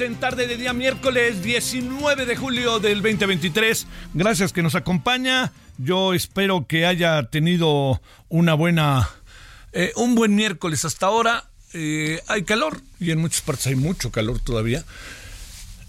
En 0.00 0.16
tarde 0.16 0.46
de 0.46 0.56
día 0.56 0.72
miércoles 0.72 1.42
19 1.42 2.26
de 2.26 2.36
julio 2.36 2.80
del 2.80 3.02
2023. 3.02 3.86
Gracias 4.14 4.52
que 4.52 4.62
nos 4.62 4.74
acompaña. 4.74 5.52
Yo 5.78 6.14
espero 6.14 6.66
que 6.66 6.86
haya 6.86 7.22
tenido 7.24 8.00
una 8.28 8.54
buena, 8.54 9.10
eh, 9.72 9.92
un 9.96 10.14
buen 10.14 10.34
miércoles 10.34 10.84
hasta 10.84 11.06
ahora. 11.06 11.44
Eh, 11.74 12.20
hay 12.26 12.42
calor 12.44 12.80
y 12.98 13.10
en 13.10 13.20
muchas 13.20 13.42
partes 13.42 13.68
hay 13.68 13.76
mucho 13.76 14.10
calor 14.10 14.40
todavía. 14.40 14.84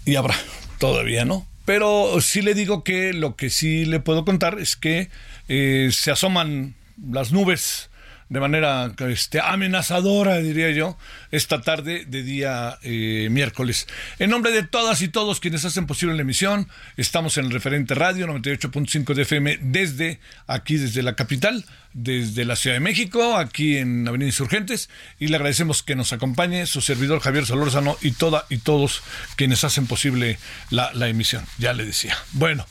Y 0.04 0.16
habrá, 0.16 0.36
todavía 0.78 1.24
no. 1.24 1.46
Pero 1.64 2.20
sí 2.20 2.42
le 2.42 2.54
digo 2.54 2.84
que 2.84 3.12
lo 3.12 3.34
que 3.34 3.50
sí 3.50 3.86
le 3.86 3.98
puedo 3.98 4.24
contar 4.24 4.60
es 4.60 4.76
que 4.76 5.10
eh, 5.48 5.90
se 5.92 6.10
asoman 6.12 6.74
las 7.10 7.32
nubes 7.32 7.90
de 8.28 8.40
manera 8.40 8.92
este, 9.08 9.40
amenazadora, 9.40 10.38
diría 10.38 10.70
yo, 10.70 10.98
esta 11.30 11.60
tarde 11.60 12.04
de 12.06 12.22
día 12.24 12.78
eh, 12.82 13.28
miércoles. 13.30 13.86
En 14.18 14.30
nombre 14.30 14.50
de 14.50 14.64
todas 14.64 15.00
y 15.02 15.08
todos 15.08 15.38
quienes 15.38 15.64
hacen 15.64 15.86
posible 15.86 16.16
la 16.16 16.22
emisión, 16.22 16.68
estamos 16.96 17.38
en 17.38 17.46
el 17.46 17.52
referente 17.52 17.94
radio 17.94 18.26
98.5 18.26 19.14
de 19.14 19.22
FM 19.22 19.58
desde 19.62 20.20
aquí, 20.48 20.76
desde 20.76 21.04
la 21.04 21.14
capital, 21.14 21.64
desde 21.92 22.44
la 22.44 22.56
Ciudad 22.56 22.76
de 22.76 22.80
México, 22.80 23.36
aquí 23.36 23.76
en 23.76 24.06
Avenida 24.08 24.28
Insurgentes, 24.28 24.90
y 25.20 25.28
le 25.28 25.36
agradecemos 25.36 25.84
que 25.84 25.94
nos 25.94 26.12
acompañe 26.12 26.66
su 26.66 26.80
servidor 26.80 27.20
Javier 27.20 27.46
Solórzano 27.46 27.96
y 28.00 28.10
toda 28.10 28.44
y 28.50 28.58
todos 28.58 29.02
quienes 29.36 29.62
hacen 29.62 29.86
posible 29.86 30.38
la, 30.70 30.92
la 30.94 31.08
emisión. 31.08 31.44
Ya 31.58 31.72
le 31.72 31.84
decía. 31.84 32.16
Bueno, 32.32 32.66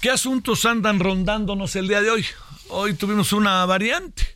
¿qué 0.00 0.10
asuntos 0.10 0.64
andan 0.64 0.98
rondándonos 0.98 1.76
el 1.76 1.88
día 1.88 2.00
de 2.00 2.10
hoy? 2.10 2.24
Hoy 2.68 2.94
tuvimos 2.94 3.34
una 3.34 3.66
variante 3.66 4.34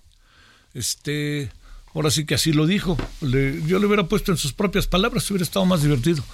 este, 0.74 1.50
ahora 1.94 2.10
sí 2.10 2.26
que 2.26 2.34
así 2.34 2.52
lo 2.52 2.66
dijo. 2.66 2.96
Yo 3.20 3.78
le 3.78 3.86
hubiera 3.86 4.04
puesto 4.04 4.32
en 4.32 4.38
sus 4.38 4.52
propias 4.52 4.86
palabras, 4.86 5.30
hubiera 5.30 5.44
estado 5.44 5.66
más 5.66 5.82
divertido. 5.82 6.24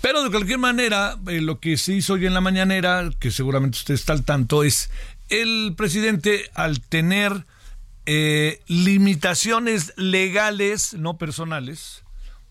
Pero 0.00 0.22
de 0.22 0.30
cualquier 0.30 0.58
manera, 0.58 1.18
eh, 1.28 1.40
lo 1.40 1.60
que 1.60 1.76
se 1.76 1.94
hizo 1.94 2.14
hoy 2.14 2.26
en 2.26 2.34
la 2.34 2.40
mañanera, 2.40 3.10
que 3.18 3.30
seguramente 3.30 3.78
usted 3.78 3.94
está 3.94 4.12
al 4.12 4.24
tanto, 4.24 4.64
es 4.64 4.90
el 5.28 5.74
presidente 5.76 6.50
al 6.54 6.80
tener 6.80 7.44
eh, 8.06 8.60
limitaciones 8.66 9.92
legales, 9.96 10.94
no 10.94 11.18
personales, 11.18 12.02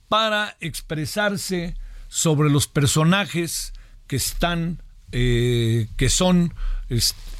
para 0.07 0.55
expresarse 0.59 1.75
sobre 2.07 2.49
los 2.49 2.67
personajes 2.67 3.73
que 4.07 4.15
están, 4.15 4.81
eh, 5.11 5.87
que 5.97 6.09
son, 6.09 6.53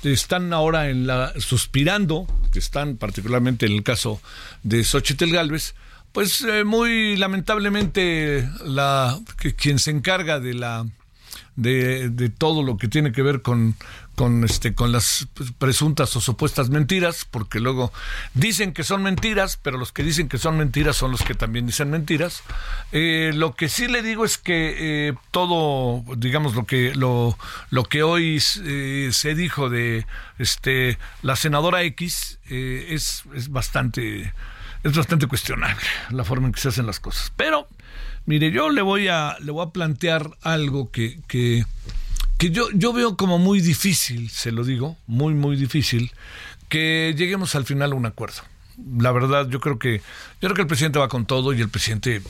están 0.03 0.53
ahora 0.53 0.89
en 0.89 1.07
la, 1.07 1.33
suspirando, 1.39 2.27
que 2.51 2.59
están 2.59 2.97
particularmente 2.97 3.65
en 3.65 3.73
el 3.73 3.83
caso 3.83 4.21
de 4.63 4.83
Xochitl 4.83 5.31
Galvez, 5.31 5.75
pues 6.11 6.41
eh, 6.41 6.63
muy 6.63 7.15
lamentablemente 7.17 8.49
la 8.65 9.19
que, 9.39 9.55
quien 9.55 9.79
se 9.79 9.91
encarga 9.91 10.39
de 10.39 10.53
la 10.53 10.85
de, 11.55 12.09
de, 12.09 12.29
todo 12.29 12.63
lo 12.63 12.77
que 12.77 12.87
tiene 12.87 13.11
que 13.11 13.21
ver 13.21 13.41
con, 13.41 13.75
con, 14.19 14.43
este, 14.43 14.75
con 14.75 14.91
las 14.91 15.29
presuntas 15.59 16.13
o 16.17 16.19
supuestas 16.19 16.69
mentiras, 16.69 17.23
porque 17.23 17.61
luego 17.61 17.93
dicen 18.33 18.73
que 18.73 18.83
son 18.83 19.01
mentiras, 19.01 19.55
pero 19.55 19.77
los 19.77 19.93
que 19.93 20.03
dicen 20.03 20.27
que 20.27 20.37
son 20.37 20.57
mentiras 20.57 20.97
son 20.97 21.11
los 21.11 21.21
que 21.21 21.35
también 21.35 21.65
dicen 21.65 21.89
mentiras. 21.89 22.43
Eh, 22.91 23.31
lo 23.33 23.55
que 23.55 23.69
sí 23.69 23.87
le 23.87 24.01
digo 24.01 24.25
es 24.25 24.37
que 24.37 24.75
eh, 25.07 25.13
todo, 25.31 26.03
digamos, 26.17 26.53
lo 26.53 26.65
que, 26.65 26.93
lo, 26.95 27.37
lo 27.69 27.85
que 27.85 28.03
hoy 28.03 28.43
eh, 28.65 29.09
se 29.13 29.35
dijo 29.35 29.69
de 29.69 30.05
este, 30.37 30.97
la 31.21 31.37
senadora 31.37 31.83
X 31.83 32.39
es, 32.49 33.23
es 33.33 33.49
bastante 33.49 34.33
es 34.83 34.95
bastante 34.95 35.27
cuestionable 35.27 35.85
la 36.09 36.25
forma 36.25 36.47
en 36.47 36.53
que 36.53 36.59
se 36.59 36.67
hacen 36.67 36.85
las 36.85 36.99
cosas. 36.99 37.31
Pero 37.37 37.69
Mire, 38.29 38.51
yo 38.51 38.69
le 38.69 38.83
voy 38.83 39.07
a, 39.07 39.37
le 39.39 39.51
voy 39.51 39.65
a 39.65 39.71
plantear 39.71 40.37
algo 40.43 40.91
que, 40.91 41.19
que, 41.27 41.65
que 42.39 42.51
yo, 42.51 42.69
yo 42.73 42.93
veo 42.93 43.17
como 43.17 43.37
muy 43.37 43.59
difícil, 43.59 44.29
se 44.29 44.53
lo 44.53 44.63
digo, 44.63 44.97
muy, 45.07 45.33
muy 45.33 45.57
difícil, 45.57 46.11
que 46.69 47.13
lleguemos 47.15 47.53
al 47.53 47.65
final 47.65 47.91
a 47.91 47.95
un 47.95 48.05
acuerdo. 48.05 48.41
La 48.97 49.11
verdad, 49.11 49.49
yo 49.49 49.59
creo 49.59 49.77
que 49.77 49.97
yo 49.97 50.47
creo 50.47 50.53
que 50.53 50.61
el 50.61 50.67
presidente 50.67 50.99
va 50.99 51.09
con 51.09 51.25
todo 51.25 51.51
y 51.51 51.59
el 51.59 51.67
presidente 51.67 52.21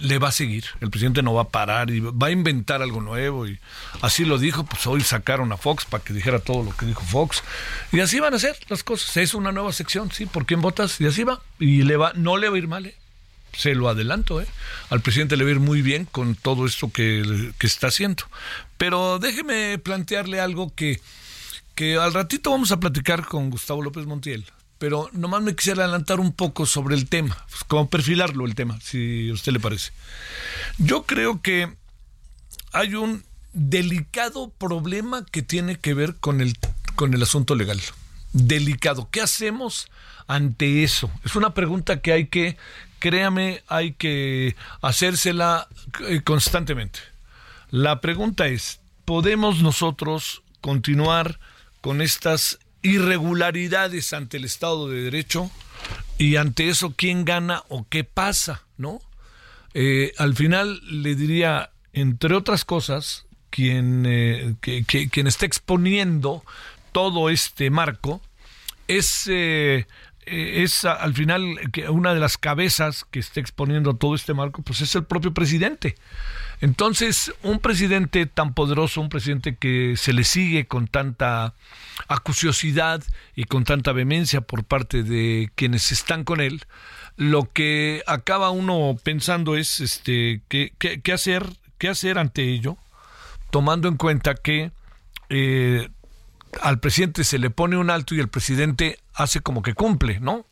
le 0.00 0.18
va 0.18 0.30
a 0.30 0.32
seguir. 0.32 0.64
El 0.80 0.90
presidente 0.90 1.22
no 1.22 1.32
va 1.32 1.42
a 1.42 1.48
parar 1.48 1.90
y 1.90 2.00
va 2.00 2.26
a 2.26 2.30
inventar 2.32 2.82
algo 2.82 3.00
nuevo 3.00 3.46
y 3.46 3.60
así 4.02 4.24
lo 4.24 4.36
dijo. 4.36 4.64
Pues 4.64 4.84
hoy 4.88 5.02
sacaron 5.02 5.52
a 5.52 5.56
Fox 5.56 5.84
para 5.84 6.02
que 6.02 6.12
dijera 6.12 6.40
todo 6.40 6.64
lo 6.64 6.76
que 6.76 6.86
dijo 6.86 7.02
Fox 7.02 7.44
y 7.92 8.00
así 8.00 8.18
van 8.18 8.34
a 8.34 8.40
ser 8.40 8.56
las 8.68 8.82
cosas. 8.82 9.16
Es 9.16 9.32
una 9.32 9.52
nueva 9.52 9.72
sección, 9.72 10.10
sí. 10.10 10.26
¿Por 10.26 10.44
quién 10.44 10.60
votas? 10.60 11.00
Y 11.00 11.06
así 11.06 11.22
va 11.22 11.40
y 11.60 11.82
le 11.82 11.96
va, 11.96 12.12
no 12.16 12.36
le 12.36 12.48
va 12.48 12.56
a 12.56 12.58
ir 12.58 12.66
mal. 12.66 12.86
¿eh? 12.86 12.96
Se 13.56 13.74
lo 13.74 13.88
adelanto, 13.88 14.40
¿eh? 14.40 14.46
al 14.90 15.00
presidente 15.00 15.36
le 15.36 15.44
va 15.44 15.50
a 15.50 15.54
ir 15.54 15.60
muy 15.60 15.82
bien 15.82 16.04
con 16.04 16.34
todo 16.34 16.66
esto 16.66 16.90
que, 16.90 17.52
que 17.58 17.66
está 17.66 17.88
haciendo. 17.88 18.24
Pero 18.76 19.18
déjeme 19.18 19.78
plantearle 19.78 20.40
algo 20.40 20.74
que, 20.74 21.00
que 21.74 21.96
al 21.96 22.12
ratito 22.12 22.50
vamos 22.50 22.72
a 22.72 22.80
platicar 22.80 23.26
con 23.26 23.50
Gustavo 23.50 23.82
López 23.82 24.06
Montiel. 24.06 24.44
Pero 24.78 25.08
nomás 25.12 25.42
me 25.42 25.54
quisiera 25.56 25.84
adelantar 25.84 26.20
un 26.20 26.32
poco 26.32 26.66
sobre 26.66 26.96
el 26.96 27.08
tema, 27.08 27.46
pues, 27.48 27.64
como 27.64 27.88
perfilarlo 27.88 28.44
el 28.44 28.54
tema, 28.54 28.78
si 28.82 29.30
a 29.30 29.32
usted 29.32 29.52
le 29.52 29.60
parece. 29.60 29.92
Yo 30.76 31.04
creo 31.04 31.40
que 31.40 31.72
hay 32.72 32.94
un 32.94 33.24
delicado 33.54 34.50
problema 34.50 35.24
que 35.24 35.40
tiene 35.40 35.78
que 35.78 35.94
ver 35.94 36.16
con 36.16 36.42
el, 36.42 36.58
con 36.94 37.14
el 37.14 37.22
asunto 37.22 37.54
legal. 37.54 37.80
Delicado. 38.32 39.08
¿Qué 39.10 39.22
hacemos 39.22 39.88
ante 40.26 40.84
eso? 40.84 41.10
Es 41.24 41.36
una 41.36 41.54
pregunta 41.54 42.02
que 42.02 42.12
hay 42.12 42.26
que 42.26 42.58
créame, 43.06 43.62
hay 43.68 43.92
que 43.92 44.56
hacérsela 44.82 45.68
constantemente. 46.24 46.98
La 47.70 48.00
pregunta 48.00 48.48
es, 48.48 48.80
¿podemos 49.04 49.62
nosotros 49.62 50.42
continuar 50.60 51.38
con 51.82 52.02
estas 52.02 52.58
irregularidades 52.82 54.12
ante 54.12 54.38
el 54.38 54.44
Estado 54.44 54.88
de 54.88 55.02
Derecho? 55.02 55.52
Y 56.18 56.34
ante 56.34 56.68
eso, 56.68 56.94
¿quién 56.96 57.24
gana 57.24 57.62
o 57.68 57.86
qué 57.88 58.02
pasa? 58.02 58.64
¿No? 58.76 59.00
Eh, 59.72 60.12
al 60.18 60.34
final 60.34 60.80
le 60.90 61.14
diría, 61.14 61.70
entre 61.92 62.34
otras 62.34 62.64
cosas, 62.64 63.26
quien, 63.50 64.04
eh, 64.04 64.56
que, 64.60 64.84
quien 64.84 65.28
está 65.28 65.46
exponiendo 65.46 66.42
todo 66.90 67.30
este 67.30 67.70
marco 67.70 68.20
es 68.88 69.28
eh, 69.28 69.86
es 70.26 70.84
al 70.84 71.14
final 71.14 71.58
una 71.88 72.12
de 72.12 72.20
las 72.20 72.36
cabezas 72.36 73.04
que 73.10 73.20
está 73.20 73.40
exponiendo 73.40 73.94
todo 73.94 74.14
este 74.14 74.34
marco, 74.34 74.62
pues 74.62 74.80
es 74.80 74.94
el 74.94 75.04
propio 75.04 75.32
presidente. 75.32 75.94
Entonces, 76.60 77.32
un 77.42 77.58
presidente 77.58 78.26
tan 78.26 78.54
poderoso, 78.54 79.00
un 79.00 79.08
presidente 79.08 79.56
que 79.56 79.94
se 79.96 80.12
le 80.12 80.24
sigue 80.24 80.66
con 80.66 80.88
tanta 80.88 81.54
acuciosidad 82.08 83.02
y 83.34 83.44
con 83.44 83.64
tanta 83.64 83.92
vehemencia 83.92 84.40
por 84.40 84.64
parte 84.64 85.02
de 85.02 85.50
quienes 85.54 85.92
están 85.92 86.24
con 86.24 86.40
él, 86.40 86.64
lo 87.16 87.50
que 87.52 88.02
acaba 88.06 88.50
uno 88.50 88.96
pensando 89.02 89.56
es 89.56 89.80
este 89.80 90.42
qué, 90.48 90.72
qué, 90.78 91.00
qué 91.00 91.12
hacer, 91.12 91.46
qué 91.78 91.88
hacer 91.88 92.18
ante 92.18 92.42
ello, 92.42 92.76
tomando 93.50 93.88
en 93.88 93.96
cuenta 93.96 94.34
que 94.34 94.70
eh, 95.28 95.88
al 96.60 96.80
presidente 96.80 97.24
se 97.24 97.38
le 97.38 97.50
pone 97.50 97.76
un 97.76 97.90
alto 97.90 98.14
y 98.14 98.20
el 98.20 98.28
presidente 98.28 98.98
hace 99.16 99.40
como 99.40 99.62
que 99.62 99.74
cumple, 99.74 100.20
¿no? 100.20 100.46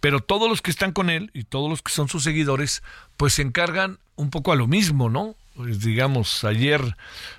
pero 0.00 0.20
todos 0.20 0.48
los 0.48 0.62
que 0.62 0.70
están 0.70 0.92
con 0.92 1.10
él 1.10 1.30
y 1.34 1.44
todos 1.44 1.68
los 1.68 1.82
que 1.82 1.92
son 1.92 2.08
sus 2.08 2.22
seguidores, 2.22 2.82
pues 3.16 3.34
se 3.34 3.42
encargan 3.42 3.98
un 4.14 4.30
poco 4.30 4.52
a 4.52 4.56
lo 4.56 4.66
mismo, 4.66 5.10
¿no? 5.10 5.34
Pues, 5.56 5.80
digamos, 5.80 6.44
ayer 6.44 6.96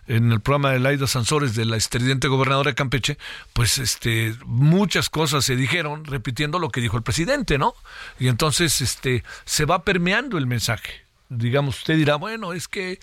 en 0.08 0.32
el 0.32 0.42
programa 0.42 0.72
de 0.72 0.80
Laida 0.80 1.06
Sansores 1.06 1.56
de 1.56 1.66
la 1.66 1.78
estridente 1.78 2.28
gobernadora 2.28 2.72
de 2.72 2.76
Campeche, 2.76 3.18
pues 3.54 3.78
este 3.78 4.36
muchas 4.46 5.10
cosas 5.10 5.46
se 5.46 5.56
dijeron 5.56 6.04
repitiendo 6.04 6.58
lo 6.58 6.70
que 6.70 6.82
dijo 6.82 6.98
el 6.98 7.04
presidente, 7.04 7.58
¿no? 7.58 7.74
Y 8.20 8.28
entonces 8.28 8.82
este 8.82 9.24
se 9.46 9.66
va 9.66 9.84
permeando 9.84 10.38
el 10.38 10.48
mensaje. 10.48 11.06
Digamos, 11.30 11.78
usted 11.80 11.96
dirá, 11.96 12.16
bueno, 12.16 12.54
es 12.54 12.68
que 12.68 13.00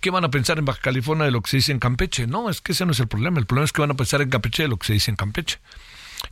¿qué 0.00 0.10
van 0.10 0.24
a 0.24 0.30
pensar 0.30 0.58
en 0.58 0.66
Baja 0.66 0.80
California 0.80 1.24
de 1.24 1.30
lo 1.30 1.40
que 1.40 1.50
se 1.50 1.56
dice 1.56 1.72
en 1.72 1.78
Campeche? 1.78 2.26
No, 2.26 2.50
es 2.50 2.60
que 2.60 2.72
ese 2.72 2.84
no 2.84 2.92
es 2.92 3.00
el 3.00 3.08
problema. 3.08 3.38
El 3.38 3.46
problema 3.46 3.64
es 3.64 3.72
que 3.72 3.80
van 3.80 3.92
a 3.92 3.96
pensar 3.96 4.20
en 4.20 4.28
Campeche 4.28 4.64
de 4.64 4.68
lo 4.68 4.76
que 4.76 4.86
se 4.86 4.92
dice 4.92 5.10
en 5.10 5.16
Campeche. 5.16 5.58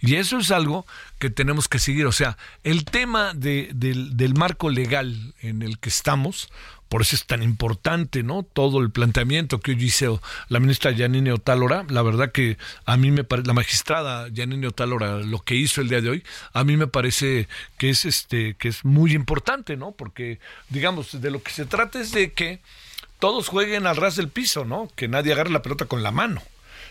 Y 0.00 0.16
eso 0.16 0.38
es 0.38 0.50
algo 0.50 0.86
que 1.18 1.30
tenemos 1.30 1.68
que 1.68 1.78
seguir. 1.78 2.06
O 2.06 2.12
sea, 2.12 2.36
el 2.64 2.84
tema 2.84 3.34
de, 3.34 3.70
del, 3.74 4.16
del 4.16 4.34
marco 4.34 4.70
legal 4.70 5.34
en 5.40 5.62
el 5.62 5.78
que 5.78 5.88
estamos, 5.88 6.48
por 6.88 7.02
eso 7.02 7.16
es 7.16 7.26
tan 7.26 7.42
importante, 7.42 8.22
¿no? 8.22 8.42
Todo 8.44 8.80
el 8.80 8.90
planteamiento 8.90 9.60
que 9.60 9.72
hoy 9.72 9.84
hizo 9.84 10.22
la 10.48 10.58
ministra 10.60 10.90
Yanine 10.90 11.32
Otálora, 11.32 11.84
la 11.88 12.02
verdad 12.02 12.32
que 12.32 12.56
a 12.86 12.96
mí 12.96 13.10
me 13.10 13.24
parece, 13.24 13.46
la 13.46 13.52
magistrada 13.54 14.28
Yanine 14.28 14.68
Otálora, 14.68 15.18
lo 15.18 15.40
que 15.40 15.54
hizo 15.54 15.80
el 15.80 15.88
día 15.88 16.00
de 16.00 16.10
hoy, 16.10 16.24
a 16.52 16.64
mí 16.64 16.76
me 16.76 16.86
parece 16.86 17.48
que 17.76 17.90
es 17.90 18.04
este, 18.04 18.54
que 18.54 18.68
es 18.68 18.84
muy 18.84 19.14
importante, 19.14 19.76
¿no? 19.76 19.92
Porque, 19.92 20.38
digamos, 20.70 21.20
de 21.20 21.30
lo 21.30 21.42
que 21.42 21.52
se 21.52 21.66
trata 21.66 22.00
es 22.00 22.12
de 22.12 22.32
que 22.32 22.60
todos 23.18 23.48
jueguen 23.48 23.86
al 23.86 23.96
ras 23.96 24.16
del 24.16 24.28
piso, 24.28 24.64
¿no? 24.64 24.88
Que 24.96 25.08
nadie 25.08 25.32
agarre 25.32 25.50
la 25.50 25.62
pelota 25.62 25.84
con 25.84 26.02
la 26.02 26.10
mano 26.10 26.42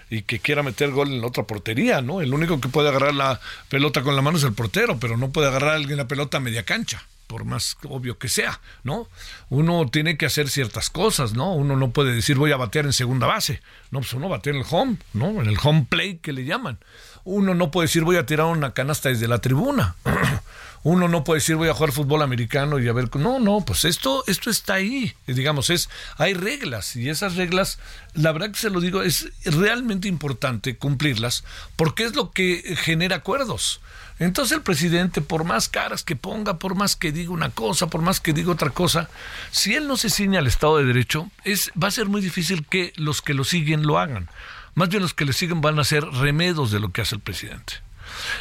y 0.09 0.21
que 0.23 0.39
quiera 0.39 0.63
meter 0.63 0.91
gol 0.91 1.09
en 1.09 1.21
la 1.21 1.27
otra 1.27 1.43
portería, 1.43 2.01
¿no? 2.01 2.21
El 2.21 2.33
único 2.33 2.59
que 2.61 2.69
puede 2.69 2.89
agarrar 2.89 3.13
la 3.13 3.39
pelota 3.69 4.01
con 4.01 4.15
la 4.15 4.21
mano 4.21 4.37
es 4.37 4.43
el 4.43 4.53
portero, 4.53 4.99
pero 4.99 5.17
no 5.17 5.31
puede 5.31 5.47
agarrar 5.47 5.71
a 5.71 5.75
alguien 5.75 5.97
la 5.97 6.07
pelota 6.07 6.37
a 6.37 6.41
media 6.41 6.63
cancha 6.63 7.03
por 7.27 7.43
más 7.43 7.77
obvio 7.83 8.17
que 8.17 8.29
sea, 8.29 8.61
¿no? 8.83 9.07
Uno 9.49 9.85
tiene 9.91 10.17
que 10.17 10.25
hacer 10.25 10.49
ciertas 10.49 10.89
cosas, 10.89 11.33
¿no? 11.33 11.53
Uno 11.53 11.75
no 11.75 11.91
puede 11.91 12.13
decir 12.15 12.37
voy 12.37 12.53
a 12.53 12.57
batear 12.57 12.85
en 12.85 12.93
segunda 12.93 13.27
base, 13.27 13.61
no, 13.91 13.99
pues 13.99 14.13
uno 14.13 14.29
batea 14.29 14.53
en 14.53 14.59
el 14.59 14.65
home, 14.69 14.97
¿no? 15.13 15.41
En 15.41 15.47
el 15.47 15.57
home 15.61 15.85
play 15.89 16.17
que 16.17 16.33
le 16.33 16.45
llaman. 16.45 16.79
Uno 17.25 17.53
no 17.53 17.69
puede 17.69 17.87
decir 17.87 18.03
voy 18.03 18.15
a 18.15 18.25
tirar 18.25 18.45
una 18.45 18.73
canasta 18.73 19.09
desde 19.09 19.27
la 19.27 19.39
tribuna. 19.39 19.95
Uno 20.83 21.07
no 21.07 21.23
puede 21.23 21.39
decir 21.39 21.55
voy 21.55 21.69
a 21.69 21.73
jugar 21.73 21.91
fútbol 21.91 22.21
americano 22.21 22.79
y 22.79 22.87
a 22.87 22.93
ver, 22.93 23.13
no, 23.15 23.39
no, 23.39 23.61
pues 23.61 23.83
esto, 23.85 24.23
esto 24.27 24.49
está 24.49 24.75
ahí, 24.75 25.13
digamos, 25.25 25.69
es, 25.69 25.89
hay 26.17 26.33
reglas 26.33 26.95
y 26.95 27.09
esas 27.09 27.35
reglas, 27.35 27.79
la 28.13 28.31
verdad 28.31 28.51
que 28.51 28.59
se 28.59 28.69
lo 28.69 28.79
digo, 28.79 29.01
es 29.01 29.29
realmente 29.43 30.07
importante 30.07 30.77
cumplirlas 30.77 31.43
porque 31.75 32.05
es 32.05 32.15
lo 32.15 32.31
que 32.31 32.75
genera 32.77 33.17
acuerdos. 33.17 33.81
Entonces 34.19 34.57
el 34.57 34.63
presidente, 34.63 35.21
por 35.21 35.43
más 35.43 35.69
caras 35.69 36.03
que 36.03 36.15
ponga, 36.15 36.57
por 36.57 36.75
más 36.75 36.95
que 36.95 37.11
diga 37.11 37.31
una 37.31 37.51
cosa, 37.51 37.87
por 37.87 38.01
más 38.01 38.19
que 38.19 38.33
diga 38.33 38.51
otra 38.51 38.71
cosa, 38.71 39.09
si 39.51 39.75
él 39.75 39.87
no 39.87 39.95
se 39.95 40.09
ciña 40.09 40.39
al 40.39 40.47
Estado 40.47 40.77
de 40.77 40.85
Derecho, 40.85 41.29
es, 41.43 41.71
va 41.81 41.89
a 41.89 41.91
ser 41.91 42.07
muy 42.07 42.21
difícil 42.21 42.65
que 42.65 42.93
los 42.95 43.21
que 43.21 43.35
lo 43.35 43.43
siguen 43.43 43.85
lo 43.85 43.99
hagan. 43.99 44.27
Más 44.73 44.89
bien 44.89 45.03
los 45.03 45.13
que 45.13 45.25
le 45.25 45.33
siguen 45.33 45.61
van 45.61 45.79
a 45.79 45.83
ser 45.83 46.03
remedos 46.03 46.71
de 46.71 46.79
lo 46.79 46.91
que 46.91 47.01
hace 47.01 47.15
el 47.15 47.21
presidente. 47.21 47.86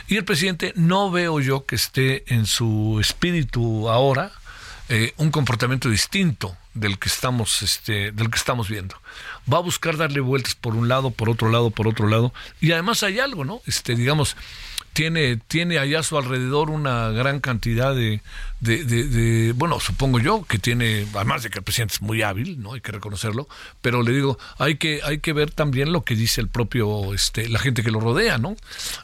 Y 0.09 0.17
el 0.17 0.25
presidente 0.25 0.73
no 0.77 1.11
veo 1.11 1.41
yo 1.41 1.67
que 1.67 1.77
esté 1.77 2.25
en 2.33 2.47
su 2.47 2.99
espíritu 3.01 3.89
ahora 3.89 4.33
eh, 4.89 5.13
un 5.17 5.31
comportamiento 5.31 5.89
distinto 5.89 6.57
del 6.77 6.99
que 6.99 7.09
estamos 7.09 7.63
este, 7.63 8.13
del 8.13 8.31
que 8.31 8.39
estamos 8.39 8.69
viendo. 8.69 8.97
Va 9.53 9.59
a 9.59 9.63
buscar 9.63 9.97
darle 9.97 10.21
vueltas 10.21 10.55
por 10.55 10.75
un 10.75 10.89
lado, 10.89 11.11
por 11.11 11.29
otro 11.29 11.51
lado, 11.51 11.71
por 11.71 11.89
otro 11.89 12.09
lado. 12.09 12.33
Y 12.61 12.73
además 12.73 13.03
hay 13.03 13.19
algo, 13.19 13.45
¿no? 13.45 13.61
Este, 13.67 13.95
digamos, 13.95 14.37
tiene, 14.97 15.37
tiene 15.37 15.79
allá 15.79 16.01
a 16.01 16.03
su 16.03 16.17
alrededor 16.17 16.71
una 16.71 17.11
gran 17.11 17.41
cantidad 17.41 17.95
de, 17.95 18.23
de, 18.61 19.53
bueno, 19.55 19.79
supongo 19.79 20.19
yo 20.21 20.47
que 20.49 20.59
tiene, 20.59 21.07
además 21.15 21.43
de 21.43 21.51
que 21.51 21.59
el 21.59 21.65
presidente 21.65 21.93
es 21.97 22.01
muy 22.01 22.23
hábil, 22.23 22.63
¿no? 22.63 22.73
Hay 22.73 22.81
que 22.81 22.93
reconocerlo, 22.93 23.47
pero 23.83 24.03
le 24.03 24.13
digo, 24.13 24.39
hay 24.57 24.77
que, 24.77 25.01
hay 25.05 25.19
que 25.19 25.35
ver 25.35 25.51
también 25.51 25.93
lo 25.93 26.03
que 26.03 26.15
dice 26.15 26.41
el 26.41 26.49
propio, 26.49 27.13
este, 27.13 27.47
la 27.51 27.59
gente 27.59 27.83
que 27.83 27.91
lo 27.91 28.01
rodea, 28.01 28.39
¿no? 28.39 28.57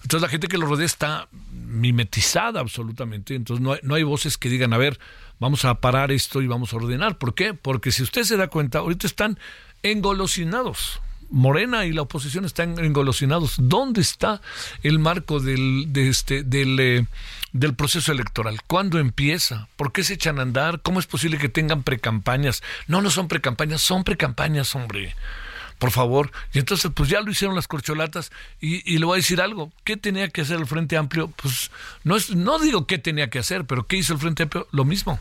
Entonces 0.02 0.22
la 0.22 0.28
gente 0.28 0.48
que 0.48 0.56
lo 0.56 0.66
rodea 0.66 0.86
está 0.86 1.28
mimetizada 1.52 2.60
absolutamente, 2.60 3.34
entonces 3.34 3.62
no 3.62 3.74
hay, 3.74 3.80
no 3.82 3.94
hay 3.94 4.02
voces 4.02 4.38
que 4.38 4.48
digan, 4.48 4.72
a 4.72 4.78
ver, 4.78 4.98
vamos 5.42 5.64
a 5.64 5.74
parar 5.74 6.12
esto 6.12 6.40
y 6.40 6.46
vamos 6.46 6.72
a 6.72 6.76
ordenar. 6.76 7.18
¿Por 7.18 7.34
qué? 7.34 7.52
Porque 7.52 7.90
si 7.90 8.04
usted 8.04 8.22
se 8.22 8.36
da 8.36 8.46
cuenta, 8.46 8.78
ahorita 8.78 9.08
están 9.08 9.38
engolosinados 9.82 11.00
Morena 11.30 11.86
y 11.86 11.92
la 11.92 12.02
oposición 12.02 12.44
están 12.44 12.78
engolosinados. 12.78 13.54
¿Dónde 13.58 14.02
está 14.02 14.40
el 14.82 14.98
marco 14.98 15.40
del, 15.40 15.86
de 15.88 16.08
este, 16.08 16.42
del, 16.42 16.78
eh, 16.78 17.06
del 17.52 17.74
proceso 17.74 18.12
electoral? 18.12 18.60
¿Cuándo 18.66 18.98
empieza? 18.98 19.66
¿Por 19.76 19.92
qué 19.92 20.04
se 20.04 20.14
echan 20.14 20.38
a 20.38 20.42
andar? 20.42 20.80
¿Cómo 20.82 21.00
es 21.00 21.06
posible 21.06 21.38
que 21.38 21.48
tengan 21.48 21.82
precampañas? 21.82 22.62
No, 22.86 23.00
no 23.00 23.10
son 23.10 23.28
precampañas, 23.28 23.80
son 23.80 24.04
precampañas, 24.04 24.74
hombre. 24.74 25.16
Por 25.78 25.90
favor. 25.90 26.30
Y 26.52 26.58
entonces, 26.58 26.90
pues 26.94 27.08
ya 27.08 27.20
lo 27.22 27.30
hicieron 27.30 27.56
las 27.56 27.66
corcholatas. 27.66 28.30
Y, 28.60 28.88
y 28.94 28.98
le 28.98 29.06
voy 29.06 29.14
a 29.14 29.16
decir 29.16 29.40
algo. 29.40 29.72
¿Qué 29.84 29.96
tenía 29.96 30.28
que 30.28 30.42
hacer 30.42 30.60
el 30.60 30.66
Frente 30.66 30.98
Amplio? 30.98 31.28
Pues 31.28 31.70
no, 32.04 32.14
es, 32.14 32.36
no 32.36 32.58
digo 32.58 32.86
qué 32.86 32.98
tenía 32.98 33.30
que 33.30 33.38
hacer, 33.38 33.64
pero 33.64 33.86
¿qué 33.86 33.96
hizo 33.96 34.12
el 34.12 34.20
Frente 34.20 34.44
Amplio? 34.44 34.68
Lo 34.70 34.84
mismo 34.84 35.18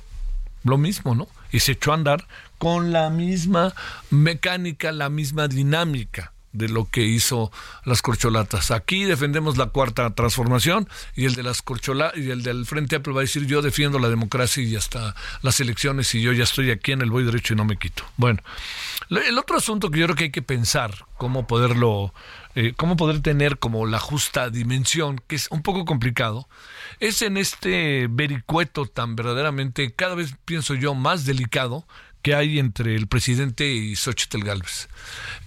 lo 0.64 0.78
mismo, 0.78 1.16
¿no? 1.16 1.28
Y 1.52 1.60
se 1.60 1.74
echó 1.74 1.92
a 1.92 1.96
andar 1.96 2.28
con 2.58 2.92
la 2.92 3.10
misma 3.10 3.74
mecánica, 4.10 4.92
la 4.92 5.10
misma 5.10 5.48
dinámica 5.48 6.34
de 6.54 6.70
lo 6.70 6.90
que 6.90 7.04
hizo 7.04 7.52
las 7.86 8.02
corcholatas. 8.02 8.72
Aquí 8.72 9.04
defendemos 9.04 9.58
la 9.58 9.68
cuarta 9.68 10.10
transformación 10.14 10.88
y 11.16 11.26
el 11.26 11.36
de 11.36 11.44
las 11.44 11.62
corcholatas 11.62 12.18
y 12.18 12.30
el 12.32 12.44
del 12.44 12.66
Frente 12.66 12.96
Amplio 12.96 13.16
va 13.16 13.22
a 13.22 13.24
decir 13.24 13.46
yo 13.46 13.62
defiendo 13.62 14.00
la 14.00 14.10
democracia 14.10 14.64
y 14.64 14.76
hasta 14.76 15.16
las 15.42 15.60
elecciones 15.60 16.14
y 16.16 16.22
yo 16.22 16.34
ya 16.34 16.44
estoy 16.44 16.72
aquí 16.72 16.92
en 16.92 17.02
el 17.02 17.12
voy 17.12 17.24
derecho 17.24 17.54
y 17.54 17.58
no 17.58 17.66
me 17.66 17.78
quito. 17.78 18.04
Bueno, 18.18 18.42
el 19.10 19.38
otro 19.38 19.58
asunto 19.58 19.92
que 19.92 20.00
yo 20.00 20.06
creo 20.06 20.16
que 20.16 20.24
hay 20.26 20.32
que 20.32 20.42
pensar 20.42 21.06
cómo 21.18 21.46
poderlo, 21.48 22.14
eh, 22.56 22.74
cómo 22.76 22.96
poder 22.96 23.22
tener 23.22 23.60
como 23.60 23.86
la 23.86 24.00
justa 24.00 24.50
dimensión, 24.50 25.22
que 25.28 25.36
es 25.36 25.48
un 25.52 25.62
poco 25.62 25.86
complicado, 25.86 26.48
es 27.00 27.22
en 27.22 27.38
este 27.38 28.08
vericueto 28.10 28.86
tan 28.86 29.16
verdaderamente, 29.16 29.94
cada 29.94 30.16
vez 30.16 30.36
pienso 30.46 30.74
yo, 30.76 30.96
más 30.96 31.26
delicado 31.26 31.86
que 32.22 32.36
hay 32.36 32.60
entre 32.60 32.96
el 32.96 33.08
presidente 33.08 33.72
y 33.72 33.96
Xochitl 33.96 34.44
Galvez. 34.44 34.90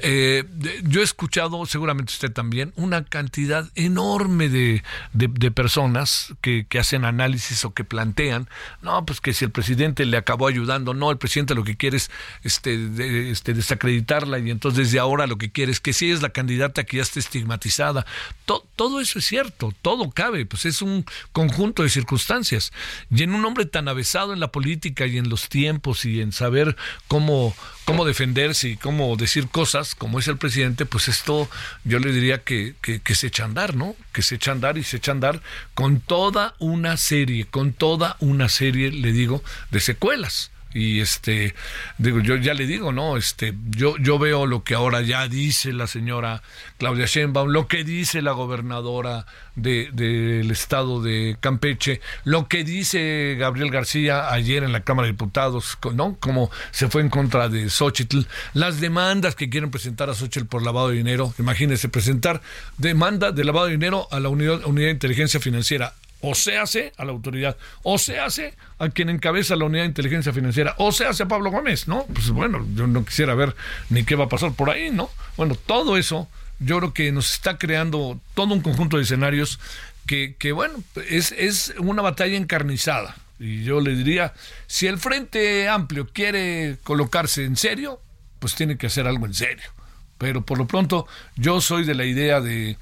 Eh, 0.01 0.45
yo 0.83 1.01
he 1.01 1.05
escuchado, 1.05 1.65
seguramente 1.67 2.13
usted 2.13 2.33
también, 2.33 2.73
una 2.77 3.05
cantidad 3.05 3.71
enorme 3.75 4.49
de, 4.49 4.83
de, 5.13 5.51
personas 5.51 6.35
que, 6.41 6.67
que, 6.69 6.79
hacen 6.79 7.05
análisis 7.05 7.65
o 7.65 7.73
que 7.73 7.85
plantean, 7.85 8.49
no, 8.83 9.07
pues 9.07 9.21
que 9.21 9.33
si 9.33 9.45
el 9.45 9.51
presidente 9.51 10.05
le 10.05 10.17
acabó 10.17 10.49
ayudando, 10.49 10.95
no, 10.95 11.11
el 11.11 11.19
presidente 11.19 11.55
lo 11.55 11.65
que 11.65 11.77
quiere 11.77 11.99
es 11.99 12.11
este, 12.43 13.31
este, 13.31 13.55
desacreditarla 13.55 14.39
y 14.39 14.51
entonces 14.51 14.87
desde 14.87 14.99
ahora 14.99 15.27
lo 15.27 15.39
que 15.39 15.51
quiere 15.51 15.73
es 15.73 15.81
que 15.81 15.93
si 15.93 16.11
es 16.11 16.23
la 16.23 16.31
candidata 16.31 16.85
que 16.85 16.97
ya 16.97 17.03
esté 17.03 17.21
estigmatizada. 17.21 18.05
todo 18.45 19.01
eso 19.01 19.19
es 19.19 19.25
cierto, 19.25 19.73
todo 19.83 20.11
cabe, 20.11 20.47
pues 20.47 20.65
es 20.67 20.83
un 20.83 21.05
conjunto 21.33 21.83
de 21.83 21.89
circunstancias. 21.89 22.73
Y 23.11 23.23
en 23.23 23.35
un 23.35 23.45
hombre 23.45 23.67
tan 23.67 23.89
avesado 23.89 24.33
en 24.33 24.41
la 24.41 24.51
política 24.51 25.07
y 25.07 25.19
en 25.19 25.29
los 25.29 25.49
tiempos 25.49 26.05
y 26.05 26.21
en 26.21 26.33
saber 26.33 26.64
cómo, 27.09 27.55
cómo 27.85 28.05
defenderse 28.05 28.71
y 28.71 28.77
cómo 28.77 29.17
decir 29.17 29.49
cosas, 29.49 29.95
como 29.95 30.19
es 30.19 30.29
el 30.29 30.39
presidente, 30.39 30.87
pues 30.87 31.09
esto 31.09 31.49
yo 31.85 31.99
le 31.99 32.13
diría 32.13 32.43
que, 32.43 32.75
que, 32.81 33.15
se 33.15 33.29
echa 33.29 33.43
a 33.43 33.47
andar, 33.47 33.77
¿no? 33.77 33.97
Que 34.13 34.23
se 34.23 34.37
echa 34.37 34.51
a 34.51 34.55
andar 34.55 34.79
y 34.79 34.85
se 34.85 34.97
echa 34.97 35.13
a 35.13 35.15
andar 35.15 35.43
con 35.75 36.01
toda 36.01 36.55
una 36.59 36.97
serie, 36.97 37.47
con 37.47 37.73
toda 37.73 38.17
una 38.21 38.49
serie, 38.49 38.91
le 38.91 39.13
digo, 39.13 39.43
de 39.71 39.81
secuelas 39.81 40.51
y 40.75 41.01
este 41.01 41.55
digo 41.99 42.21
yo 42.21 42.37
ya 42.37 42.53
le 42.53 42.67
digo 42.67 42.93
no 42.93 43.17
este 43.17 43.55
yo 43.71 43.97
yo 43.99 44.19
veo 44.19 44.45
lo 44.45 44.65
que 44.65 44.75
ahora 44.75 45.01
ya 45.01 45.29
dice 45.29 45.73
la 45.73 45.87
señora 45.87 46.43
Claudia 46.79 47.07
Sheinbaum 47.07 47.49
lo 47.49 47.69
que 47.69 47.85
dice 47.85 48.21
la 48.21 48.33
gobernadora 48.33 49.25
del 49.55 49.95
de, 49.95 50.41
estado 50.51 51.01
de 51.01 51.37
Campeche 51.41 52.01
lo 52.25 52.49
que 52.49 52.65
dice 52.65 53.37
Gabriel 53.39 53.71
García 53.71 54.33
ayer 54.33 54.65
en 54.65 54.73
la 54.73 54.81
Cámara 54.81 55.07
de 55.07 55.13
Diputados 55.13 55.79
no 55.95 56.17
como 56.19 56.51
se 56.73 56.89
fue 56.89 57.03
en 57.03 57.09
contra 57.09 57.49
de 57.49 57.71
Xochitl. 57.71 58.23
Las 58.53 58.81
demandas 58.81 59.37
que 59.37 59.49
quieren 59.49 59.71
presentar 59.71 60.11
a 60.11 60.15
Xochitl 60.15 60.47
por 60.47 60.63
lavado 60.63 60.89
de 60.89 60.97
dinero 60.97 61.33
imagínense 61.39 61.89
presentar 61.89 62.43
demanda 62.79 63.31
de 63.31 63.45
lavado 63.45 63.67
de 63.67 63.73
dinero 63.73 64.09
a 64.11 64.19
la 64.19 64.29
unidad, 64.29 64.65
unidad 64.67 64.89
de 64.89 64.93
inteligencia 64.93 65.39
financiera 65.39 65.95
o 66.27 66.35
se 66.35 66.57
hace 66.57 66.93
a 66.97 67.05
la 67.05 67.13
autoridad, 67.13 67.59
o 67.83 67.99
se 67.99 68.19
hace 68.19 68.55
a 68.79 68.89
quien 68.89 69.11
encabeza 69.11 69.57
la 69.57 69.67
unidad 69.67 69.83
de 69.83 69.89
inteligencia 69.89 70.33
financiera, 70.33 70.75
o 70.79 70.91
se 70.91 71.05
hace 71.05 71.25
a 71.25 71.29
Pablo 71.29 71.51
Gómez, 71.51 71.87
¿no? 71.87 72.07
Pues 72.07 72.31
bueno, 72.31 72.67
yo 72.75 72.87
no 72.87 73.05
quisiera 73.05 73.35
ver 73.35 73.55
ni 73.91 74.05
qué 74.05 74.15
va 74.15 74.25
a 74.25 74.29
pasar 74.31 74.55
por 74.55 74.71
ahí, 74.71 74.91
¿no? 74.91 75.11
Bueno, 75.37 75.55
todo 75.55 75.99
eso 75.99 76.27
yo 76.61 76.79
creo 76.79 76.95
que 76.95 77.13
nos 77.13 77.31
está 77.31 77.59
creando 77.59 78.19
todo 78.33 78.55
un 78.55 78.63
conjunto 78.63 78.97
de 78.97 79.03
escenarios 79.03 79.61
que, 80.07 80.35
que 80.39 80.53
bueno, 80.53 80.83
es, 81.11 81.33
es 81.33 81.75
una 81.79 82.01
batalla 82.01 82.39
encarnizada. 82.39 83.17
Y 83.39 83.65
yo 83.65 83.83
le 83.83 83.95
diría, 83.95 84.33
si 84.67 84.87
el 84.87 84.97
Frente 84.97 85.69
Amplio 85.69 86.09
quiere 86.11 86.79
colocarse 86.85 87.45
en 87.45 87.57
serio, 87.57 88.01
pues 88.39 88.55
tiene 88.55 88.79
que 88.79 88.87
hacer 88.87 89.07
algo 89.07 89.27
en 89.27 89.35
serio. 89.35 89.71
Pero 90.17 90.41
por 90.43 90.57
lo 90.57 90.67
pronto 90.67 91.07
yo 91.37 91.61
soy 91.61 91.85
de 91.85 91.95
la 91.95 92.07
idea 92.07 92.41
de 92.41 92.79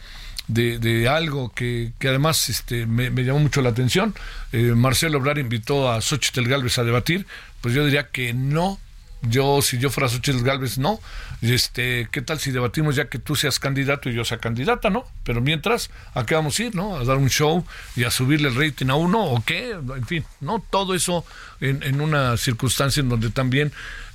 de, 0.53 1.09
algo 1.09 1.53
que, 1.53 1.93
que, 1.99 2.09
además 2.09 2.49
este, 2.49 2.87
me, 2.87 3.11
llamó 3.11 3.41
mucho 3.41 3.63
la 3.63 3.71
atención. 3.71 4.15
Eh, 4.53 4.73
Marcelo 4.77 5.19
Obrar 5.19 5.39
invitó 5.39 5.91
a 5.91 6.01
Xochitl 6.01 6.49
Galvez 6.49 6.79
a 6.79 6.85
debatir, 6.85 7.27
pues 7.61 7.75
yo 7.75 7.85
diría 7.85 8.09
que 8.09 8.35
no 8.35 8.79
yo, 9.23 9.63
si 9.63 9.79
yo 9.79 9.89
fuera 9.89 10.09
Xochitl 10.09 10.43
Galvez, 10.43 10.79
no. 10.79 11.01
Este, 11.43 12.09
¿qué 12.11 12.23
tal 12.23 12.41
si 12.41 12.51
debatimos 12.51 12.97
ya 12.97 13.09
que 13.09 13.19
tú 13.19 13.37
seas 13.37 13.59
candidato 13.61 14.11
y 14.11 14.15
yo 14.15 14.25
sea 14.25 14.39
candidata, 14.39 14.91
no? 14.91 15.05
Pero 15.23 15.41
mientras, 15.41 15.91
¿a 16.15 16.27
qué 16.27 16.35
vamos 16.35 16.59
a 16.59 16.65
ir, 16.65 16.75
no? 16.75 16.97
A 16.97 17.05
dar 17.05 17.19
un 17.19 17.31
show 17.31 17.65
y 17.95 18.05
a 18.05 18.11
subirle 18.11 18.49
el 18.49 18.57
rating 18.57 18.89
a 18.89 18.97
uno 18.97 19.25
o 19.25 19.43
qué, 19.45 19.71
en 19.71 20.07
fin, 20.07 20.25
¿no? 20.41 20.65
Todo 20.71 20.95
eso 20.95 21.25
en, 21.61 21.83
en 21.85 22.01
una 22.01 22.37
circunstancia 22.37 23.01
en 23.01 23.09
donde 23.09 23.31
también 23.31 23.73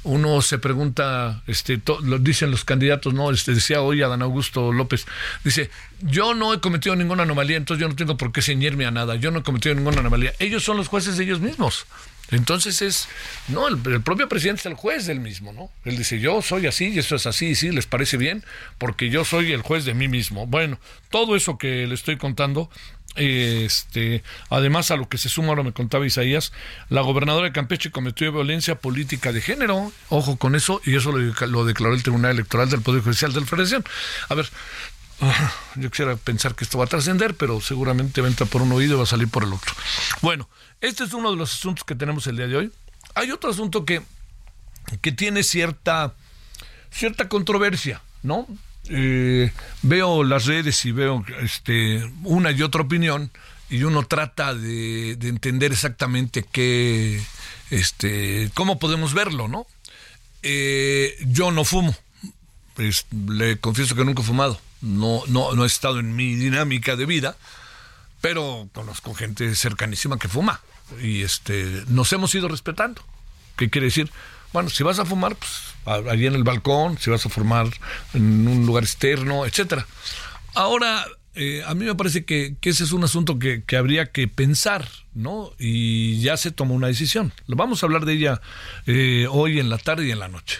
uno 0.07 0.41
se 0.41 0.57
pregunta, 0.57 1.43
este, 1.47 1.81
lo 2.03 2.17
dicen 2.19 2.49
los 2.49 2.63
candidatos, 2.63 3.13
¿no? 3.13 3.29
Este, 3.31 3.53
decía 3.53 3.81
hoy 3.81 4.01
a 4.01 4.07
Dan 4.07 4.21
Augusto 4.21 4.71
López, 4.71 5.05
dice, 5.43 5.69
yo 6.01 6.33
no 6.33 6.53
he 6.53 6.59
cometido 6.59 6.95
ninguna 6.95 7.23
anomalía, 7.23 7.57
entonces 7.57 7.81
yo 7.81 7.89
no 7.89 7.95
tengo 7.95 8.17
por 8.17 8.31
qué 8.31 8.41
ceñirme 8.41 8.85
a 8.85 8.91
nada, 8.91 9.15
yo 9.15 9.31
no 9.31 9.39
he 9.39 9.43
cometido 9.43 9.75
ninguna 9.75 9.99
anomalía. 9.99 10.33
Ellos 10.39 10.63
son 10.63 10.77
los 10.77 10.87
jueces 10.87 11.17
de 11.17 11.25
ellos 11.25 11.41
mismos. 11.41 11.85
Entonces 12.29 12.81
es, 12.81 13.07
no, 13.47 13.67
el, 13.67 13.77
propio 14.01 14.27
presidente 14.27 14.59
es 14.59 14.65
el 14.65 14.73
juez 14.73 15.05
del 15.05 15.21
mismo, 15.21 15.53
¿no? 15.53 15.69
Él 15.85 15.97
dice, 15.97 16.19
yo 16.19 16.41
soy 16.41 16.67
así 16.67 16.89
y 16.89 16.99
eso 16.99 17.15
es 17.15 17.25
así, 17.25 17.47
y 17.47 17.55
sí, 17.55 17.71
les 17.71 17.85
parece 17.85 18.17
bien, 18.17 18.43
porque 18.77 19.09
yo 19.09 19.23
soy 19.23 19.53
el 19.53 19.61
juez 19.61 19.85
de 19.85 19.93
mí 19.93 20.09
mismo. 20.09 20.45
Bueno, 20.45 20.77
todo 21.09 21.37
eso 21.37 21.57
que 21.57 21.87
le 21.87 21.93
estoy 21.93 22.17
contando, 22.17 22.69
este, 23.17 24.23
además 24.49 24.91
a 24.91 24.95
lo 24.95 25.09
que 25.09 25.17
se 25.17 25.29
suma, 25.29 25.49
ahora 25.49 25.63
me 25.63 25.73
contaba 25.73 26.05
Isaías, 26.05 26.53
la 26.89 27.01
gobernadora 27.01 27.47
de 27.47 27.51
Campeche 27.51 27.91
cometió 27.91 28.31
violencia 28.31 28.75
política 28.75 29.31
de 29.31 29.41
género, 29.41 29.91
ojo 30.09 30.37
con 30.37 30.55
eso, 30.55 30.81
y 30.85 30.95
eso 30.95 31.11
lo, 31.11 31.65
declaró 31.65 31.93
el 31.93 32.03
Tribunal 32.03 32.31
Electoral 32.31 32.69
del 32.69 32.81
Poder 32.81 33.01
Judicial 33.01 33.33
de 33.33 33.41
la 33.41 33.45
Federación. 33.47 33.83
A 34.29 34.35
ver, 34.35 34.49
yo 35.75 35.89
quisiera 35.89 36.15
pensar 36.15 36.55
que 36.55 36.63
esto 36.63 36.77
va 36.77 36.85
a 36.85 36.87
trascender, 36.87 37.35
pero 37.35 37.59
seguramente 37.61 38.21
va 38.21 38.27
a 38.27 38.29
entrar 38.29 38.49
por 38.49 38.61
un 38.61 38.71
oído 38.71 38.95
y 38.95 38.97
va 38.97 39.03
a 39.03 39.07
salir 39.07 39.27
por 39.27 39.43
el 39.43 39.53
otro. 39.53 39.73
Bueno, 40.21 40.49
este 40.81 41.03
es 41.03 41.13
uno 41.13 41.31
de 41.31 41.37
los 41.37 41.53
asuntos 41.53 41.83
que 41.83 41.95
tenemos 41.95 42.27
el 42.27 42.37
día 42.37 42.47
de 42.47 42.57
hoy. 42.57 42.71
Hay 43.15 43.31
otro 43.31 43.49
asunto 43.49 43.83
que, 43.83 44.03
que 45.01 45.11
tiene 45.11 45.43
cierta, 45.43 46.13
cierta 46.91 47.27
controversia, 47.27 48.01
¿no? 48.21 48.47
Eh, 48.89 49.51
veo 49.81 50.23
las 50.23 50.45
redes 50.45 50.85
y 50.85 50.91
veo 50.91 51.25
este, 51.41 52.09
una 52.23 52.51
y 52.51 52.61
otra 52.61 52.81
opinión 52.81 53.31
y 53.69 53.83
uno 53.83 54.03
trata 54.03 54.53
de, 54.53 55.11
entender 55.13 55.71
exactamente 55.71 56.45
qué, 56.49 57.21
este, 57.69 58.49
cómo 58.53 58.79
podemos 58.79 59.13
verlo, 59.13 59.47
¿no? 59.47 59.67
Eh, 60.43 61.17
yo 61.27 61.51
no 61.51 61.65
fumo, 61.65 61.95
le 63.27 63.57
confieso 63.59 63.95
que 63.95 64.05
nunca 64.05 64.21
he 64.21 64.25
fumado, 64.25 64.59
no, 64.81 65.23
no, 65.27 65.53
no 65.53 65.63
he 65.63 65.67
estado 65.67 65.99
en 65.99 66.15
mi 66.15 66.35
dinámica 66.35 66.95
de 66.95 67.05
vida, 67.05 67.35
pero 68.21 68.69
conozco 68.73 69.13
gente 69.13 69.53
cercanísima 69.55 70.17
que 70.17 70.27
fuma 70.27 70.61
y 71.01 71.23
este 71.23 71.83
nos 71.87 72.13
hemos 72.13 72.33
ido 72.35 72.47
respetando. 72.47 73.03
¿Qué 73.57 73.69
quiere 73.69 73.85
decir? 73.85 74.09
Bueno, 74.53 74.69
si 74.69 74.83
vas 74.83 74.99
a 74.99 75.05
fumar, 75.05 75.35
pues 75.35 75.51
allí 76.07 76.25
en 76.25 76.35
el 76.35 76.43
balcón, 76.43 76.97
si 76.97 77.09
vas 77.09 77.25
a 77.25 77.29
fumar 77.29 77.67
en 78.13 78.47
un 78.47 78.65
lugar 78.65 78.83
externo, 78.83 79.45
etcétera. 79.45 79.85
Ahora, 80.55 81.05
eh, 81.35 81.63
a 81.65 81.73
mí 81.73 81.85
me 81.85 81.95
parece 81.95 82.25
que, 82.25 82.55
ese 82.61 82.83
es 82.83 82.91
un 82.91 83.03
asunto 83.03 83.39
que, 83.39 83.63
habría 83.77 84.11
que 84.11 84.27
pensar, 84.27 84.87
¿no? 85.13 85.51
Y 85.59 86.19
ya 86.21 86.37
se 86.37 86.51
tomó 86.51 86.73
una 86.73 86.87
decisión. 86.87 87.33
Vamos 87.47 87.83
a 87.83 87.85
hablar 87.85 88.05
de 88.05 88.13
ella 88.13 88.41
eh, 88.85 89.27
hoy 89.29 89.59
en 89.59 89.69
la 89.69 89.77
tarde 89.77 90.07
y 90.07 90.11
en 90.11 90.19
la 90.19 90.27
noche. 90.27 90.59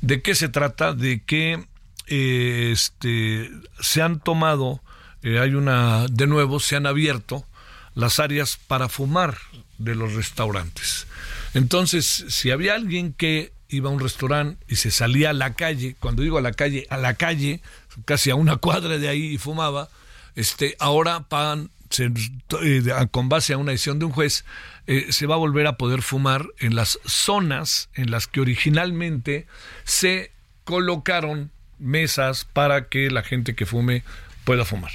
¿De 0.00 0.22
qué 0.22 0.34
se 0.34 0.48
trata? 0.48 0.92
De 0.92 1.22
que 1.22 1.64
eh, 2.06 2.70
este, 2.72 3.50
se 3.80 4.02
han 4.02 4.20
tomado 4.20 4.80
eh, 5.24 5.40
hay 5.40 5.54
una, 5.54 6.06
de 6.10 6.26
nuevo, 6.26 6.60
se 6.60 6.76
han 6.76 6.86
abierto 6.86 7.46
las 7.94 8.20
áreas 8.20 8.58
para 8.68 8.90
fumar 8.90 9.38
de 9.78 9.94
los 9.94 10.12
restaurantes. 10.12 11.06
Entonces, 11.54 12.24
si 12.28 12.50
había 12.50 12.74
alguien 12.74 13.12
que 13.12 13.52
iba 13.68 13.88
a 13.88 13.92
un 13.92 14.00
restaurante 14.00 14.62
y 14.68 14.76
se 14.76 14.90
salía 14.90 15.30
a 15.30 15.32
la 15.32 15.54
calle, 15.54 15.96
cuando 15.98 16.22
digo 16.22 16.38
a 16.38 16.42
la 16.42 16.52
calle, 16.52 16.86
a 16.90 16.96
la 16.96 17.14
calle, 17.14 17.60
casi 18.04 18.30
a 18.30 18.34
una 18.34 18.56
cuadra 18.58 18.98
de 18.98 19.08
ahí 19.08 19.24
y 19.26 19.38
fumaba, 19.38 19.88
este, 20.36 20.76
ahora 20.78 21.20
pan, 21.28 21.70
eh, 21.98 22.84
con 23.10 23.28
base 23.28 23.52
a 23.52 23.58
una 23.58 23.72
decisión 23.72 23.98
de 23.98 24.04
un 24.06 24.12
juez, 24.12 24.44
eh, 24.86 25.06
se 25.10 25.26
va 25.26 25.36
a 25.36 25.38
volver 25.38 25.66
a 25.66 25.76
poder 25.76 26.02
fumar 26.02 26.46
en 26.58 26.74
las 26.74 26.98
zonas 27.06 27.88
en 27.94 28.10
las 28.10 28.26
que 28.26 28.40
originalmente 28.40 29.46
se 29.84 30.32
colocaron 30.64 31.50
mesas 31.78 32.46
para 32.52 32.88
que 32.88 33.10
la 33.10 33.22
gente 33.22 33.54
que 33.54 33.66
fume 33.66 34.02
pueda 34.44 34.64
fumar. 34.64 34.92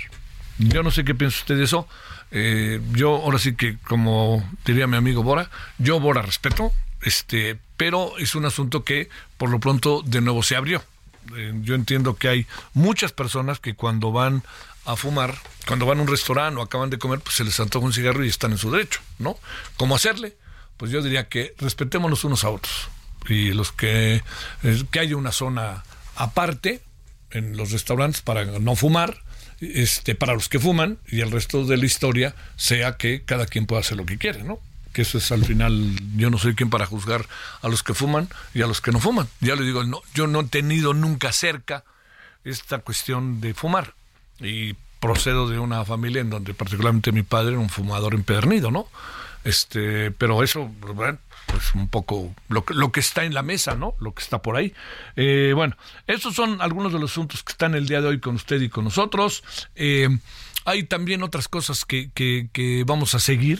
Yo 0.57 0.83
no 0.83 0.91
sé 0.91 1.05
qué 1.05 1.15
piensa 1.15 1.39
usted 1.39 1.57
de 1.57 1.63
eso. 1.63 1.87
Eh, 2.31 2.79
yo 2.93 3.15
ahora 3.15 3.39
sí 3.39 3.55
que, 3.55 3.77
como 3.79 4.48
diría 4.65 4.88
mi 4.88 4.98
amigo 4.98 5.24
Bora, 5.24 5.50
yo 5.77 6.00
Bora 6.00 6.21
respeto, 6.21 6.71
este, 7.01 7.57
pero 7.77 8.17
es 8.17 8.36
un 8.36 8.45
asunto 8.45 8.83
que 8.83 9.09
por 9.38 9.50
lo 9.50 9.59
pronto 9.59 10.01
de 10.05 10.21
nuevo 10.21 10.43
se 10.43 10.55
abrió. 10.55 10.83
Eh, 11.36 11.53
yo 11.62 11.75
entiendo 11.75 12.15
que 12.15 12.27
hay 12.27 12.48
muchas 12.74 13.12
personas 13.12 13.59
que 13.59 13.75
cuando 13.75 14.12
van 14.12 14.43
a 14.86 14.95
fumar, 14.95 15.36
cuando 15.67 15.86
van 15.86 16.00
a 16.00 16.01
un 16.01 16.07
restaurante 16.07 16.59
o 16.59 16.63
acaban 16.63 16.89
de 16.89 16.98
comer, 16.98 17.19
pues 17.19 17.36
se 17.36 17.43
les 17.43 17.59
antoja 17.59 17.86
un 17.86 17.93
cigarro 17.93 18.24
y 18.25 18.29
están 18.29 18.51
en 18.51 18.57
su 18.57 18.71
derecho, 18.71 19.01
¿no? 19.19 19.38
¿Cómo 19.77 19.95
hacerle? 19.95 20.36
Pues 20.77 20.91
yo 20.91 21.01
diría 21.01 21.27
que 21.27 21.53
respetémonos 21.57 22.24
unos 22.24 22.43
a 22.43 22.50
otros. 22.50 22.89
Y 23.27 23.51
los 23.51 23.71
que, 23.71 24.24
eh, 24.63 24.83
que 24.91 25.00
haya 25.00 25.17
una 25.17 25.31
zona 25.31 25.83
aparte 26.15 26.81
en 27.31 27.57
los 27.57 27.71
restaurantes 27.71 28.21
para 28.21 28.45
no 28.45 28.75
fumar, 28.75 29.21
este, 29.61 30.15
para 30.15 30.33
los 30.33 30.49
que 30.49 30.59
fuman 30.59 30.99
y 31.07 31.21
el 31.21 31.31
resto 31.31 31.65
de 31.65 31.77
la 31.77 31.85
historia 31.85 32.35
sea 32.55 32.97
que 32.97 33.23
cada 33.23 33.45
quien 33.45 33.65
pueda 33.65 33.81
hacer 33.81 33.97
lo 33.97 34.05
que 34.05 34.17
quiere, 34.17 34.43
¿no? 34.43 34.59
Que 34.93 35.03
eso 35.03 35.17
es 35.17 35.31
al 35.31 35.45
final, 35.45 35.95
yo 36.15 36.29
no 36.29 36.37
soy 36.37 36.55
quien 36.55 36.69
para 36.69 36.85
juzgar 36.85 37.25
a 37.61 37.67
los 37.67 37.83
que 37.83 37.93
fuman 37.93 38.27
y 38.53 38.61
a 38.61 38.67
los 38.67 38.81
que 38.81 38.91
no 38.91 38.99
fuman. 38.99 39.27
Ya 39.39 39.55
le 39.55 39.63
digo, 39.63 39.83
no, 39.83 40.01
yo 40.13 40.27
no 40.27 40.41
he 40.41 40.45
tenido 40.45 40.93
nunca 40.93 41.31
cerca 41.31 41.83
esta 42.43 42.79
cuestión 42.79 43.41
de 43.41 43.53
fumar 43.53 43.93
y 44.39 44.75
procedo 44.99 45.47
de 45.49 45.59
una 45.59 45.85
familia 45.85 46.21
en 46.21 46.29
donde 46.29 46.53
particularmente 46.53 47.11
mi 47.11 47.23
padre 47.23 47.51
era 47.51 47.59
un 47.59 47.69
fumador 47.69 48.13
empedernido, 48.13 48.71
¿no? 48.71 48.87
Este, 49.43 50.12
pero 50.12 50.43
eso, 50.43 50.69
bueno, 50.93 51.17
pues 51.46 51.74
un 51.74 51.88
poco 51.88 52.34
lo, 52.48 52.63
lo 52.69 52.91
que 52.91 53.00
está 53.00 53.24
en 53.24 53.34
la 53.34 53.41
mesa, 53.41 53.75
¿no? 53.75 53.96
Lo 54.00 54.13
que 54.13 54.22
está 54.22 54.41
por 54.41 54.55
ahí. 54.55 54.74
Eh, 55.15 55.53
bueno, 55.55 55.75
estos 56.08 56.36
son 56.36 56.62
algunos 56.62 56.93
de 56.93 57.00
los 57.00 57.12
asuntos 57.12 57.43
que 57.43 57.51
están 57.51 57.75
el 57.75 57.88
día 57.88 58.01
de 58.01 58.08
hoy 58.08 58.19
con 58.19 58.36
usted 58.36 58.62
y 58.62 58.69
con 58.69 58.84
nosotros. 58.84 59.43
Eh, 59.75 60.10
hay 60.65 60.84
también 60.84 61.24
otras 61.24 61.48
cosas 61.48 61.86
que, 61.86 62.12
que, 62.13 62.84
vamos 62.86 63.15
a 63.15 63.19
seguir, 63.19 63.60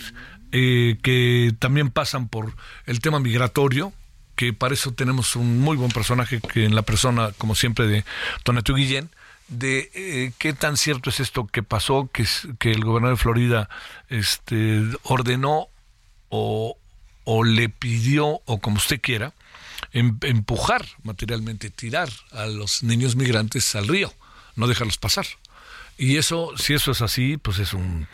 eh, 0.52 0.98
que 1.02 1.54
también 1.60 1.90
pasan 1.90 2.28
por 2.28 2.54
el 2.86 3.00
tema 3.00 3.20
migratorio, 3.20 3.94
que 4.36 4.54
para 4.54 4.74
eso 4.74 4.94
tenemos 4.94 5.36
un 5.36 5.60
muy 5.60 5.76
buen 5.76 5.92
personaje 5.92 6.40
que 6.40 6.66
en 6.66 6.76
la 6.76 6.84
persona, 6.84 7.32
como 7.38 7.56
siempre, 7.56 7.88
de 7.88 8.06
Tonatiuh 8.44 8.76
Guillén, 8.76 9.10
de 9.50 10.34
qué 10.38 10.54
tan 10.54 10.78
cierto 10.78 11.10
es 11.10 11.20
esto 11.20 11.48
que 11.48 11.64
pasó, 11.64 12.10
que, 12.12 12.26
que 12.60 12.72
el 12.72 12.84
gobernador 12.84 13.18
de 13.18 13.22
Florida 13.22 13.70
este, 14.08 14.82
ordenó 15.04 15.68
o, 16.30 16.78
o 17.24 17.44
le 17.44 17.70
pidió, 17.70 18.42
o 18.46 18.60
como 18.60 18.78
usted 18.78 19.02
quiera, 19.02 19.34
em, 19.92 20.18
empujar 20.22 20.86
materialmente, 21.04 21.70
tirar 21.70 22.10
a 22.32 22.46
los 22.46 22.84
niños 22.84 23.16
migrantes 23.16 23.76
al 23.76 23.88
río, 23.88 24.14
no 24.56 24.68
dejarlos 24.68 24.98
pasar. 24.98 25.26
Y 26.02 26.16
eso, 26.16 26.54
si 26.56 26.74
eso 26.74 26.92
es 26.92 27.02
así, 27.02 27.36
pues 27.36 27.60
es 27.60 27.74
un, 27.74 28.08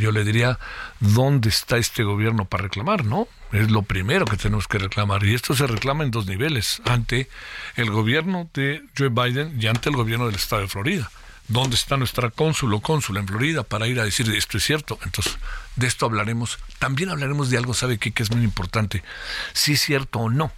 yo 0.00 0.10
le 0.10 0.24
diría, 0.24 0.58
¿dónde 0.98 1.48
está 1.48 1.78
este 1.78 2.02
gobierno 2.02 2.44
para 2.44 2.64
reclamar, 2.64 3.04
no? 3.04 3.28
Es 3.52 3.70
lo 3.70 3.82
primero 3.82 4.26
que 4.26 4.36
tenemos 4.36 4.66
que 4.66 4.78
reclamar. 4.78 5.24
Y 5.24 5.34
esto 5.34 5.54
se 5.54 5.68
reclama 5.68 6.02
en 6.02 6.10
dos 6.10 6.26
niveles, 6.26 6.82
ante 6.84 7.28
el 7.76 7.88
gobierno 7.92 8.50
de 8.52 8.82
Joe 8.98 9.10
Biden 9.10 9.56
y 9.62 9.68
ante 9.68 9.90
el 9.90 9.96
gobierno 9.96 10.26
del 10.26 10.34
estado 10.34 10.62
de 10.62 10.68
Florida. 10.68 11.08
¿Dónde 11.46 11.76
está 11.76 11.96
nuestra 11.96 12.30
cónsul 12.30 12.74
o 12.74 12.80
cónsul 12.80 13.16
en 13.16 13.28
Florida 13.28 13.62
para 13.62 13.86
ir 13.86 14.00
a 14.00 14.04
decir 14.04 14.28
esto 14.34 14.58
es 14.58 14.64
cierto? 14.64 14.98
Entonces, 15.04 15.38
de 15.76 15.86
esto 15.86 16.06
hablaremos. 16.06 16.58
También 16.80 17.10
hablaremos 17.10 17.48
de 17.48 17.58
algo, 17.58 17.74
¿sabe 17.74 17.98
qué? 17.98 18.10
Que 18.10 18.24
es 18.24 18.32
muy 18.32 18.42
importante. 18.42 19.04
Si 19.52 19.74
es 19.74 19.80
cierto 19.80 20.18
o 20.18 20.30
no. 20.30 20.52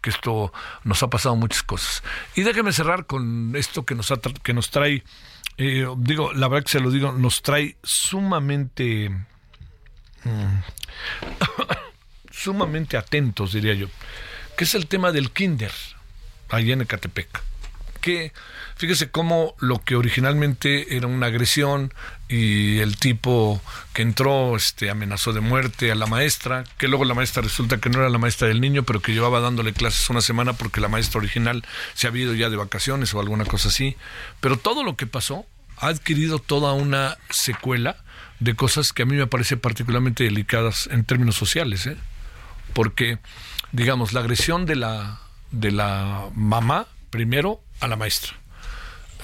Que 0.00 0.10
esto 0.10 0.52
nos 0.84 1.02
ha 1.02 1.10
pasado 1.10 1.34
muchas 1.34 1.64
cosas. 1.64 2.04
Y 2.36 2.42
déjeme 2.42 2.72
cerrar 2.72 3.06
con 3.06 3.56
esto 3.56 3.84
que 3.84 3.96
nos, 3.96 4.12
que 4.44 4.54
nos 4.54 4.70
trae, 4.70 5.02
eh, 5.58 5.86
digo, 5.98 6.32
la 6.32 6.48
verdad 6.48 6.64
que 6.64 6.72
se 6.72 6.80
lo 6.80 6.90
digo, 6.90 7.12
nos 7.12 7.42
trae 7.42 7.76
sumamente, 7.82 9.10
mm, 10.24 10.60
sumamente 12.30 12.96
atentos, 12.96 13.52
diría 13.52 13.74
yo, 13.74 13.88
que 14.56 14.64
es 14.64 14.74
el 14.74 14.86
tema 14.86 15.12
del 15.12 15.30
kinder, 15.32 15.72
allá 16.48 16.72
en 16.72 16.82
Ecatepec. 16.82 17.42
Que 18.00 18.32
fíjese 18.76 19.10
cómo 19.10 19.56
lo 19.58 19.82
que 19.84 19.96
originalmente 19.96 20.96
era 20.96 21.08
una 21.08 21.26
agresión 21.26 21.92
y 22.28 22.78
el 22.80 22.98
tipo 22.98 23.60
que 23.94 24.02
entró 24.02 24.54
este 24.54 24.90
amenazó 24.90 25.32
de 25.32 25.40
muerte 25.40 25.90
a 25.90 25.94
la 25.94 26.06
maestra, 26.06 26.64
que 26.76 26.86
luego 26.86 27.04
la 27.04 27.14
maestra 27.14 27.42
resulta 27.42 27.78
que 27.78 27.88
no 27.88 28.00
era 28.00 28.10
la 28.10 28.18
maestra 28.18 28.48
del 28.48 28.60
niño, 28.60 28.82
pero 28.82 29.00
que 29.00 29.12
llevaba 29.12 29.40
dándole 29.40 29.72
clases 29.72 30.10
una 30.10 30.20
semana 30.20 30.52
porque 30.52 30.80
la 30.80 30.88
maestra 30.88 31.18
original 31.18 31.64
se 31.94 32.06
había 32.06 32.24
ido 32.24 32.34
ya 32.34 32.50
de 32.50 32.56
vacaciones 32.56 33.14
o 33.14 33.20
alguna 33.20 33.46
cosa 33.46 33.68
así. 33.68 33.96
Pero 34.40 34.58
todo 34.58 34.84
lo 34.84 34.96
que 34.96 35.06
pasó 35.06 35.46
ha 35.78 35.88
adquirido 35.88 36.38
toda 36.38 36.74
una 36.74 37.16
secuela 37.30 37.96
de 38.40 38.54
cosas 38.54 38.92
que 38.92 39.02
a 39.02 39.06
mí 39.06 39.16
me 39.16 39.26
parece 39.26 39.56
particularmente 39.56 40.24
delicadas 40.24 40.88
en 40.92 41.04
términos 41.04 41.36
sociales, 41.36 41.86
¿eh? 41.86 41.96
porque, 42.74 43.18
digamos, 43.72 44.12
la 44.12 44.20
agresión 44.20 44.66
de 44.66 44.76
la, 44.76 45.20
de 45.50 45.72
la 45.72 46.28
mamá, 46.34 46.86
primero, 47.10 47.60
a 47.80 47.88
la 47.88 47.96
maestra. 47.96 48.34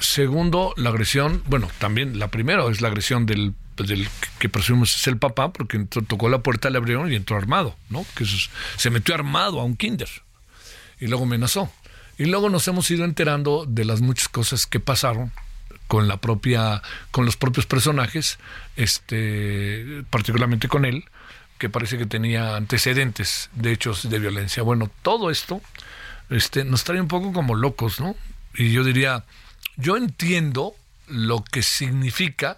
Segundo, 0.04 0.74
la 0.76 0.90
agresión, 0.90 1.42
bueno, 1.46 1.70
también 1.78 2.18
la 2.18 2.28
primera 2.28 2.68
es 2.70 2.82
la 2.82 2.88
agresión 2.88 3.24
del, 3.24 3.54
del 3.76 4.06
que 4.38 4.50
presumimos 4.50 4.94
es 4.94 5.06
el 5.06 5.16
papá, 5.16 5.52
porque 5.52 5.78
tocó 6.06 6.28
la 6.28 6.40
puerta, 6.40 6.68
le 6.68 6.76
abrieron 6.76 7.10
y 7.10 7.16
entró 7.16 7.38
armado, 7.38 7.74
¿no? 7.88 8.04
Que 8.14 8.26
se 8.76 8.90
metió 8.90 9.14
armado 9.14 9.60
a 9.60 9.64
un 9.64 9.76
kinder 9.76 10.08
y 11.00 11.06
luego 11.06 11.24
amenazó. 11.24 11.72
Y 12.18 12.26
luego 12.26 12.50
nos 12.50 12.68
hemos 12.68 12.90
ido 12.90 13.04
enterando 13.04 13.64
de 13.66 13.86
las 13.86 14.02
muchas 14.02 14.28
cosas 14.28 14.66
que 14.66 14.78
pasaron 14.78 15.32
con 15.88 16.06
la 16.06 16.18
propia, 16.18 16.82
con 17.10 17.24
los 17.24 17.36
propios 17.36 17.64
personajes, 17.66 18.38
este, 18.76 20.04
particularmente 20.10 20.68
con 20.68 20.84
él, 20.84 21.04
que 21.58 21.70
parece 21.70 21.96
que 21.96 22.06
tenía 22.06 22.56
antecedentes 22.56 23.48
de 23.54 23.72
hechos 23.72 24.08
de 24.08 24.18
violencia. 24.18 24.62
Bueno, 24.62 24.90
todo 25.02 25.30
esto 25.30 25.62
este, 26.28 26.64
nos 26.64 26.84
trae 26.84 27.00
un 27.00 27.08
poco 27.08 27.32
como 27.32 27.54
locos, 27.54 28.00
¿no? 28.00 28.16
Y 28.54 28.70
yo 28.70 28.84
diría, 28.84 29.24
yo 29.76 29.96
entiendo 29.96 30.74
lo 31.06 31.42
que 31.42 31.62
significa 31.62 32.56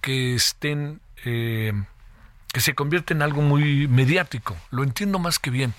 que 0.00 0.34
estén, 0.34 1.00
eh, 1.24 1.72
que 2.52 2.60
se 2.60 2.74
convierte 2.74 3.14
en 3.14 3.22
algo 3.22 3.42
muy 3.42 3.88
mediático. 3.88 4.56
Lo 4.70 4.82
entiendo 4.82 5.18
más 5.18 5.38
que 5.38 5.50
bien. 5.50 5.74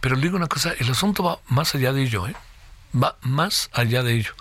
Pero 0.00 0.16
le 0.16 0.22
digo 0.22 0.36
una 0.36 0.46
cosa, 0.46 0.72
el 0.78 0.90
asunto 0.90 1.22
va 1.22 1.38
más 1.48 1.74
allá 1.74 1.92
de 1.92 2.02
ello, 2.02 2.28
¿eh? 2.28 2.36
Va 2.94 3.16
más 3.22 3.70
allá 3.72 4.02
de 4.02 4.14
ello. 4.14 4.32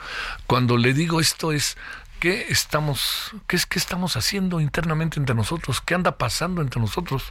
Cuando 0.46 0.78
le 0.78 0.94
digo 0.94 1.20
esto 1.20 1.52
es, 1.52 1.78
¿qué 2.20 2.48
estamos, 2.50 3.32
qué 3.48 3.56
es 3.56 3.66
que 3.66 3.80
estamos 3.80 4.16
haciendo 4.16 4.60
internamente 4.62 5.20
entre 5.20 5.36
nosotros? 5.36 5.82
¿Qué 5.82 5.96
anda 5.96 6.18
pasando 6.18 6.62
entre 6.62 6.80
nosotros? 6.80 7.24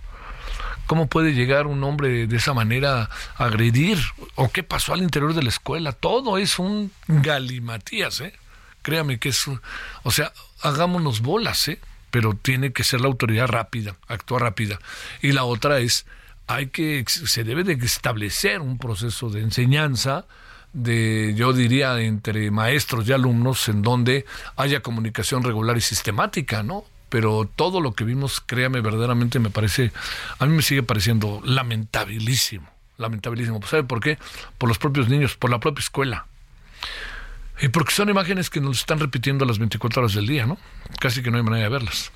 ¿Cómo 0.87 1.07
puede 1.07 1.33
llegar 1.33 1.67
un 1.67 1.85
hombre 1.85 2.27
de 2.27 2.37
esa 2.37 2.55
manera 2.55 3.09
a 3.37 3.45
agredir? 3.45 3.99
¿O 4.35 4.51
qué 4.51 4.63
pasó 4.63 4.93
al 4.93 5.03
interior 5.03 5.33
de 5.35 5.43
la 5.43 5.49
escuela? 5.49 5.93
Todo 5.93 6.39
es 6.39 6.59
un 6.59 6.91
galimatías, 7.07 8.21
¿eh? 8.21 8.35
Créame 8.83 9.19
que 9.19 9.31
es... 9.31 9.45
O 10.03 10.11
sea, 10.11 10.33
hagámonos 10.61 11.21
bolas, 11.21 11.69
¿eh? 11.69 11.81
Pero 12.11 12.35
tiene 12.35 12.73
que 12.73 12.85
ser 12.85 13.01
la 13.01 13.07
autoridad 13.07 13.47
rápida, 13.47 13.97
actuar 14.07 14.43
rápida. 14.43 14.79
Y 15.23 15.33
la 15.33 15.45
otra 15.45 15.79
es, 15.79 16.07
hay 16.47 16.67
que, 16.67 17.05
se 17.07 17.45
debe 17.45 17.65
de 17.65 17.73
establecer 17.73 18.61
un 18.61 18.79
proceso 18.79 19.31
de 19.31 19.41
enseñanza, 19.41 20.27
de, 20.73 21.33
yo 21.37 21.53
diría, 21.53 21.99
entre 22.01 22.51
maestros 22.51 23.09
y 23.09 23.13
alumnos, 23.13 23.69
en 23.69 23.83
donde 23.83 24.27
haya 24.57 24.81
comunicación 24.81 25.43
regular 25.43 25.77
y 25.77 25.81
sistemática, 25.81 26.63
¿no? 26.63 26.85
pero 27.13 27.47
todo 27.57 27.83
lo 27.83 27.93
que 27.93 28.05
vimos, 28.05 28.41
créame, 28.41 28.81
verdaderamente 28.81 29.39
me 29.39 29.51
parece, 29.51 29.93
a 30.39 30.47
mí 30.47 30.57
me 30.57 30.63
sigue 30.63 30.83
pareciendo 30.83 31.43
lamentabilísimo, 31.45 32.67
lamentabilísimo. 32.97 33.61
¿Sabe 33.67 33.85
por 33.85 34.01
qué? 34.01 34.17
Por 34.57 34.71
los 34.71 34.79
propios 34.79 35.11
niños, 35.11 35.37
por 35.37 35.51
la 35.51 35.61
propia 35.61 35.83
escuela. 35.83 36.25
Y 37.63 37.69
porque 37.69 37.93
son 37.93 38.09
imágenes 38.09 38.51
que 38.51 38.61
nos 38.61 38.81
están 38.81 38.99
repitiendo 38.99 39.45
las 39.45 39.61
24 39.61 40.03
horas 40.03 40.15
del 40.15 40.27
día, 40.27 40.47
¿no? 40.47 40.59
Casi 40.99 41.23
que 41.23 41.31
no 41.31 41.37
hay 41.37 41.45
manera 41.45 41.63
de 41.63 41.69
verlas. 41.69 42.11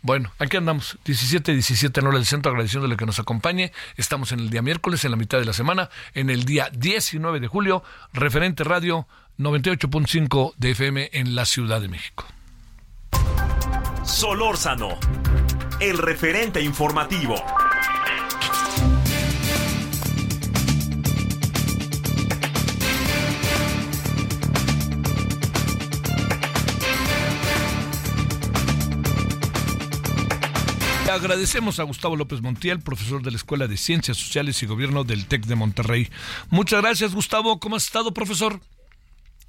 Bueno, 0.00 0.32
aquí 0.38 0.56
andamos, 0.56 0.98
17, 1.04 1.52
17 1.52 2.00
en 2.00 2.06
hora 2.06 2.16
del 2.16 2.24
centro, 2.24 2.50
agradeciéndole 2.50 2.96
que 2.96 3.04
nos 3.04 3.18
acompañe. 3.18 3.72
Estamos 3.96 4.32
en 4.32 4.40
el 4.40 4.48
día 4.48 4.62
miércoles, 4.62 5.04
en 5.04 5.10
la 5.10 5.18
mitad 5.18 5.38
de 5.38 5.44
la 5.44 5.52
semana, 5.52 5.90
en 6.14 6.30
el 6.30 6.46
día 6.46 6.70
19 6.72 7.40
de 7.40 7.46
julio, 7.46 7.84
referente 8.14 8.64
radio 8.64 9.06
98.5 9.38 10.54
de 10.56 10.70
FM 10.70 11.10
en 11.12 11.34
la 11.34 11.44
Ciudad 11.44 11.82
de 11.82 11.88
México. 11.88 12.24
Solórzano, 14.02 14.98
el 15.78 15.98
referente 15.98 16.62
informativo. 16.62 17.34
Agradecemos 31.08 31.78
a 31.78 31.84
Gustavo 31.84 32.16
López 32.16 32.42
Montiel, 32.42 32.80
profesor 32.80 33.22
de 33.22 33.30
la 33.30 33.36
Escuela 33.36 33.68
de 33.68 33.76
Ciencias 33.76 34.16
Sociales 34.16 34.62
y 34.62 34.66
Gobierno 34.66 35.04
del 35.04 35.26
TEC 35.26 35.46
de 35.46 35.54
Monterrey. 35.54 36.08
Muchas 36.50 36.82
gracias, 36.82 37.14
Gustavo. 37.14 37.60
¿Cómo 37.60 37.76
has 37.76 37.84
estado, 37.84 38.12
profesor? 38.12 38.60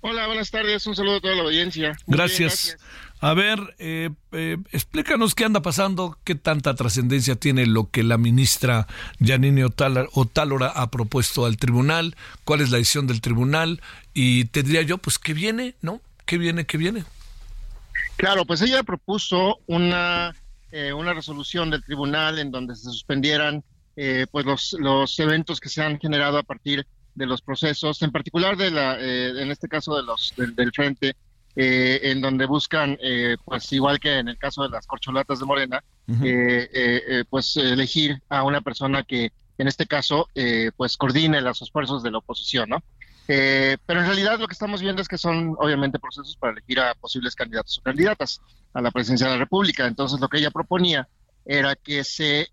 Hola, 0.02 0.28
buenas 0.28 0.52
tardes. 0.52 0.86
Un 0.86 0.96
saludo 0.96 1.18
a 1.18 1.22
toda 1.22 1.36
la 1.36 1.44
audiencia. 1.44 1.98
gracias. 2.06 2.78
A 3.20 3.34
ver, 3.34 3.76
eh, 3.80 4.12
eh, 4.32 4.58
explícanos 4.72 5.34
qué 5.34 5.46
anda 5.46 5.64
pasando, 5.64 6.18
qué 6.24 6.36
tanta 6.36 6.76
trascendencia 6.76 7.36
tiene 7.36 7.66
lo 7.66 7.90
que 7.90 8.04
la 8.04 8.20
ministra 8.20 8.88
Janine 9.20 9.66
Otálora 9.66 10.68
ha 10.68 10.92
propuesto 10.92 11.48
al 11.48 11.58
tribunal, 11.58 12.16
cuál 12.44 12.62
es 12.62 12.70
la 12.70 12.78
decisión 12.78 13.08
del 13.08 13.22
tribunal 13.22 13.82
y 14.14 14.46
te 14.46 14.62
diría 14.62 14.84
yo, 14.84 15.00
pues, 15.00 15.18
¿qué 15.18 15.34
viene, 15.34 15.74
no? 15.82 16.00
¿Qué 16.26 16.38
viene, 16.38 16.68
qué 16.68 16.78
viene? 16.78 17.06
Claro, 18.18 18.46
pues 18.46 18.62
ella 18.62 18.84
propuso 18.84 19.58
una, 19.66 20.36
eh, 20.72 20.94
una 20.94 21.14
resolución 21.14 21.70
del 21.70 21.84
tribunal 21.84 22.40
en 22.40 22.52
donde 22.52 22.76
se 22.76 22.84
suspendieran 22.84 23.64
pues 24.32 24.46
los, 24.46 24.76
los 24.80 25.18
eventos 25.18 25.60
que 25.60 25.70
se 25.70 25.82
han 25.82 26.00
generado 26.00 26.38
a 26.38 26.44
partir 26.44 26.86
de 27.16 27.26
los 27.26 27.42
procesos, 27.42 28.00
en 28.04 28.12
particular 28.12 28.56
de 28.56 28.70
la, 28.70 28.96
en 29.00 29.50
este 29.50 29.68
caso 29.68 29.96
de 29.96 30.04
los 30.04 30.36
del 30.38 30.72
frente 30.72 31.16
eh, 31.60 32.12
en 32.12 32.22
donde 32.22 32.46
buscan, 32.46 33.00
eh, 33.02 33.36
pues 33.44 33.74
igual 33.74 34.00
que 34.00 34.20
en 34.20 34.28
el 34.28 34.38
caso 34.38 34.62
de 34.62 34.70
las 34.70 34.86
corcholatas 34.86 35.40
de 35.40 35.46
Morena, 35.48 35.84
eh, 36.24 37.24
pues 37.32 37.58
elegir 37.58 38.22
a 38.30 38.44
una 38.44 38.62
persona 38.62 39.02
que 39.02 39.32
en 39.58 39.68
este 39.68 39.88
caso 39.88 40.30
pues 40.76 40.98
coordine 40.98 41.42
los 41.42 41.64
esfuerzos 41.64 42.04
de 42.04 42.12
la 42.12 42.20
oposición, 42.20 42.70
¿no? 42.70 42.84
Pero 43.28 44.00
en 44.00 44.06
realidad 44.06 44.40
lo 44.40 44.48
que 44.48 44.54
estamos 44.54 44.82
viendo 44.82 45.02
es 45.02 45.08
que 45.08 45.18
son 45.18 45.56
obviamente 45.60 46.00
procesos 46.00 46.38
para 46.38 46.54
elegir 46.54 46.80
a 46.80 46.96
posibles 46.96 47.36
candidatos 47.36 47.78
o 47.78 47.82
candidatas 47.82 48.42
a 48.74 48.82
la 48.82 48.92
presidencia 48.92 49.28
de 49.28 49.34
la 49.34 49.40
República. 49.40 49.86
Entonces 49.86 50.20
lo 50.20 50.30
que 50.30 50.38
ella 50.38 50.52
proponía 50.52 51.08
era 51.46 51.76
que 51.76 52.04
se 52.04 52.48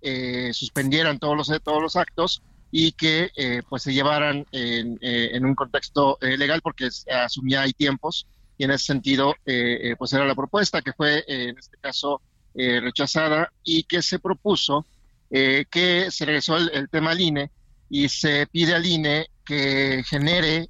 suspendieran 0.52 1.18
todos 1.18 1.36
los 1.36 1.62
todos 1.62 1.82
los 1.82 1.96
actos 1.96 2.42
y 2.70 2.92
que 2.92 3.30
pues 3.68 3.84
se 3.84 3.92
llevaran 3.92 4.46
en, 4.50 4.98
en 5.00 5.44
un 5.44 5.54
contexto 5.54 6.18
legal 6.20 6.60
porque 6.60 6.88
asumía 7.08 7.62
hay 7.62 7.72
tiempos 7.72 8.26
y 8.56 8.64
en 8.64 8.70
ese 8.70 8.86
sentido, 8.86 9.34
eh, 9.46 9.78
eh, 9.82 9.96
pues 9.96 10.12
era 10.12 10.24
la 10.24 10.34
propuesta 10.34 10.82
que 10.82 10.92
fue 10.92 11.18
eh, 11.18 11.48
en 11.48 11.58
este 11.58 11.76
caso 11.78 12.20
rechazada 12.56 13.52
y 13.64 13.82
que 13.82 14.00
se 14.00 14.20
propuso 14.20 14.86
que 15.28 16.06
se 16.12 16.24
regresó 16.24 16.56
el, 16.56 16.88
tema 16.88 17.10
al 17.10 17.20
INE 17.20 17.50
y 17.90 18.08
se 18.08 18.46
pide 18.46 18.76
al 18.76 18.86
INE 18.86 19.26
que 19.44 20.02
genere 20.06 20.68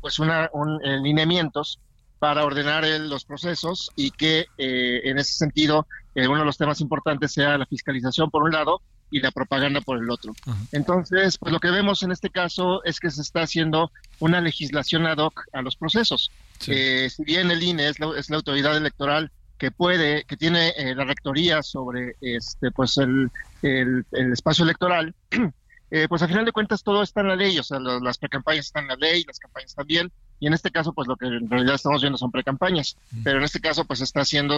pues 0.00 0.18
una, 0.18 0.50
un, 0.52 0.78
lineamientos 1.02 1.78
para 2.18 2.44
ordenar 2.44 2.84
los 2.84 3.24
procesos 3.24 3.90
y 3.96 4.10
que 4.10 4.46
en 4.58 5.18
ese 5.18 5.34
sentido 5.34 5.86
uno 6.14 6.38
de 6.38 6.44
los 6.44 6.56
temas 6.56 6.80
importantes 6.80 7.32
sea 7.32 7.58
la 7.58 7.66
fiscalización 7.66 8.30
por 8.30 8.44
un 8.44 8.52
lado 8.52 8.80
y 9.12 9.20
la 9.20 9.30
propaganda 9.30 9.80
por 9.82 9.98
el 9.98 10.10
otro. 10.10 10.34
Entonces, 10.72 11.36
pues 11.38 11.52
lo 11.52 11.60
que 11.60 11.70
vemos 11.70 12.02
en 12.02 12.10
este 12.10 12.30
caso 12.30 12.82
es 12.82 12.98
que 12.98 13.10
se 13.10 13.20
está 13.20 13.42
haciendo 13.42 13.92
una 14.18 14.40
legislación 14.40 15.06
ad 15.06 15.18
hoc 15.18 15.44
a 15.52 15.60
los 15.60 15.76
procesos. 15.76 16.32
Eh, 16.66 17.10
si 17.14 17.22
bien 17.22 17.50
el 17.50 17.62
INE 17.62 17.88
es 17.88 18.00
la, 18.00 18.36
autoridad 18.36 18.76
electoral 18.76 19.30
que 19.58 19.70
puede, 19.70 20.24
que 20.24 20.38
tiene 20.38 20.70
eh, 20.70 20.94
la 20.94 21.04
rectoría 21.04 21.62
sobre 21.62 22.16
este, 22.22 22.70
pues 22.70 22.96
el, 22.96 23.30
el, 23.60 24.04
espacio 24.32 24.64
electoral, 24.64 25.14
eh, 25.94 26.06
pues 26.08 26.22
al 26.22 26.28
final 26.28 26.46
de 26.46 26.52
cuentas 26.52 26.82
todo 26.82 27.02
está 27.02 27.20
en 27.20 27.28
la 27.28 27.36
ley, 27.36 27.58
o 27.58 27.62
sea, 27.62 27.78
las 27.78 28.16
precampañas 28.16 28.66
están 28.66 28.84
en 28.84 28.88
la 28.88 28.96
ley, 28.96 29.24
las 29.26 29.38
campañas 29.38 29.74
también, 29.74 30.10
y 30.40 30.46
en 30.46 30.54
este 30.54 30.70
caso, 30.70 30.94
pues 30.94 31.06
lo 31.06 31.16
que 31.16 31.26
en 31.26 31.50
realidad 31.50 31.74
estamos 31.74 32.00
viendo 32.00 32.16
son 32.16 32.30
precampañas, 32.30 32.96
pero 33.22 33.36
en 33.38 33.44
este 33.44 33.60
caso, 33.60 33.84
pues 33.84 34.00
está 34.00 34.22
haciendo 34.22 34.56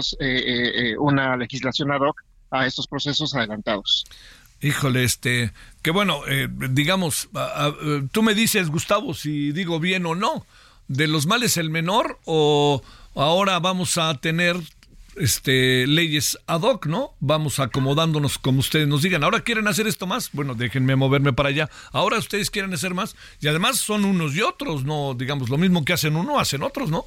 una 1.01 1.37
legislación 1.37 1.91
ad 1.91 2.01
hoc 2.01 2.23
a 2.53 2.67
estos 2.67 2.87
procesos 2.87 3.35
adelantados. 3.35 4.05
Híjole, 4.63 5.03
este, 5.03 5.53
que 5.83 5.91
bueno, 5.91 6.21
digamos, 6.71 7.29
tú 8.13 8.23
me 8.23 8.35
dices, 8.35 8.71
Gustavo, 8.71 9.13
si 9.13 9.51
digo 9.51 9.81
bien 9.81 10.07
o 10.07 10.15
no 10.15 10.47
de 10.89 11.09
los 11.09 11.27
males 11.27 11.57
el 11.57 11.69
menor 11.69 12.19
o 12.25 12.83
ahora 13.15 13.59
vamos 13.59 13.99
a 13.99 14.15
tener 14.15 14.57
este 15.17 15.87
leyes 15.87 16.39
ad 16.47 16.63
hoc, 16.63 16.87
¿no? 16.87 17.15
Vamos 17.21 17.61
acomodándonos 17.61 18.39
como 18.39 18.61
ustedes 18.61 18.89
nos 18.89 19.03
digan. 19.03 19.25
Ahora 19.25 19.41
quieren 19.41 19.69
hacer 19.69 19.87
esto 19.87 20.07
más, 20.07 20.31
bueno, 20.33 20.55
déjenme 20.55 20.97
moverme 20.97 21.33
para 21.33 21.49
allá. 21.51 21.71
Ahora 21.93 22.19
ustedes 22.19 22.51
quieren 22.51 22.73
hacer 22.75 22.95
más 22.95 23.17
y 23.41 23.49
además 23.49 23.79
son 23.79 24.05
unos 24.05 24.35
y 24.35 24.43
otros, 24.43 24.85
no, 24.85 25.15
digamos, 25.15 25.49
lo 25.49 25.59
mismo 25.59 25.85
que 25.85 25.93
hacen 25.93 26.17
uno, 26.17 26.39
hacen 26.39 26.63
otros, 26.63 26.91
¿no? 26.91 27.07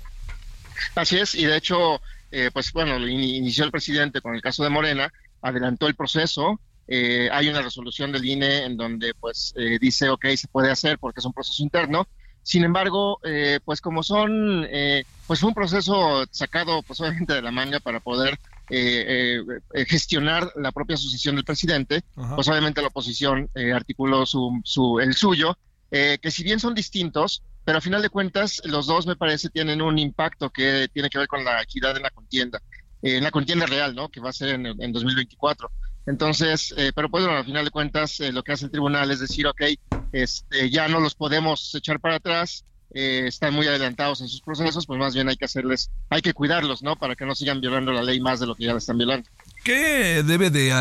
Así 0.96 1.18
es, 1.18 1.36
y 1.36 1.46
de 1.46 1.58
hecho, 1.58 2.02
eh, 2.32 2.50
pues 2.54 2.72
bueno, 2.72 2.98
inició 3.08 3.64
el 3.64 3.72
presidente 3.72 4.22
con 4.22 4.36
el 4.36 4.42
caso 4.42 4.64
de 4.64 4.70
Morena, 4.70 5.12
adelantó 5.42 5.88
el 5.88 5.96
proceso, 5.96 6.60
eh, 6.88 7.30
hay 7.32 7.50
una 7.50 7.62
resolución 7.62 8.12
del 8.12 8.26
INE 8.26 8.64
en 8.64 8.78
donde 8.78 9.14
pues 9.14 9.54
eh, 9.58 9.78
dice, 9.80 10.10
ok, 10.10 10.26
se 10.36 10.48
puede 10.48 10.72
hacer 10.72 10.98
porque 11.00 11.20
es 11.20 11.26
un 11.26 11.34
proceso 11.34 11.62
interno, 11.62 12.08
Sin 12.48 12.64
embargo, 12.64 13.20
eh, 13.24 13.60
pues 13.66 13.82
como 13.82 14.04
son, 14.04 14.66
eh, 14.72 15.04
pues 15.26 15.42
fue 15.42 15.50
un 15.50 15.54
proceso 15.54 16.24
sacado 16.32 16.82
pues 16.82 17.02
obviamente 17.02 17.34
de 17.34 17.42
la 17.42 17.52
manga 17.52 17.82
para 17.82 18.00
poder 18.00 18.40
eh, 18.70 19.44
gestionar 19.86 20.50
la 20.56 20.72
propia 20.72 20.96
sucesión 20.96 21.36
del 21.36 21.44
presidente, 21.44 22.04
pues 22.36 22.48
obviamente 22.48 22.82
la 22.82 22.88
oposición 22.88 23.50
articuló 23.76 24.26
su, 24.26 24.62
su, 24.64 24.98
el 25.02 25.14
suyo, 25.14 25.58
que 25.92 26.32
si 26.32 26.44
bien 26.46 26.62
son 26.62 26.74
distintos, 26.74 27.44
pero 27.66 27.80
a 27.80 27.82
final 27.82 28.02
de 28.02 28.10
cuentas 28.10 28.62
los 28.64 28.88
dos 28.88 29.06
me 29.08 29.18
parece 29.18 29.50
tienen 29.50 29.82
un 29.82 30.00
impacto 30.00 30.50
que 30.50 30.88
tiene 30.94 31.10
que 31.10 31.18
ver 31.18 31.28
con 31.28 31.44
la 31.44 31.62
equidad 31.62 31.98
en 31.98 32.04
la 32.04 32.12
contienda, 32.12 32.62
en 33.02 33.26
la 33.26 33.32
contienda 33.32 33.66
real, 33.66 33.94
¿no? 33.94 34.08
Que 34.08 34.22
va 34.22 34.30
a 34.30 34.34
ser 34.34 34.56
en, 34.56 34.68
en 34.68 34.94
2024. 34.94 35.70
Entonces, 36.08 36.74
eh, 36.78 36.92
pero 36.96 37.10
pues 37.10 37.26
bueno, 37.26 37.40
al 37.40 37.46
final 37.46 37.66
de 37.66 37.72
cuentas 37.72 38.20
eh, 38.22 38.32
lo 38.32 38.42
que 38.42 38.54
hace 38.54 38.66
el 38.66 38.72
tribunal 38.72 39.12
es 39.12 39.20
decir, 39.20 39.46
ok, 39.46 39.62
este, 40.12 40.70
ya 40.70 40.88
no 40.88 41.00
los 41.00 41.16
podemos 41.16 41.74
echar 41.76 42.00
para 42.00 42.16
atrás, 42.16 42.64
eh, 42.94 43.26
están 43.28 43.54
muy 43.54 43.68
adelantados 43.68 44.22
en 44.22 44.30
sus 44.30 44.42
procesos, 44.42 44.86
pues 44.86 44.98
más 44.98 45.14
bien 45.14 45.28
hay 45.28 45.36
que 45.36 45.46
hacerles, 45.46 45.92
hay 46.10 46.22
que 46.22 46.34
cuidarlos, 46.34 46.82
¿no? 46.84 46.96
Para 46.96 47.16
que 47.16 47.26
no 47.26 47.36
sigan 47.36 47.60
violando 47.60 47.92
la 47.92 48.02
ley 48.02 48.20
más 48.22 48.40
de 48.40 48.48
lo 48.48 48.56
que 48.56 48.64
ya 48.64 48.72
la 48.72 48.78
están 48.78 48.98
violando. 48.98 49.30
¿Qué, 49.64 50.24
debe 50.24 50.50
de, 50.50 50.74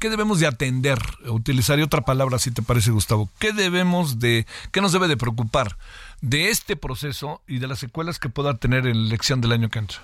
¿Qué 0.00 0.10
debemos 0.10 0.40
de 0.40 0.48
atender? 0.48 0.98
Utilizaría 1.28 1.84
otra 1.84 2.00
palabra, 2.00 2.40
si 2.40 2.50
te 2.50 2.62
parece, 2.62 2.90
Gustavo. 2.90 3.30
¿Qué 3.38 3.52
debemos 3.52 4.18
de, 4.18 4.46
qué 4.72 4.80
nos 4.80 4.92
debe 4.92 5.06
de 5.06 5.16
preocupar 5.16 5.78
de 6.20 6.50
este 6.50 6.74
proceso 6.74 7.40
y 7.46 7.58
de 7.58 7.68
las 7.68 7.78
secuelas 7.78 8.18
que 8.18 8.28
pueda 8.28 8.56
tener 8.56 8.86
en 8.86 9.02
la 9.02 9.06
elección 9.08 9.40
del 9.40 9.52
año 9.52 9.70
que 9.70 9.78
entra? 9.78 9.98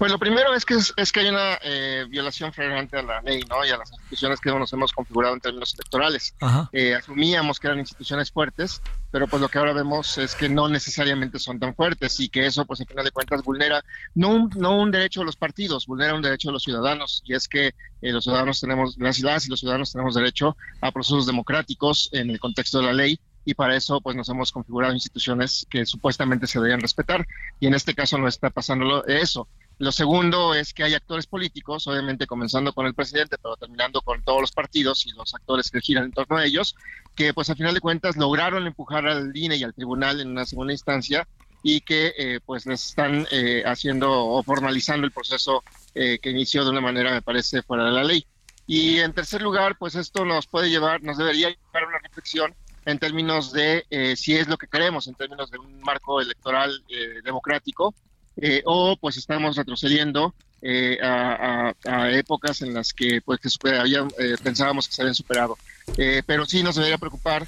Pues 0.00 0.10
lo 0.10 0.18
primero 0.18 0.54
es 0.54 0.64
que 0.64 0.76
es, 0.76 1.12
que 1.12 1.20
hay 1.20 1.28
una 1.28 1.58
eh, 1.62 2.06
violación 2.08 2.54
flagrante 2.54 2.96
a 2.96 3.02
la 3.02 3.20
ley, 3.20 3.42
¿no? 3.50 3.62
Y 3.66 3.68
a 3.68 3.76
las 3.76 3.92
instituciones 3.92 4.40
que 4.40 4.50
nos 4.50 4.72
hemos 4.72 4.92
configurado 4.92 5.34
en 5.34 5.42
términos 5.42 5.74
electorales. 5.74 6.34
Eh, 6.72 6.94
asumíamos 6.94 7.60
que 7.60 7.66
eran 7.66 7.80
instituciones 7.80 8.32
fuertes, 8.32 8.80
pero 9.10 9.26
pues 9.26 9.42
lo 9.42 9.50
que 9.50 9.58
ahora 9.58 9.74
vemos 9.74 10.16
es 10.16 10.34
que 10.34 10.48
no 10.48 10.70
necesariamente 10.70 11.38
son 11.38 11.60
tan 11.60 11.74
fuertes 11.74 12.18
y 12.18 12.30
que 12.30 12.46
eso, 12.46 12.64
pues 12.64 12.80
en 12.80 12.86
final 12.86 13.04
de 13.04 13.10
cuentas, 13.10 13.42
vulnera 13.42 13.84
no 14.14 14.30
un, 14.30 14.50
no 14.56 14.78
un 14.78 14.90
derecho 14.90 15.20
de 15.20 15.26
los 15.26 15.36
partidos, 15.36 15.86
vulnera 15.86 16.14
un 16.14 16.22
derecho 16.22 16.48
de 16.48 16.54
los 16.54 16.62
ciudadanos. 16.62 17.22
Y 17.26 17.34
es 17.34 17.46
que 17.46 17.66
eh, 17.66 17.72
los 18.10 18.24
ciudadanos 18.24 18.58
tenemos, 18.58 18.96
las 18.96 19.16
ciudades 19.16 19.48
y 19.48 19.50
los 19.50 19.60
ciudadanos 19.60 19.92
tenemos 19.92 20.14
derecho 20.14 20.56
a 20.80 20.92
procesos 20.92 21.26
democráticos 21.26 22.08
en 22.12 22.30
el 22.30 22.40
contexto 22.40 22.78
de 22.78 22.86
la 22.86 22.94
ley 22.94 23.20
y 23.44 23.54
para 23.54 23.76
eso 23.76 24.00
pues 24.00 24.16
nos 24.16 24.28
hemos 24.28 24.52
configurado 24.52 24.92
instituciones 24.94 25.66
que 25.70 25.86
supuestamente 25.86 26.46
se 26.46 26.58
deberían 26.58 26.80
respetar 26.80 27.26
y 27.58 27.66
en 27.66 27.74
este 27.74 27.94
caso 27.94 28.18
no 28.18 28.28
está 28.28 28.50
pasando 28.50 29.04
eso. 29.06 29.46
Lo 29.80 29.92
segundo 29.92 30.52
es 30.52 30.74
que 30.74 30.84
hay 30.84 30.92
actores 30.92 31.26
políticos, 31.26 31.86
obviamente 31.86 32.26
comenzando 32.26 32.74
con 32.74 32.84
el 32.84 32.92
presidente, 32.92 33.38
pero 33.42 33.56
terminando 33.56 34.02
con 34.02 34.22
todos 34.22 34.42
los 34.42 34.52
partidos 34.52 35.06
y 35.06 35.12
los 35.12 35.34
actores 35.34 35.70
que 35.70 35.80
giran 35.80 36.04
en 36.04 36.12
torno 36.12 36.36
a 36.36 36.44
ellos, 36.44 36.76
que 37.16 37.32
pues 37.32 37.48
a 37.48 37.54
final 37.54 37.72
de 37.72 37.80
cuentas 37.80 38.18
lograron 38.18 38.66
empujar 38.66 39.08
al 39.08 39.34
INE 39.34 39.56
y 39.56 39.64
al 39.64 39.72
tribunal 39.72 40.20
en 40.20 40.28
una 40.28 40.44
segunda 40.44 40.74
instancia 40.74 41.26
y 41.62 41.80
que 41.80 42.12
eh, 42.18 42.40
pues 42.44 42.66
les 42.66 42.90
están 42.90 43.26
eh, 43.30 43.62
haciendo 43.64 44.12
o 44.12 44.42
formalizando 44.42 45.06
el 45.06 45.12
proceso 45.12 45.64
eh, 45.94 46.18
que 46.20 46.28
inició 46.28 46.62
de 46.62 46.72
una 46.72 46.82
manera, 46.82 47.10
me 47.12 47.22
parece, 47.22 47.62
fuera 47.62 47.86
de 47.86 47.92
la 47.92 48.04
ley. 48.04 48.26
Y 48.66 48.98
en 48.98 49.14
tercer 49.14 49.40
lugar, 49.40 49.78
pues 49.78 49.94
esto 49.94 50.26
nos 50.26 50.46
puede 50.46 50.68
llevar, 50.68 51.02
nos 51.02 51.16
debería 51.16 51.48
llevar 51.48 51.84
a 51.84 51.88
una 51.88 51.98
reflexión 52.00 52.54
en 52.84 52.98
términos 52.98 53.50
de 53.50 53.86
si 54.14 54.36
es 54.36 54.46
lo 54.46 54.58
que 54.58 54.66
queremos, 54.66 55.06
en 55.06 55.14
términos 55.14 55.50
de 55.50 55.58
un 55.58 55.80
marco 55.80 56.20
electoral 56.20 56.84
democrático, 57.24 57.94
eh, 58.40 58.62
o 58.64 58.96
pues 58.96 59.16
estamos 59.18 59.56
retrocediendo 59.56 60.34
eh, 60.62 60.98
a, 61.02 61.74
épocas 62.10 62.62
en 62.62 62.74
las 62.74 62.92
que 62.92 63.20
pues 63.22 63.40
que 63.40 63.70
había, 63.70 64.06
eh, 64.18 64.36
pensábamos 64.42 64.88
que 64.88 64.94
se 64.94 65.02
habían 65.02 65.14
superado. 65.14 65.58
pero 66.26 66.46
sí 66.46 66.62
nos 66.62 66.76
debería 66.76 66.98
preocupar 66.98 67.46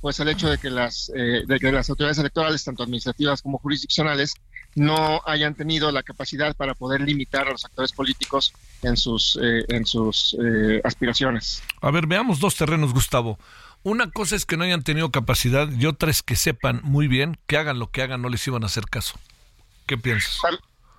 pues 0.00 0.18
el 0.18 0.28
hecho 0.28 0.48
de 0.50 0.58
que 0.58 0.68
las 0.68 1.12
de 1.14 1.58
que 1.60 1.70
las 1.70 1.88
autoridades 1.88 2.18
electorales 2.18 2.64
tanto 2.64 2.82
administrativas 2.82 3.40
como 3.40 3.58
jurisdiccionales 3.58 4.34
no 4.74 5.20
hayan 5.26 5.54
tenido 5.54 5.90
la 5.92 6.02
capacidad 6.02 6.56
para 6.56 6.74
poder 6.74 7.00
limitar 7.00 7.46
a 7.46 7.52
los 7.52 7.64
actores 7.64 7.92
políticos 7.92 8.52
en 8.82 8.96
sus 8.96 9.38
en 9.40 9.86
sus 9.86 10.36
aspiraciones. 10.82 11.62
A 11.80 11.90
ver, 11.90 12.06
veamos 12.06 12.40
dos 12.40 12.56
terrenos, 12.56 12.92
Gustavo. 12.92 13.38
Una 13.82 14.10
cosa 14.10 14.36
es 14.36 14.44
que 14.44 14.56
no 14.56 14.64
hayan 14.64 14.82
tenido 14.82 15.10
capacidad 15.10 15.70
y 15.70 15.86
otra 15.86 16.10
es 16.10 16.22
que 16.22 16.36
sepan 16.36 16.80
muy 16.82 17.08
bien 17.08 17.38
que 17.46 17.56
hagan 17.56 17.78
lo 17.78 17.90
que 17.90 18.02
hagan 18.02 18.20
no 18.22 18.28
les 18.28 18.46
iban 18.46 18.64
a 18.64 18.66
hacer 18.66 18.84
caso. 18.84 19.18
¿Qué 19.90 19.98
piensas? 19.98 20.40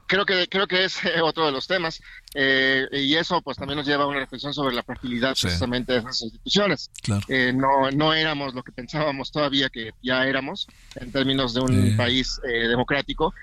Creo 0.06 0.26
que, 0.26 0.50
creo 0.50 0.68
que 0.68 0.84
es 0.84 1.06
eh, 1.06 1.22
otro 1.22 1.46
de 1.46 1.54
los 1.54 1.66
temas 1.66 2.02
eh, 2.34 2.86
y 2.92 3.16
eso 3.16 3.42
pues 3.42 3.56
también 3.56 3.78
nos 3.78 3.88
lleva 3.88 4.04
a 4.04 4.08
una 4.08 4.20
reflexión 4.20 4.54
sobre 4.54 4.76
la 4.76 4.84
fragilidad 4.84 5.34
precisamente 5.42 5.94
de 5.94 6.00
esas 6.00 6.22
instituciones. 6.24 6.92
Eh, 7.30 7.54
no, 7.56 7.90
no 7.92 8.14
éramos 8.14 8.54
lo 8.54 8.64
que 8.64 8.74
pensábamos 8.74 9.32
todavía 9.32 9.70
que 9.70 9.92
ya 10.04 10.28
éramos 10.28 10.68
en 10.96 11.10
términos 11.14 11.54
de 11.54 11.62
un 11.62 11.96
país 11.96 12.42
democrático. 12.44 13.34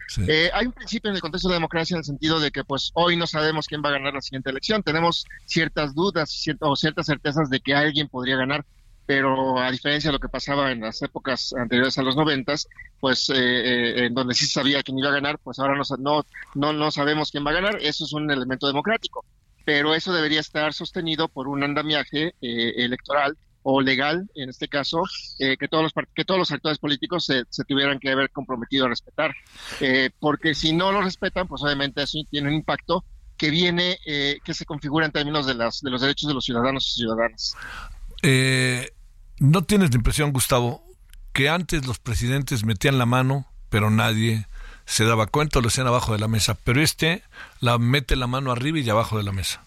hay 0.52 0.66
un 0.66 0.72
principio 0.72 1.08
en 1.08 1.14
el 1.16 1.22
contexto 1.22 1.48
de 1.48 1.52
la 1.52 1.60
democracia 1.60 1.94
en 1.94 2.00
el 2.00 2.04
sentido 2.04 2.40
de 2.40 2.50
que 2.50 2.62
pues 2.62 2.90
hoy 2.92 3.16
no 3.16 3.26
sabemos 3.26 3.66
quién 3.66 3.80
va 3.82 3.88
a 3.88 3.92
ganar 3.92 4.12
la 4.12 4.20
siguiente 4.20 4.50
elección. 4.50 4.82
Tenemos 4.82 5.24
ciertas 5.46 5.94
dudas 5.94 6.30
o 6.60 6.76
ciertas 6.76 7.06
certezas 7.06 7.48
de 7.48 7.60
que 7.60 7.74
alguien 7.74 8.08
podría 8.08 8.36
ganar 8.36 8.66
pero 9.08 9.58
a 9.58 9.70
diferencia 9.70 10.08
de 10.08 10.12
lo 10.12 10.20
que 10.20 10.28
pasaba 10.28 10.70
en 10.70 10.82
las 10.82 11.00
épocas 11.00 11.54
anteriores 11.54 11.96
a 11.96 12.02
los 12.02 12.14
noventas, 12.14 12.68
pues 13.00 13.30
eh, 13.30 13.34
eh, 13.38 14.04
en 14.04 14.12
donde 14.12 14.34
sí 14.34 14.46
sabía 14.46 14.82
quién 14.82 14.98
iba 14.98 15.08
a 15.08 15.14
ganar, 15.14 15.38
pues 15.38 15.58
ahora 15.58 15.80
no, 15.98 16.26
no, 16.54 16.72
no 16.74 16.90
sabemos 16.90 17.30
quién 17.30 17.42
va 17.42 17.52
a 17.52 17.54
ganar, 17.54 17.78
eso 17.80 18.04
es 18.04 18.12
un 18.12 18.30
elemento 18.30 18.66
democrático, 18.66 19.24
pero 19.64 19.94
eso 19.94 20.12
debería 20.12 20.40
estar 20.40 20.74
sostenido 20.74 21.26
por 21.26 21.48
un 21.48 21.64
andamiaje 21.64 22.34
eh, 22.42 22.74
electoral 22.76 23.34
o 23.62 23.80
legal, 23.80 24.28
en 24.34 24.50
este 24.50 24.68
caso, 24.68 25.02
que, 25.38 25.68
todos 25.68 25.84
los, 25.84 25.94
que 26.14 26.26
todos 26.26 26.38
los 26.38 26.52
actores 26.52 26.78
políticos 26.78 27.24
se, 27.24 27.44
tuvieran 27.64 27.98
que 28.00 28.10
haber 28.10 28.28
comprometido 28.30 28.84
a 28.84 28.88
respetar, 28.90 29.34
porque 30.20 30.54
si 30.54 30.74
no 30.74 30.92
lo 30.92 31.00
respetan, 31.00 31.48
pues 31.48 31.62
obviamente 31.62 32.02
eso 32.02 32.18
tiene 32.30 32.48
un 32.48 32.54
impacto 32.54 33.04
que 33.38 33.48
viene, 33.48 33.98
que 34.04 34.54
se 34.54 34.64
configura 34.66 35.06
en 35.06 35.12
términos 35.12 35.46
de, 35.46 35.54
las, 35.54 35.80
de 35.80 35.90
los 35.90 36.00
derechos 36.02 36.28
de 36.28 36.34
los 36.34 36.44
ciudadanos 36.44 36.88
y 36.88 37.00
ciudadanas. 37.00 37.56
Eh, 38.22 38.90
¿No 39.40 39.62
tienes 39.62 39.90
la 39.90 39.96
impresión, 39.96 40.32
Gustavo, 40.32 40.84
que 41.32 41.48
antes 41.48 41.86
los 41.86 42.00
presidentes 42.00 42.64
metían 42.64 42.98
la 42.98 43.06
mano, 43.06 43.46
pero 43.70 43.88
nadie 43.88 44.46
se 44.84 45.04
daba 45.04 45.28
cuenta 45.28 45.58
o 45.58 45.62
lo 45.62 45.68
hacían 45.68 45.86
abajo 45.86 46.12
de 46.12 46.18
la 46.18 46.26
mesa? 46.26 46.56
Pero 46.64 46.82
este 46.82 47.22
la 47.60 47.78
mete 47.78 48.16
la 48.16 48.26
mano 48.26 48.50
arriba 48.50 48.80
y 48.80 48.90
abajo 48.90 49.16
de 49.16 49.22
la 49.22 49.30
mesa. 49.30 49.62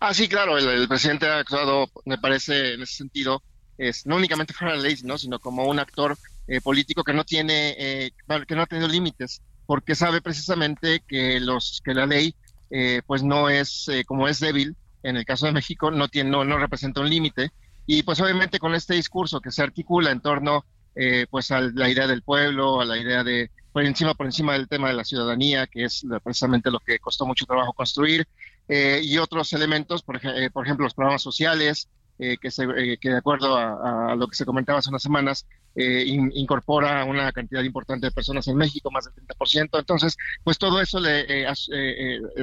Ah, 0.00 0.12
sí, 0.12 0.28
claro, 0.28 0.58
el, 0.58 0.88
presidente 0.88 1.28
ha 1.28 1.38
actuado, 1.38 1.88
me 2.04 2.18
parece, 2.18 2.74
en 2.74 2.82
ese 2.82 2.96
sentido, 2.96 3.42
es 3.78 4.06
no 4.06 4.16
únicamente 4.16 4.52
fuera 4.52 4.72
de 4.72 4.78
la 4.78 4.88
ley, 4.88 4.96
¿no? 5.04 5.18
sino 5.18 5.38
como 5.38 5.66
un 5.66 5.78
actor 5.78 6.18
eh, 6.48 6.60
político 6.60 7.04
que 7.04 7.12
no 7.12 7.24
tiene, 7.24 7.76
eh, 7.78 8.10
que 8.48 8.56
no 8.56 8.62
ha 8.62 8.66
tenido 8.66 8.88
límites, 8.88 9.40
porque 9.66 9.94
sabe 9.94 10.20
precisamente 10.20 11.00
que 11.06 11.38
los 11.38 11.80
que 11.84 11.94
la 11.94 12.06
ley, 12.06 12.34
eh, 12.70 13.02
pues 13.06 13.22
no 13.22 13.48
es 13.48 13.88
como 14.06 14.26
es 14.26 14.40
débil. 14.40 14.74
En 15.04 15.16
el 15.16 15.24
caso 15.26 15.46
de 15.46 15.52
México, 15.52 15.90
no 15.90 16.08
tiene, 16.08 16.30
no, 16.30 16.44
no 16.44 16.58
representa 16.58 17.02
un 17.02 17.10
límite 17.10 17.52
y 17.86 18.02
pues 18.02 18.20
obviamente 18.20 18.58
con 18.58 18.74
este 18.74 18.94
discurso 18.94 19.40
que 19.40 19.50
se 19.50 19.62
articula 19.62 20.10
en 20.10 20.20
torno 20.20 20.64
eh, 20.96 21.26
pues 21.28 21.50
a 21.50 21.60
la 21.60 21.88
idea 21.88 22.06
del 22.06 22.22
pueblo, 22.22 22.80
a 22.80 22.84
la 22.84 22.96
idea 22.96 23.24
de 23.24 23.50
por 23.72 23.84
encima 23.84 24.14
por 24.14 24.26
encima 24.26 24.52
del 24.52 24.68
tema 24.68 24.88
de 24.88 24.94
la 24.94 25.04
ciudadanía, 25.04 25.66
que 25.66 25.84
es 25.84 26.06
precisamente 26.22 26.70
lo 26.70 26.78
que 26.78 27.00
costó 27.00 27.26
mucho 27.26 27.44
trabajo 27.44 27.72
construir, 27.72 28.28
eh, 28.68 29.00
y 29.02 29.18
otros 29.18 29.52
elementos, 29.52 30.04
por, 30.04 30.20
eh, 30.24 30.48
por, 30.50 30.64
ejemplo 30.64 30.84
los 30.84 30.94
programas 30.94 31.22
sociales, 31.22 31.88
que, 32.16 32.48
se, 32.48 32.68
que 33.00 33.08
de 33.08 33.16
acuerdo 33.16 33.56
a, 33.56 34.14
lo 34.14 34.28
que 34.28 34.36
se 34.36 34.44
comentaba 34.44 34.78
hace 34.78 34.88
unas 34.88 35.02
semanas, 35.02 35.48
incorpora 35.74 37.04
una 37.04 37.32
cantidad 37.32 37.64
importante 37.64 38.06
de 38.06 38.12
personas 38.12 38.46
en 38.46 38.56
México, 38.56 38.88
más 38.92 39.06
del 39.06 39.26
30%. 39.26 39.80
Entonces, 39.80 40.16
pues 40.44 40.56
todo 40.56 40.80
eso 40.80 41.00
le 41.00 41.48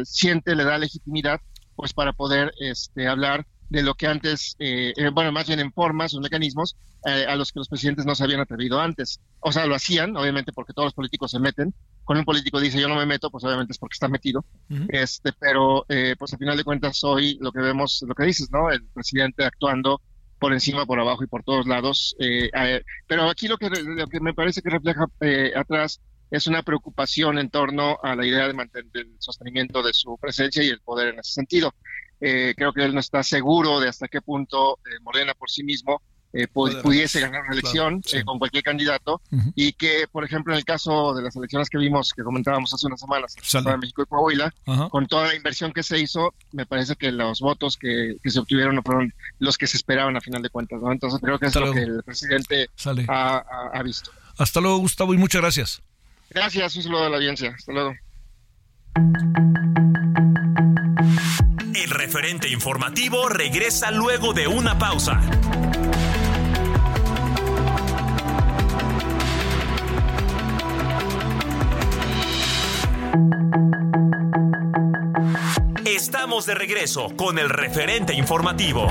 siente, 0.03 0.57
le 0.57 0.65
da 0.65 0.77
legitimidad 0.77 1.39
pues 1.77 1.93
para 1.93 2.11
poder 2.11 2.51
este, 2.59 3.07
hablar 3.07 3.47
de 3.71 3.83
lo 3.83 3.95
que 3.95 4.05
antes, 4.05 4.57
eh, 4.59 4.91
eh, 4.97 5.09
bueno, 5.13 5.31
más 5.31 5.47
bien 5.47 5.61
en 5.61 5.71
formas 5.71 6.13
o 6.13 6.19
mecanismos 6.19 6.75
eh, 7.05 7.25
a 7.25 7.37
los 7.37 7.53
que 7.53 7.59
los 7.59 7.69
presidentes 7.69 8.05
no 8.05 8.15
se 8.15 8.25
habían 8.25 8.41
atrevido 8.41 8.81
antes. 8.81 9.21
O 9.39 9.53
sea, 9.53 9.65
lo 9.65 9.75
hacían, 9.75 10.17
obviamente, 10.17 10.51
porque 10.51 10.73
todos 10.73 10.87
los 10.87 10.93
políticos 10.93 11.31
se 11.31 11.39
meten. 11.39 11.73
Cuando 12.03 12.19
un 12.19 12.25
político 12.25 12.59
dice 12.59 12.81
yo 12.81 12.89
no 12.89 12.97
me 12.97 13.05
meto, 13.05 13.31
pues 13.31 13.45
obviamente 13.45 13.71
es 13.71 13.79
porque 13.79 13.93
está 13.93 14.09
metido. 14.09 14.43
este, 14.89 15.31
pero, 15.39 15.85
pues 15.87 16.33
al 16.33 16.39
final 16.39 16.57
de 16.57 16.65
cuentas, 16.65 17.01
hoy 17.05 17.37
lo 17.39 17.53
que 17.53 17.61
vemos, 17.61 18.03
lo 18.05 18.13
que 18.13 18.25
dices, 18.25 18.51
¿no? 18.51 18.69
El 18.69 18.83
presidente 18.83 19.45
actuando 19.45 20.01
por 20.37 20.51
encima, 20.51 20.85
por 20.85 20.99
abajo 20.99 21.23
y 21.23 21.27
por 21.27 21.43
todos 21.43 21.65
lados. 21.65 22.13
pero 23.07 23.29
aquí 23.29 23.47
lo 23.47 23.57
que, 23.57 23.69
lo 23.69 24.07
que 24.07 24.19
me 24.19 24.33
parece 24.33 24.61
que 24.61 24.69
refleja 24.69 25.07
atrás 25.55 26.01
es 26.29 26.47
una 26.47 26.63
preocupación 26.63 27.37
en 27.37 27.49
torno 27.49 27.99
a 28.01 28.15
la 28.15 28.25
idea 28.25 28.47
de 28.47 28.53
mantener 28.53 28.89
el 28.93 29.15
sostenimiento 29.19 29.83
de 29.83 29.93
su 29.93 30.17
presencia 30.17 30.63
y 30.63 30.69
el 30.69 30.81
poder 30.81 31.13
en 31.13 31.19
ese 31.19 31.33
sentido. 31.33 31.73
Eh, 32.21 32.53
creo 32.55 32.71
que 32.71 32.83
él 32.83 32.93
no 32.93 32.99
está 32.99 33.23
seguro 33.23 33.79
de 33.79 33.89
hasta 33.89 34.07
qué 34.07 34.21
punto 34.21 34.79
eh, 34.85 34.99
Morena 35.01 35.33
por 35.33 35.49
sí 35.49 35.63
mismo 35.63 36.01
eh, 36.33 36.47
pudiese 36.47 37.19
ganar 37.19 37.41
una 37.41 37.51
elección 37.51 38.01
eh, 38.13 38.23
con 38.23 38.39
cualquier 38.39 38.63
candidato 38.63 39.21
y 39.53 39.73
que, 39.73 40.05
por 40.09 40.23
ejemplo, 40.23 40.53
en 40.53 40.59
el 40.59 40.65
caso 40.65 41.13
de 41.13 41.23
las 41.23 41.35
elecciones 41.35 41.69
que 41.69 41.77
vimos, 41.77 42.13
que 42.13 42.23
comentábamos 42.23 42.73
hace 42.73 42.87
unas 42.87 43.01
semanas 43.01 43.35
para 43.51 43.75
México 43.75 44.03
y 44.03 44.05
Coahuila, 44.05 44.53
con 44.89 45.07
toda 45.07 45.27
la 45.27 45.35
inversión 45.35 45.73
que 45.73 45.83
se 45.83 45.99
hizo, 45.99 46.33
me 46.53 46.65
parece 46.65 46.95
que 46.95 47.11
los 47.11 47.41
votos 47.41 47.75
que, 47.75 48.15
se 48.23 48.39
obtuvieron 48.39 48.75
no 48.75 48.81
fueron 48.81 49.13
los 49.39 49.57
que 49.57 49.67
se 49.67 49.75
esperaban 49.75 50.15
a 50.15 50.21
final 50.21 50.41
de 50.41 50.49
cuentas. 50.49 50.79
¿no? 50.81 50.93
Entonces 50.93 51.19
creo 51.21 51.37
que 51.37 51.47
es 51.47 51.55
lo 51.55 51.73
que 51.73 51.81
el 51.81 52.01
presidente 52.03 52.69
ha, 53.09 53.43
ha 53.73 53.83
visto. 53.83 54.11
Hasta 54.37 54.61
luego, 54.61 54.77
Gustavo, 54.77 55.13
y 55.13 55.17
muchas 55.17 55.41
gracias. 55.41 55.81
Gracias, 56.29 56.77
un 56.77 56.83
saludo 56.83 57.03
a 57.03 57.09
la 57.09 57.17
audiencia. 57.17 57.53
Hasta 57.57 57.73
luego. 57.73 57.93
El 61.81 61.89
referente 61.89 62.47
informativo 62.47 63.27
regresa 63.27 63.89
luego 63.89 64.33
de 64.33 64.47
una 64.47 64.77
pausa. 64.77 65.19
Estamos 75.83 76.45
de 76.45 76.53
regreso 76.53 77.15
con 77.15 77.39
el 77.39 77.49
referente 77.49 78.13
informativo. 78.13 78.87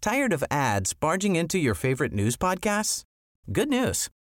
Tired 0.00 0.32
of 0.32 0.44
ads 0.52 0.94
barging 0.94 1.34
into 1.34 1.58
your 1.58 1.74
favorite 1.74 2.12
news 2.12 2.36
podcasts? 2.36 3.02
Good 3.52 3.68
news. 3.68 4.08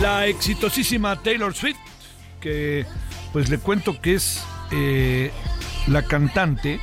La 0.00 0.26
exitosísima 0.26 1.16
Taylor 1.16 1.54
Swift, 1.54 1.76
que 2.40 2.86
pues 3.34 3.50
le 3.50 3.58
cuento 3.58 4.00
que 4.00 4.14
es 4.14 4.42
eh, 4.70 5.30
la 5.86 6.02
cantante 6.02 6.80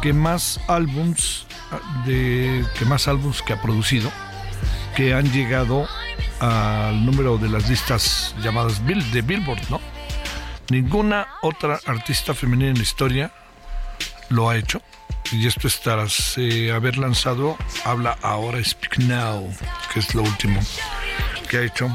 que 0.00 0.12
más 0.12 0.60
álbums 0.68 1.46
de 2.06 2.64
que 2.78 2.84
más 2.84 3.08
álbums 3.08 3.42
que 3.42 3.52
ha 3.52 3.60
producido 3.60 4.12
que 4.96 5.14
han 5.14 5.30
llegado 5.32 5.88
al 6.40 7.04
número 7.04 7.38
de 7.38 7.48
las 7.48 7.68
listas 7.68 8.34
llamadas 8.42 8.84
Bill, 8.84 9.10
de 9.12 9.22
Billboard, 9.22 9.70
¿no? 9.70 9.80
Ninguna 10.70 11.26
otra 11.42 11.80
artista 11.86 12.34
femenina 12.34 12.70
en 12.70 12.76
la 12.76 12.82
historia 12.82 13.32
lo 14.28 14.48
ha 14.48 14.56
hecho. 14.56 14.80
Y 15.32 15.46
esto 15.46 15.68
es 15.68 15.80
tras 15.80 16.34
eh, 16.36 16.70
haber 16.70 16.98
lanzado 16.98 17.56
Habla 17.84 18.16
Ahora 18.22 18.62
Speak 18.62 18.98
Now, 18.98 19.48
que 19.92 20.00
es 20.00 20.14
lo 20.14 20.22
último 20.22 20.60
que 21.48 21.58
ha 21.58 21.62
hecho 21.62 21.90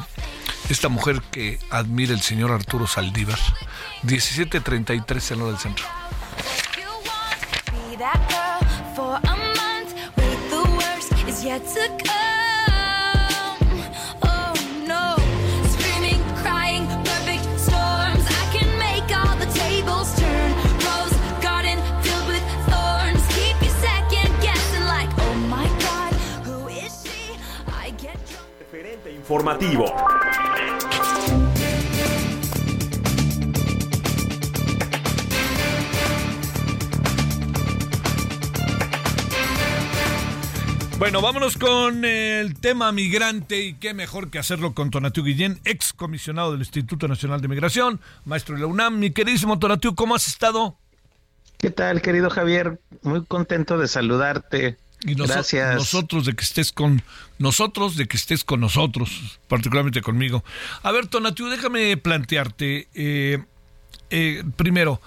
esta 0.70 0.90
mujer 0.90 1.22
que 1.32 1.60
admira 1.72 2.14
el 2.14 2.22
señor 2.22 2.52
Arturo 2.52 2.86
Saldívar. 2.86 3.40
1733 4.04 5.32
en 5.32 5.40
lo 5.40 5.48
del 5.48 5.58
centro. 5.58 5.86
Informativo. 29.20 29.86
Bueno, 40.98 41.22
vámonos 41.22 41.58
con 41.58 42.04
el 42.04 42.60
tema 42.60 42.92
migrante 42.92 43.62
y 43.62 43.74
qué 43.76 43.94
mejor 43.94 44.30
que 44.30 44.38
hacerlo 44.38 44.74
con 44.74 44.92
Tonatiu 44.92 45.24
Guillén, 45.24 45.60
ex 45.64 45.94
comisionado 45.94 46.52
del 46.52 46.60
Instituto 46.60 47.08
Nacional 47.08 47.40
de 47.42 47.48
Migración, 47.48 48.02
maestro 48.26 48.56
de 48.56 48.62
la 48.62 48.68
UNAM. 48.68 49.00
Mi 49.00 49.12
queridísimo 49.12 49.60
Tonatiu, 49.60 49.96
¿cómo 49.96 50.16
has 50.16 50.28
estado? 50.28 50.78
¿Qué 51.58 51.72
tal, 51.72 52.02
querido 52.02 52.30
Javier? 52.30 52.80
Muy 53.02 53.26
contento 53.26 53.78
de 53.78 53.88
saludarte. 53.88 54.78
Y 55.02 55.16
noso- 55.16 55.34
Gracias. 55.34 55.76
nosotros 55.76 56.26
de 56.26 56.34
que 56.36 56.44
estés 56.44 56.72
con 56.72 57.02
nosotros, 57.38 57.96
de 57.96 58.08
que 58.08 58.18
estés 58.18 58.44
con 58.44 58.60
nosotros, 58.60 59.40
particularmente 59.48 60.02
conmigo. 60.02 60.44
A 60.84 60.92
ver, 60.92 61.08
Tonatiu, 61.08 61.48
déjame 61.48 61.96
plantearte, 61.98 62.88
eh, 62.94 63.44
eh, 64.10 64.44
primero, 64.56 65.02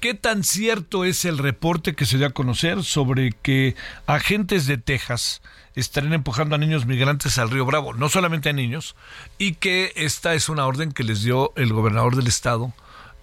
¿Qué 0.00 0.14
tan 0.14 0.44
cierto 0.44 1.04
es 1.04 1.24
el 1.24 1.38
reporte 1.38 1.94
que 1.96 2.06
se 2.06 2.18
dio 2.18 2.28
a 2.28 2.30
conocer 2.30 2.84
sobre 2.84 3.32
que 3.42 3.74
agentes 4.06 4.66
de 4.66 4.78
Texas 4.78 5.42
estarían 5.74 6.12
empujando 6.12 6.54
a 6.54 6.58
niños 6.58 6.86
migrantes 6.86 7.36
al 7.36 7.50
río 7.50 7.66
Bravo? 7.66 7.94
No 7.94 8.08
solamente 8.08 8.48
a 8.48 8.52
niños, 8.52 8.94
y 9.38 9.54
que 9.54 9.92
esta 9.96 10.34
es 10.34 10.48
una 10.48 10.66
orden 10.66 10.92
que 10.92 11.02
les 11.02 11.24
dio 11.24 11.52
el 11.56 11.72
gobernador 11.72 12.14
del 12.14 12.28
estado. 12.28 12.72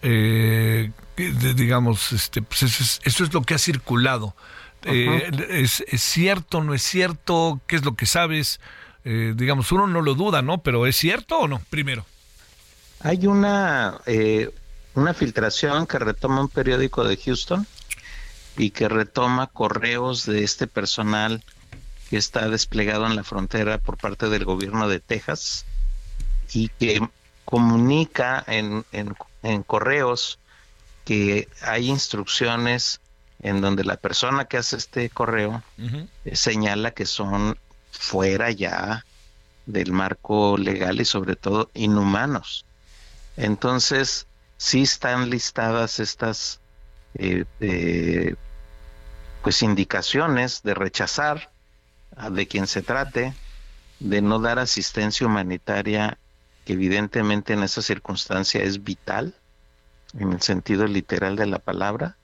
Eh, 0.01 0.91
digamos, 1.15 2.11
este, 2.11 2.41
pues 2.41 2.63
eso, 2.63 2.83
es, 2.83 2.99
eso 3.05 3.23
es 3.23 3.33
lo 3.33 3.41
que 3.43 3.53
ha 3.53 3.57
circulado. 3.57 4.35
Eh, 4.85 5.31
es, 5.49 5.83
¿Es 5.87 6.01
cierto, 6.01 6.63
no 6.63 6.73
es 6.73 6.81
cierto? 6.83 7.59
¿Qué 7.67 7.75
es 7.75 7.85
lo 7.85 7.95
que 7.95 8.05
sabes? 8.05 8.59
Eh, 9.03 9.33
digamos, 9.35 9.71
uno 9.71 9.87
no 9.87 10.01
lo 10.01 10.15
duda, 10.15 10.41
¿no? 10.41 10.59
Pero 10.59 10.85
¿es 10.87 10.95
cierto 10.95 11.39
o 11.39 11.47
no? 11.47 11.61
Primero. 11.69 12.05
Hay 13.01 13.27
una, 13.27 13.99
eh, 14.05 14.49
una 14.95 15.13
filtración 15.13 15.85
que 15.85 15.99
retoma 15.99 16.41
un 16.41 16.49
periódico 16.49 17.03
de 17.03 17.17
Houston 17.17 17.67
y 18.57 18.71
que 18.71 18.87
retoma 18.87 19.47
correos 19.47 20.25
de 20.25 20.43
este 20.43 20.65
personal 20.67 21.43
que 22.09 22.17
está 22.17 22.47
desplegado 22.49 23.05
en 23.05 23.15
la 23.15 23.23
frontera 23.23 23.77
por 23.79 23.97
parte 23.97 24.29
del 24.29 24.45
gobierno 24.45 24.87
de 24.87 24.99
Texas 24.99 25.65
y 26.53 26.69
que 26.69 27.01
comunica 27.43 28.43
en, 28.47 28.85
en- 28.91 29.15
en 29.43 29.63
correos 29.63 30.39
que 31.03 31.47
hay 31.61 31.89
instrucciones 31.89 33.01
en 33.45 33.61
donde 33.61 33.83
la 33.83 33.97
persona 33.97 34.45
que 34.45 34.57
hace 34.57 34.75
este 34.75 35.07
correo 35.11 35.61
eh, 35.77 36.35
señala 36.35 36.91
que 36.91 37.05
son 37.05 37.55
fuera 37.91 38.49
ya 38.49 39.05
del 39.67 39.91
marco 39.91 40.57
legal 40.57 40.99
y 40.99 41.05
sobre 41.05 41.35
todo 41.35 41.69
inhumanos. 41.75 42.65
Entonces, 43.37 44.25
sí 44.57 44.81
están 44.81 45.29
listadas 45.29 45.99
estas 45.99 46.59
eh, 47.13 47.45
eh, 47.59 48.33
pues 49.43 49.61
indicaciones 49.61 50.63
de 50.63 50.73
rechazar 50.73 51.51
a 52.17 52.31
de 52.31 52.47
quien 52.47 52.65
se 52.65 52.81
trate, 52.81 53.35
de 53.99 54.23
no 54.23 54.39
dar 54.39 54.57
asistencia 54.57 55.27
humanitaria 55.27 56.17
que 56.65 56.73
evidentemente 56.73 57.53
en 57.53 57.61
esa 57.61 57.83
circunstancia 57.83 58.63
es 58.63 58.83
vital, 58.83 59.35
en 60.17 60.33
el 60.33 60.41
sentido 60.41 60.87
literal 60.87 61.35
de 61.35 61.45
la 61.45 61.59
palabra, 61.59 62.17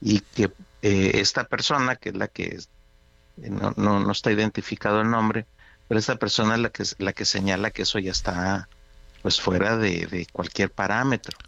y 0.00 0.22
que 0.22 0.44
eh, 0.82 1.12
esta 1.20 1.44
persona, 1.46 1.96
que 1.96 2.10
es 2.10 2.16
la 2.16 2.28
que 2.28 2.44
es- 2.56 2.70
eh, 3.38 3.50
no, 3.50 3.72
no, 3.76 4.00
no 4.00 4.12
está 4.12 4.32
identificado 4.32 5.00
el 5.02 5.10
nombre, 5.10 5.48
pero 5.88 6.00
esta 6.00 6.16
persona 6.18 6.54
es 6.56 6.60
la 6.62 6.70
que, 6.70 6.84
la 6.98 7.12
que 7.14 7.24
señala 7.26 7.70
que 7.72 7.82
eso 7.82 7.98
ya 8.00 8.12
está 8.12 8.70
pues 9.22 9.40
fuera 9.40 9.76
de, 9.78 10.06
de 10.08 10.28
cualquier 10.32 10.72
parámetro. 10.72 11.38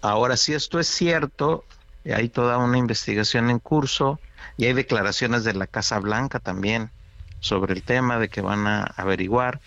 Ahora, 0.00 0.36
si 0.36 0.54
esto 0.54 0.78
es 0.80 0.88
cierto, 0.88 1.66
hay 2.04 2.28
toda 2.30 2.58
una 2.58 2.78
investigación 2.78 3.50
en 3.50 3.58
curso 3.58 4.22
y 4.56 4.66
hay 4.66 4.72
declaraciones 4.72 5.44
de 5.44 5.54
la 5.54 5.66
Casa 5.66 5.98
Blanca 5.98 6.40
también 6.40 6.92
sobre 7.38 7.74
el 7.74 7.84
tema 7.84 8.18
de 8.18 8.28
que 8.28 8.40
van 8.40 8.66
a 8.66 8.84
averiguar 8.84 9.62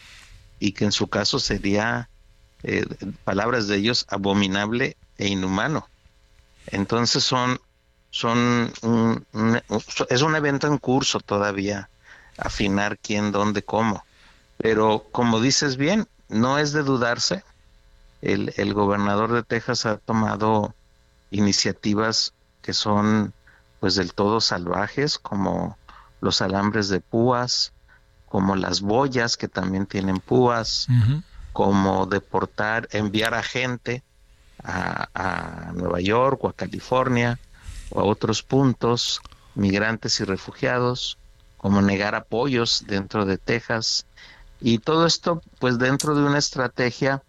y 0.60 0.74
que 0.74 0.86
en 0.86 0.92
su 0.94 1.10
caso 1.10 1.40
sería, 1.40 2.12
eh, 2.64 2.86
palabras 3.24 3.68
de 3.68 3.78
ellos, 3.78 4.06
abominable 4.10 4.98
e 5.18 5.28
inhumano. 5.30 5.92
Entonces 6.66 7.24
son, 7.24 7.60
son 8.14 8.72
un- 8.84 9.26
un- 9.34 9.62
es 10.10 10.22
un 10.22 10.36
evento 10.36 10.68
en 10.68 10.78
curso 10.78 11.20
todavía, 11.20 11.90
afinar 12.38 13.00
quién, 13.00 13.32
dónde, 13.32 13.64
cómo. 13.64 14.06
Pero 14.58 15.08
como 15.12 15.42
dices 15.42 15.78
bien, 15.78 16.08
no 16.30 16.60
es 16.60 16.74
de 16.74 16.84
dudarse. 16.84 17.44
El, 18.22 18.54
el 18.58 18.76
gobernador 18.76 19.32
de 19.34 19.42
Texas 19.42 19.88
ha 19.88 19.98
tomado 19.98 20.76
iniciativas 21.32 22.34
que 22.62 22.74
son 22.74 23.34
pues 23.80 23.96
del 23.96 24.14
todo 24.14 24.40
salvajes, 24.42 25.18
como 25.18 25.76
los 26.22 26.42
alambres 26.44 26.90
de 26.90 27.02
púas, 27.02 27.74
como 28.28 28.56
las 28.56 28.82
boyas 28.82 29.38
que 29.38 29.48
también 29.48 29.88
tienen 29.88 30.20
púas, 30.20 30.88
como 31.52 32.06
deportar, 32.06 32.88
enviar 32.92 33.34
a 33.34 33.42
gente 33.44 34.04
a, 34.64 35.10
a 35.14 35.72
Nueva 35.74 36.00
York 36.00 36.44
o 36.44 36.48
a 36.50 36.54
California 36.54 37.40
o 37.90 38.02
a 38.02 38.04
otros 38.04 38.44
puntos, 38.44 39.22
migrantes 39.56 40.20
y 40.20 40.24
refugiados, 40.24 41.18
como 41.58 41.82
negar 41.82 42.16
apoyos 42.16 42.84
dentro 42.88 43.26
de 43.26 43.38
Texas. 43.38 44.06
Y 44.60 44.80
todo 44.80 45.06
esto, 45.06 45.42
pues 45.60 45.78
dentro 45.78 46.16
de 46.16 46.24
una 46.24 46.38
estrategia 46.38 47.24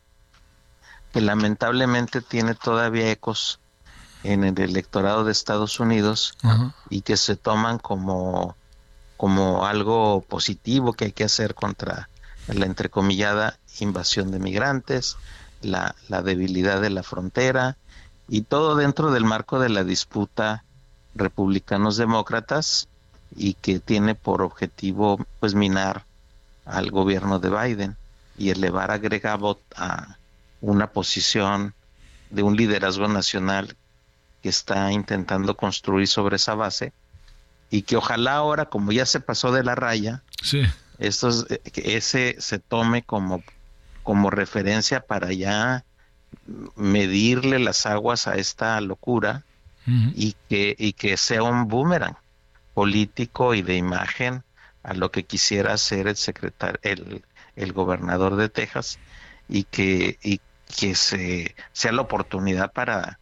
que 1.13 1.21
lamentablemente 1.21 2.21
tiene 2.21 2.55
todavía 2.55 3.11
ecos 3.11 3.61
en 4.25 4.43
el 4.43 4.59
electorado 4.59 5.25
de 5.25 5.33
Estados 5.33 5.79
Unidos 5.79 6.37
y 6.91 7.03
que 7.03 7.17
se 7.17 7.37
toman 7.37 7.79
como, 7.79 8.57
como 9.17 9.67
algo 9.67 10.23
positivo 10.23 10.95
que 10.95 11.07
hay 11.07 11.13
que 11.13 11.25
hacer 11.25 11.55
contra 11.55 12.09
la 12.49 12.67
entrecomillada 12.67 13.59
invasión 13.79 14.31
de 14.31 14.39
migrantes, 14.39 15.17
la, 15.63 15.95
la 16.09 16.23
debilidad 16.23 16.81
de 16.81 16.91
la 16.91 17.03
frontera 17.03 17.77
y 18.29 18.43
todo 18.43 18.77
dentro 18.77 19.11
del 19.13 19.25
marco 19.25 19.59
de 19.61 19.69
la 19.69 19.85
disputa 19.85 20.65
republicanos-demócratas 21.15 22.89
y 23.37 23.55
que 23.55 23.81
tiene 23.81 24.15
por 24.15 24.43
objetivo 24.43 25.19
pues 25.41 25.55
minar 25.55 26.05
al 26.65 26.91
gobierno 26.91 27.39
de 27.39 27.51
Biden 27.51 27.97
y 28.39 28.51
elevar 28.51 28.91
a 28.91 28.99
Greg 28.99 29.27
Abbott 29.27 29.61
a 29.77 30.17
una 30.61 30.89
posición 30.89 31.75
de 32.31 32.43
un 32.43 32.57
liderazgo 32.57 33.07
nacional 33.09 33.77
que 34.43 34.49
está 34.49 34.91
intentando 34.93 35.57
construir 35.57 36.09
sobre 36.09 36.37
esa 36.37 36.55
base 36.55 36.93
y 37.71 37.83
que 37.83 37.97
ojalá 37.97 38.37
ahora, 38.37 38.67
como 38.67 38.93
ya 38.93 39.07
se 39.07 39.21
pasó 39.21 39.53
de 39.53 39.65
la 39.65 39.75
raya, 39.75 40.23
Sí. 40.43 40.63
eh, 40.99 41.59
que 41.73 41.97
ese 41.97 42.37
se 42.39 42.59
tome 42.59 43.03
como, 43.03 43.43
como 44.03 44.31
referencia 44.31 45.01
para 45.01 45.33
ya 45.33 45.85
medirle 46.77 47.59
las 47.59 47.87
aguas 47.87 48.27
a 48.27 48.35
esta 48.37 48.81
locura 48.81 49.43
y 50.15 50.35
que, 50.49 50.75
y 50.79 50.95
que 50.95 51.17
sea 51.19 51.43
un 51.43 51.69
boomerang 51.69 52.17
político 52.73 53.53
y 53.55 53.61
de 53.63 53.77
imagen 53.77 54.43
a 54.83 54.95
lo 54.95 55.11
que 55.11 55.25
quisiera 55.25 55.75
hacer 55.75 56.09
el 56.09 56.17
secretario, 56.17 56.79
el, 56.83 57.23
el 57.55 57.73
gobernador 57.73 58.37
de 58.37 58.49
Texas 58.49 58.99
y 59.49 59.65
que, 59.65 60.19
y 60.23 60.41
que 60.79 60.95
se, 60.95 61.55
sea 61.73 61.93
la 61.93 62.01
oportunidad 62.03 62.73
para 62.73 63.19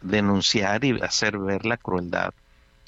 denunciar 0.00 0.84
y 0.84 1.00
hacer 1.02 1.38
ver 1.38 1.64
la 1.66 1.76
crueldad 1.76 2.32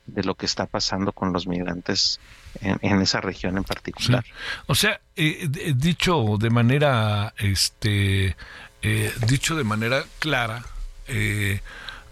de 0.06 0.22
lo 0.24 0.34
que 0.34 0.46
está 0.46 0.66
pasando 0.66 1.12
con 1.12 1.32
los 1.32 1.46
migrantes 1.46 2.20
en, 2.60 2.78
en 2.82 3.00
esa 3.02 3.20
región 3.20 3.56
en 3.56 3.64
Sí. 3.64 3.68
particular. 3.68 4.24
O 4.66 4.74
sea, 4.74 5.00
eh, 5.16 5.48
dicho 5.76 6.36
de 6.38 6.50
manera, 6.50 7.34
este, 7.38 8.36
eh, 8.82 9.12
dicho 9.26 9.56
de 9.56 9.64
manera 9.64 10.04
clara, 10.18 10.64
eh, 11.06 11.60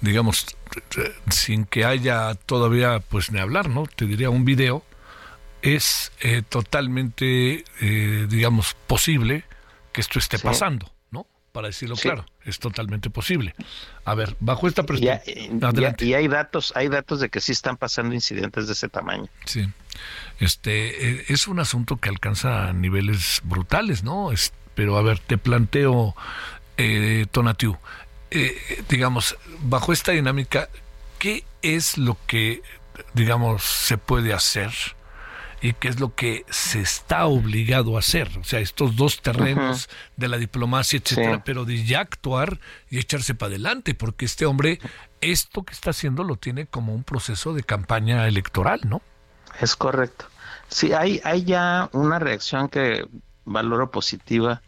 digamos, 0.00 0.46
sin 1.30 1.64
que 1.64 1.84
haya 1.84 2.34
todavía, 2.34 3.00
pues 3.00 3.30
ni 3.32 3.38
hablar, 3.40 3.68
¿no? 3.68 3.86
Te 3.86 4.04
diría 4.06 4.30
un 4.30 4.44
video, 4.44 4.84
es 5.62 6.12
eh, 6.20 6.42
totalmente, 6.48 7.64
eh, 7.80 8.26
digamos, 8.28 8.74
posible 8.86 9.44
que 9.92 10.00
esto 10.00 10.18
esté 10.18 10.38
Sí. 10.38 10.44
pasando, 10.44 10.90
¿no? 11.10 11.26
Para 11.52 11.68
decirlo 11.68 11.96
Sí. 11.96 12.02
claro, 12.02 12.24
es 12.44 12.58
totalmente 12.60 13.10
posible. 13.10 13.54
A 14.04 14.14
ver, 14.14 14.36
bajo 14.38 14.68
esta 14.68 14.84
perspectiva, 14.84 15.22
ya- 15.60 15.66
adelante. 15.68 16.04
y 16.04 16.14
hay 16.14 16.28
datos, 16.28 16.72
hay 16.76 16.88
datos 16.88 17.18
de 17.20 17.28
que 17.28 17.40
sí 17.40 17.52
están 17.52 17.76
pasando 17.76 18.14
incidentes 18.14 18.66
de 18.68 18.74
ese 18.74 18.88
tamaño. 18.88 19.28
Sí. 19.46 19.66
Este 20.38 21.10
eh, 21.20 21.24
es 21.28 21.48
un 21.48 21.58
asunto 21.58 21.96
que 21.96 22.08
alcanza 22.08 22.72
niveles 22.72 23.40
brutales, 23.42 24.04
¿no? 24.04 24.30
Es- 24.30 24.52
pero 24.74 24.96
a 24.96 25.02
ver, 25.02 25.18
te 25.18 25.38
planteo, 25.38 26.14
eh, 26.78 27.26
Tonatiu, 27.30 27.76
eh, 28.30 28.82
digamos, 28.88 29.36
bajo 29.60 29.92
esta 29.92 30.12
dinámica, 30.12 30.68
¿qué 31.18 31.44
es 31.62 31.98
lo 31.98 32.16
que, 32.26 32.62
digamos, 33.14 33.62
se 33.64 33.98
puede 33.98 34.32
hacer? 34.32 34.72
y 35.60 35.72
qué 35.72 35.88
es 35.88 35.98
lo 35.98 36.14
que 36.14 36.44
se 36.50 36.80
está 36.80 37.26
obligado 37.26 37.96
a 37.96 37.98
hacer. 37.98 38.30
O 38.38 38.44
sea, 38.44 38.60
estos 38.60 38.94
dos 38.94 39.20
terrenos 39.20 39.88
de 40.16 40.28
la 40.28 40.36
diplomacia, 40.36 41.00
etcétera, 41.00 41.34
Sí. 41.38 41.42
pero 41.44 41.64
de 41.64 41.84
ya 41.84 41.98
actuar 41.98 42.60
y 42.90 43.00
echarse 43.00 43.34
para 43.34 43.48
adelante, 43.50 43.92
porque 43.94 44.24
este 44.24 44.46
hombre, 44.46 44.78
esto 45.20 45.64
que 45.64 45.72
está 45.72 45.90
haciendo 45.90 46.22
lo 46.22 46.36
tiene 46.36 46.66
como 46.66 46.94
un 46.94 47.02
proceso 47.02 47.54
de 47.54 47.64
campaña 47.64 48.28
electoral, 48.28 48.82
¿no? 48.84 49.02
Es 49.60 49.74
correcto. 49.74 50.26
Sí, 50.68 50.92
hay, 50.92 51.20
hay 51.24 51.42
ya 51.42 51.90
una 51.92 52.20
reacción 52.20 52.68
que 52.68 53.08
valoro 53.44 53.90
positiva 53.90 54.62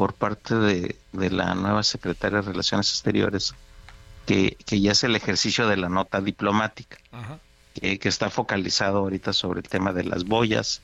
por 0.00 0.14
parte 0.14 0.54
de, 0.54 0.96
de 1.12 1.28
la 1.28 1.54
nueva 1.54 1.82
secretaria 1.82 2.38
de 2.40 2.52
Relaciones 2.52 2.88
Exteriores, 2.88 3.54
que, 4.24 4.56
que 4.64 4.80
ya 4.80 4.92
es 4.92 5.04
el 5.04 5.14
ejercicio 5.14 5.68
de 5.68 5.76
la 5.76 5.90
nota 5.90 6.22
diplomática, 6.22 6.96
que, 7.74 7.98
que 7.98 8.08
está 8.08 8.30
focalizado 8.30 9.00
ahorita 9.00 9.34
sobre 9.34 9.60
el 9.60 9.68
tema 9.68 9.92
de 9.92 10.04
las 10.04 10.24
boyas 10.24 10.80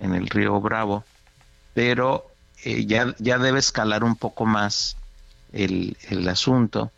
en 0.00 0.16
el 0.16 0.26
río 0.28 0.60
Bravo, 0.60 1.04
pero 1.74 2.26
eh, 2.64 2.86
ya, 2.86 3.14
ya 3.20 3.38
debe 3.38 3.60
escalar 3.60 4.02
un 4.02 4.16
poco 4.16 4.46
más 4.46 4.96
el, 5.52 5.96
el 6.10 6.28
asunto. 6.28 6.90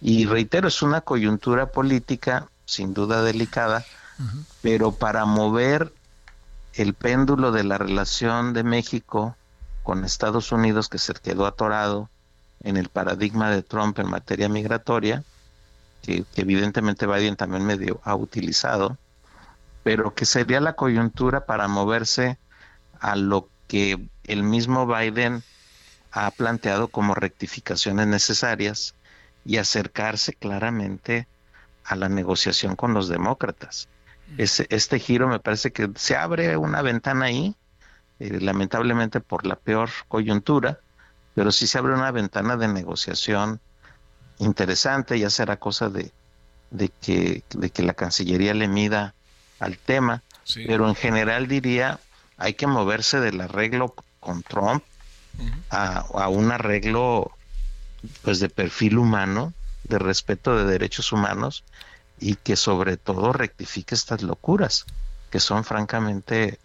Y 0.00 0.26
reitero, 0.26 0.68
es 0.68 0.80
una 0.80 1.00
coyuntura 1.00 1.72
política 1.72 2.46
sin 2.66 2.94
duda 2.94 3.24
delicada, 3.24 3.84
pero 4.62 4.92
para 4.92 5.24
mover 5.24 5.92
el 6.74 6.94
péndulo 6.94 7.50
de 7.50 7.64
la 7.64 7.78
relación 7.78 8.52
de 8.52 8.62
México 8.62 9.34
con 9.86 10.04
Estados 10.04 10.50
Unidos 10.50 10.88
que 10.88 10.98
se 10.98 11.14
quedó 11.14 11.46
atorado 11.46 12.10
en 12.64 12.76
el 12.76 12.88
paradigma 12.88 13.52
de 13.52 13.62
Trump 13.62 13.96
en 14.00 14.10
materia 14.10 14.48
migratoria, 14.48 15.22
que, 16.02 16.24
que 16.34 16.40
evidentemente 16.40 17.06
Biden 17.06 17.36
también 17.36 17.64
medio 17.64 18.00
ha 18.02 18.16
utilizado, 18.16 18.98
pero 19.84 20.12
que 20.12 20.26
sería 20.26 20.60
la 20.60 20.72
coyuntura 20.72 21.46
para 21.46 21.68
moverse 21.68 22.36
a 22.98 23.14
lo 23.14 23.48
que 23.68 24.08
el 24.24 24.42
mismo 24.42 24.88
Biden 24.88 25.44
ha 26.10 26.32
planteado 26.32 26.88
como 26.88 27.14
rectificaciones 27.14 28.08
necesarias 28.08 28.96
y 29.44 29.58
acercarse 29.58 30.32
claramente 30.32 31.28
a 31.84 31.94
la 31.94 32.08
negociación 32.08 32.74
con 32.74 32.92
los 32.92 33.06
demócratas. 33.06 33.88
Ese, 34.36 34.66
este 34.70 34.98
giro 34.98 35.28
me 35.28 35.38
parece 35.38 35.70
que 35.70 35.88
se 35.94 36.16
abre 36.16 36.56
una 36.56 36.82
ventana 36.82 37.26
ahí, 37.26 37.54
eh, 38.20 38.38
lamentablemente 38.40 39.20
por 39.20 39.46
la 39.46 39.56
peor 39.56 39.90
coyuntura, 40.08 40.78
pero 41.34 41.52
sí 41.52 41.66
se 41.66 41.78
abre 41.78 41.94
una 41.94 42.10
ventana 42.10 42.56
de 42.56 42.68
negociación 42.68 43.60
interesante, 44.38 45.18
ya 45.18 45.30
será 45.30 45.56
cosa 45.58 45.88
de, 45.88 46.12
de, 46.70 46.88
que, 46.88 47.42
de 47.50 47.70
que 47.70 47.82
la 47.82 47.94
Cancillería 47.94 48.54
le 48.54 48.68
mida 48.68 49.14
al 49.58 49.78
tema, 49.78 50.22
Sí. 50.44 50.64
pero 50.64 50.88
en 50.88 50.94
general 50.94 51.48
diría 51.48 51.98
hay 52.36 52.54
que 52.54 52.68
moverse 52.68 53.18
del 53.18 53.40
arreglo 53.40 53.94
con 54.20 54.44
Trump 54.44 54.84
a, 55.70 55.98
a 55.98 56.28
un 56.28 56.52
arreglo 56.52 57.32
pues 58.22 58.38
de 58.38 58.48
perfil 58.48 58.96
humano, 58.98 59.52
de 59.84 59.98
respeto 59.98 60.56
de 60.56 60.64
derechos 60.64 61.10
humanos 61.10 61.64
y 62.20 62.36
que 62.36 62.54
sobre 62.54 62.96
todo 62.96 63.32
rectifique 63.32 63.94
estas 63.96 64.22
locuras 64.22 64.86
que 65.30 65.40
son 65.40 65.64
francamente 65.64 66.60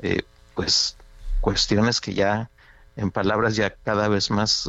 eh, 0.00 0.22
pues 0.56 0.96
cuestiones 1.40 2.00
que 2.00 2.14
ya 2.14 2.50
en 2.96 3.12
palabras 3.12 3.54
ya 3.54 3.76
cada 3.84 4.08
vez 4.08 4.32
más 4.32 4.68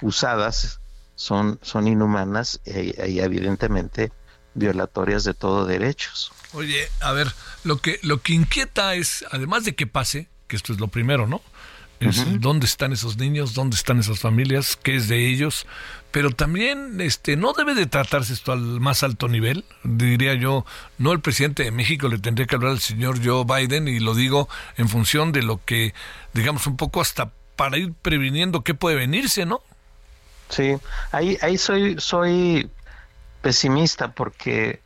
usadas 0.00 0.80
son 1.16 1.58
son 1.60 1.86
inhumanas 1.86 2.60
e, 2.64 3.08
y 3.08 3.20
evidentemente 3.20 4.10
violatorias 4.54 5.24
de 5.24 5.34
todo 5.34 5.66
derechos. 5.66 6.32
Oye, 6.52 6.88
a 7.00 7.12
ver, 7.12 7.32
lo 7.64 7.78
que, 7.78 7.98
lo 8.02 8.22
que 8.22 8.32
inquieta 8.32 8.94
es, 8.94 9.24
además 9.32 9.64
de 9.64 9.74
que 9.74 9.88
pase, 9.88 10.28
que 10.46 10.54
esto 10.54 10.72
es 10.72 10.78
lo 10.78 10.86
primero, 10.88 11.26
¿no? 11.26 11.42
Es 12.08 12.40
dónde 12.40 12.66
están 12.66 12.92
esos 12.92 13.16
niños, 13.16 13.54
dónde 13.54 13.76
están 13.76 13.98
esas 13.98 14.18
familias, 14.18 14.78
qué 14.82 14.96
es 14.96 15.08
de 15.08 15.28
ellos, 15.28 15.66
pero 16.10 16.30
también 16.30 17.00
este 17.00 17.36
no 17.36 17.52
debe 17.52 17.74
de 17.74 17.86
tratarse 17.86 18.32
esto 18.32 18.52
al 18.52 18.60
más 18.80 19.02
alto 19.02 19.28
nivel, 19.28 19.64
diría 19.82 20.34
yo, 20.34 20.64
no 20.98 21.12
el 21.12 21.20
presidente 21.20 21.64
de 21.64 21.70
México 21.70 22.08
le 22.08 22.18
tendría 22.18 22.46
que 22.46 22.54
hablar 22.54 22.72
al 22.72 22.80
señor 22.80 23.18
Joe 23.24 23.44
Biden 23.44 23.88
y 23.88 23.98
lo 23.98 24.14
digo 24.14 24.48
en 24.76 24.88
función 24.88 25.32
de 25.32 25.42
lo 25.42 25.64
que 25.64 25.94
digamos 26.32 26.66
un 26.66 26.76
poco 26.76 27.00
hasta 27.00 27.32
para 27.56 27.78
ir 27.78 27.92
previniendo 27.94 28.62
qué 28.62 28.74
puede 28.74 28.96
venirse, 28.96 29.46
¿no? 29.46 29.60
Sí, 30.48 30.76
ahí, 31.12 31.38
ahí 31.40 31.58
soy, 31.58 31.96
soy 31.98 32.70
pesimista 33.42 34.12
porque 34.12 34.80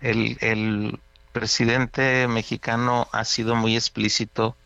el, 0.00 0.36
el 0.40 0.98
presidente 1.32 2.26
mexicano 2.28 3.08
ha 3.12 3.24
sido 3.24 3.54
muy 3.54 3.76
explícito 3.76 4.56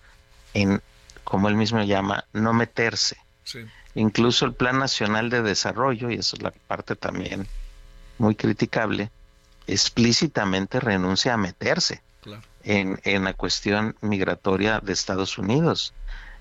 en, 0.54 0.80
como 1.27 1.49
él 1.49 1.57
mismo 1.57 1.83
llama, 1.83 2.24
no 2.33 2.53
meterse. 2.53 3.16
Sí. 3.43 3.59
Incluso 3.97 4.47
el 4.47 4.55
Plan 4.55 4.79
Nacional 4.79 5.29
de 5.29 5.43
Desarrollo, 5.43 6.09
y 6.11 6.14
eso 6.14 6.37
es 6.37 6.43
la 6.43 6.53
parte 6.53 6.95
también 6.95 7.49
muy 8.18 8.37
criticable, 8.37 9.11
explícitamente 9.66 10.79
renuncia 10.81 11.35
a 11.35 11.37
meterse 11.37 12.01
Claro. 12.22 12.43
en, 12.62 13.01
en 13.05 13.24
la 13.24 13.35
cuestión 13.35 13.97
migratoria 14.01 14.81
de 14.81 14.93
Estados 14.93 15.37
Unidos. 15.39 15.93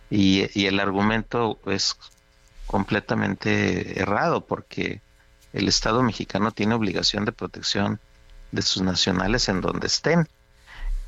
Y, 0.09 0.47
y 0.53 0.67
el 0.67 0.79
argumento 0.79 1.59
es 1.65 1.97
completamente 2.67 3.99
errado 3.99 4.45
porque 4.45 5.01
el 5.53 5.67
Estado 5.67 6.03
mexicano 6.03 6.51
tiene 6.51 6.75
obligación 6.75 7.25
de 7.25 7.31
protección 7.31 7.99
de 8.51 8.61
sus 8.61 8.83
nacionales 8.83 9.49
en 9.49 9.61
donde 9.61 9.87
estén 9.87 10.27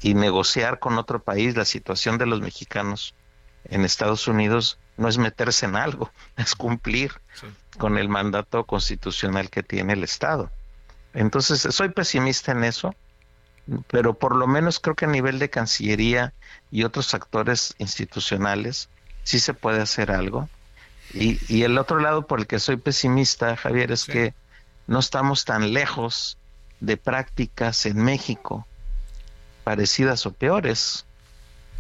y 0.01 0.13
negociar 0.13 0.80
con 0.80 0.97
otro 0.97 1.21
país 1.21 1.55
la 1.55 1.65
situación 1.65 2.17
de 2.17 2.25
los 2.25 2.41
mexicanos 2.41 3.13
en 3.70 3.86
Estados 3.86 4.28
Unidos 4.28 4.78
no 4.97 5.07
es 5.07 5.18
meterse 5.18 5.65
en 5.65 5.76
algo, 5.76 6.11
es 6.38 6.55
cumplir 6.55 7.11
Sí. 7.34 7.45
con 7.78 7.97
el 7.99 8.09
mandato 8.09 8.63
constitucional 8.65 9.49
que 9.51 9.61
tiene 9.63 9.93
el 9.93 10.03
Estado. 10.03 10.49
Entonces, 11.13 11.61
soy 11.76 11.89
pesimista 11.89 12.51
en 12.51 12.63
eso, 12.63 12.95
pero 13.89 14.13
por 14.15 14.36
lo 14.36 14.47
menos 14.47 14.80
creo 14.80 14.95
que 14.95 15.05
a 15.05 15.09
nivel 15.09 15.38
de 15.39 15.49
Cancillería 15.49 16.34
y 16.72 16.84
otros 16.84 17.13
actores 17.13 17.76
institucionales 17.78 18.89
sí 19.24 19.39
se 19.39 19.53
puede 19.53 19.82
hacer 19.82 20.09
algo. 20.11 20.49
Y, 21.13 21.39
y 21.53 21.63
el 21.63 21.78
otro 21.78 21.99
lado 21.99 22.26
por 22.28 22.39
el 22.39 22.47
que 22.47 22.59
soy 22.59 22.78
pesimista, 22.78 23.55
Javier, 23.55 23.91
es 23.91 24.01
Sí. 24.01 24.11
que 24.11 24.34
no 24.88 24.99
estamos 24.99 25.45
tan 25.45 25.74
lejos 25.74 26.38
de 26.80 26.97
prácticas 26.97 27.86
en 27.86 27.97
México 28.03 28.65
parecidas 29.63 30.26
o 30.26 30.32
peores, 30.34 31.05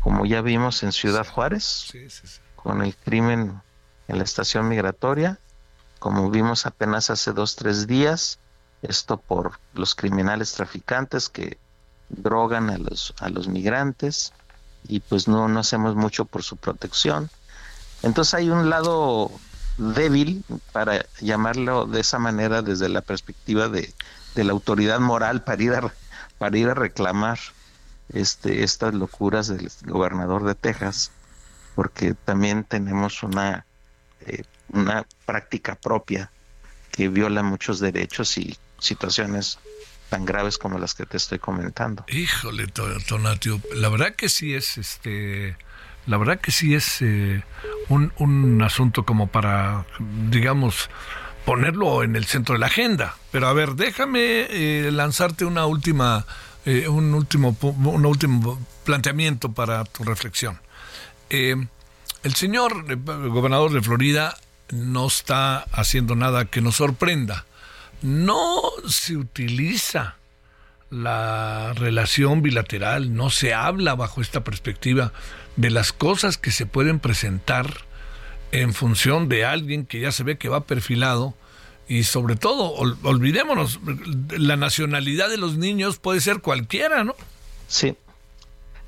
como 0.07 0.25
ya 0.25 0.39
vimos 0.39 0.83
en 0.83 0.93
Ciudad 0.93 1.27
Juárez 1.27 1.65
Sí, 1.91 2.09
sí, 2.09 2.25
sí. 2.25 2.39
con 2.55 2.81
el 2.81 2.95
crimen 2.95 3.61
en 4.07 4.17
la 4.17 4.23
estación 4.23 4.69
migratoria, 4.69 5.37
como 5.99 6.29
vimos 6.31 6.65
apenas 6.65 7.09
hace 7.09 7.33
dos, 7.33 7.57
tres 7.57 7.87
días, 7.87 8.39
esto 8.81 9.17
por 9.17 9.59
los 9.73 9.95
criminales 9.95 10.53
traficantes 10.53 11.27
que 11.27 11.57
drogan 12.07 12.69
a 12.69 12.77
los, 12.77 13.13
a 13.19 13.27
los 13.27 13.49
migrantes 13.49 14.31
y 14.87 15.01
pues 15.01 15.27
no, 15.27 15.49
no 15.49 15.59
hacemos 15.59 15.97
mucho 15.97 16.23
por 16.23 16.41
su 16.41 16.55
protección. 16.55 17.29
Entonces 18.01 18.33
hay 18.33 18.49
un 18.49 18.69
lado 18.69 19.29
débil, 19.77 20.45
para 20.71 21.05
llamarlo 21.19 21.85
de 21.85 21.99
esa 21.99 22.17
manera 22.17 22.61
desde 22.61 22.87
la 22.87 23.01
perspectiva 23.01 23.67
de, 23.67 23.93
de 24.35 24.43
la 24.45 24.53
autoridad 24.53 25.01
moral 25.01 25.43
para 25.43 25.61
ir 25.61 25.73
a, 25.73 25.93
para 26.37 26.57
ir 26.57 26.69
a 26.69 26.75
reclamar 26.75 27.39
este, 28.13 28.63
estas 28.63 28.93
locuras 28.93 29.47
del 29.47 29.69
gobernador 29.85 30.43
de 30.45 30.55
Texas 30.55 31.11
porque 31.75 32.13
también 32.13 32.63
tenemos 32.63 33.21
una, 33.23 33.65
eh, 34.21 34.43
una 34.69 35.05
práctica 35.25 35.75
propia 35.75 36.31
que 36.91 37.09
viola 37.09 37.43
muchos 37.43 37.79
derechos 37.79 38.37
y 38.37 38.57
situaciones 38.79 39.59
tan 40.09 40.25
graves 40.25 40.57
como 40.57 40.79
las 40.79 40.95
que 40.95 41.05
te 41.05 41.17
estoy 41.17 41.37
comentando. 41.39 42.05
Híjole, 42.07 42.67
To- 42.67 42.97
Tonatio, 43.07 43.61
la 43.75 43.89
verdad 43.89 44.15
que 44.15 44.29
sí 44.29 44.53
es 44.55 44.77
este 44.77 45.55
la 46.07 46.17
verdad 46.17 46.39
que 46.39 46.51
sí 46.51 46.73
es 46.73 47.01
eh, 47.01 47.43
un, 47.89 48.13
un 48.17 48.61
asunto 48.63 49.03
como 49.05 49.27
para, 49.27 49.85
digamos, 50.29 50.89
ponerlo 51.45 52.01
en 52.01 52.15
el 52.15 52.23
centro 52.25 52.53
de 52.53 52.59
la 52.59 52.67
agenda. 52.67 53.17
Pero 53.31 53.47
a 53.49 53.53
ver, 53.53 53.73
déjame 53.73 54.47
eh, 54.49 54.89
lanzarte 54.91 55.43
una 55.43 55.65
última, 55.65 56.25
eh, 56.67 56.89
un 56.89 57.13
último, 57.13 57.55
un 57.61 58.05
último 58.05 58.59
planteamiento 58.83 59.53
para 59.53 59.85
tu 59.85 60.03
reflexión. 60.03 60.59
Eh, 61.29 61.55
el 62.23 62.35
señor 62.35 62.85
eh, 62.89 62.95
gobernador 62.95 63.71
de 63.71 63.81
Florida 63.81 64.37
no 64.71 65.07
está 65.07 65.59
haciendo 65.71 66.17
nada 66.17 66.43
que 66.43 66.59
nos 66.59 66.75
sorprenda. 66.75 67.45
No 68.01 68.61
se 68.85 69.15
utiliza 69.15 70.17
la 70.89 71.71
relación 71.73 72.41
bilateral, 72.41 73.15
no 73.15 73.29
se 73.29 73.53
habla 73.53 73.95
bajo 73.95 74.19
esta 74.19 74.43
perspectiva 74.43 75.13
de 75.55 75.69
las 75.69 75.93
cosas 75.93 76.37
que 76.37 76.51
se 76.51 76.65
pueden 76.65 76.99
presentar 76.99 77.85
en 78.51 78.73
función 78.73 79.29
de 79.29 79.45
alguien 79.45 79.85
que 79.85 80.01
ya 80.01 80.11
se 80.11 80.23
ve 80.23 80.37
que 80.37 80.49
va 80.49 80.65
perfilado 80.65 81.33
y 81.87 82.03
sobre 82.03 82.35
todo, 82.35 82.73
ol- 82.75 82.97
olvidémonos, 83.03 83.79
la 84.31 84.55
nacionalidad 84.57 85.29
de 85.29 85.37
los 85.37 85.57
niños 85.57 85.97
puede 85.99 86.19
ser 86.21 86.41
cualquiera, 86.41 87.03
¿no? 87.03 87.15
Sí, 87.67 87.95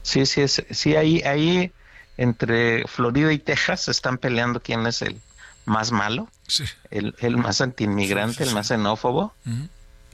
sí, 0.03 0.25
sí, 0.25 0.41
es, 0.41 0.63
sí, 0.71 0.95
ahí, 0.95 1.21
ahí 1.21 1.71
entre 2.17 2.87
Florida 2.87 3.31
y 3.31 3.39
Texas 3.39 3.83
se 3.85 3.91
están 3.91 4.17
peleando 4.17 4.59
quién 4.61 4.85
es 4.87 5.01
el 5.01 5.19
más 5.65 5.91
malo, 5.91 6.27
Sí. 6.47 6.63
el, 6.89 7.15
el 7.19 7.37
más 7.37 7.61
antiinmigrante, 7.61 8.33
Sí, 8.33 8.37
sí, 8.37 8.43
el 8.43 8.49
sí. 8.49 8.55
más 8.55 8.67
xenófobo. 8.67 9.33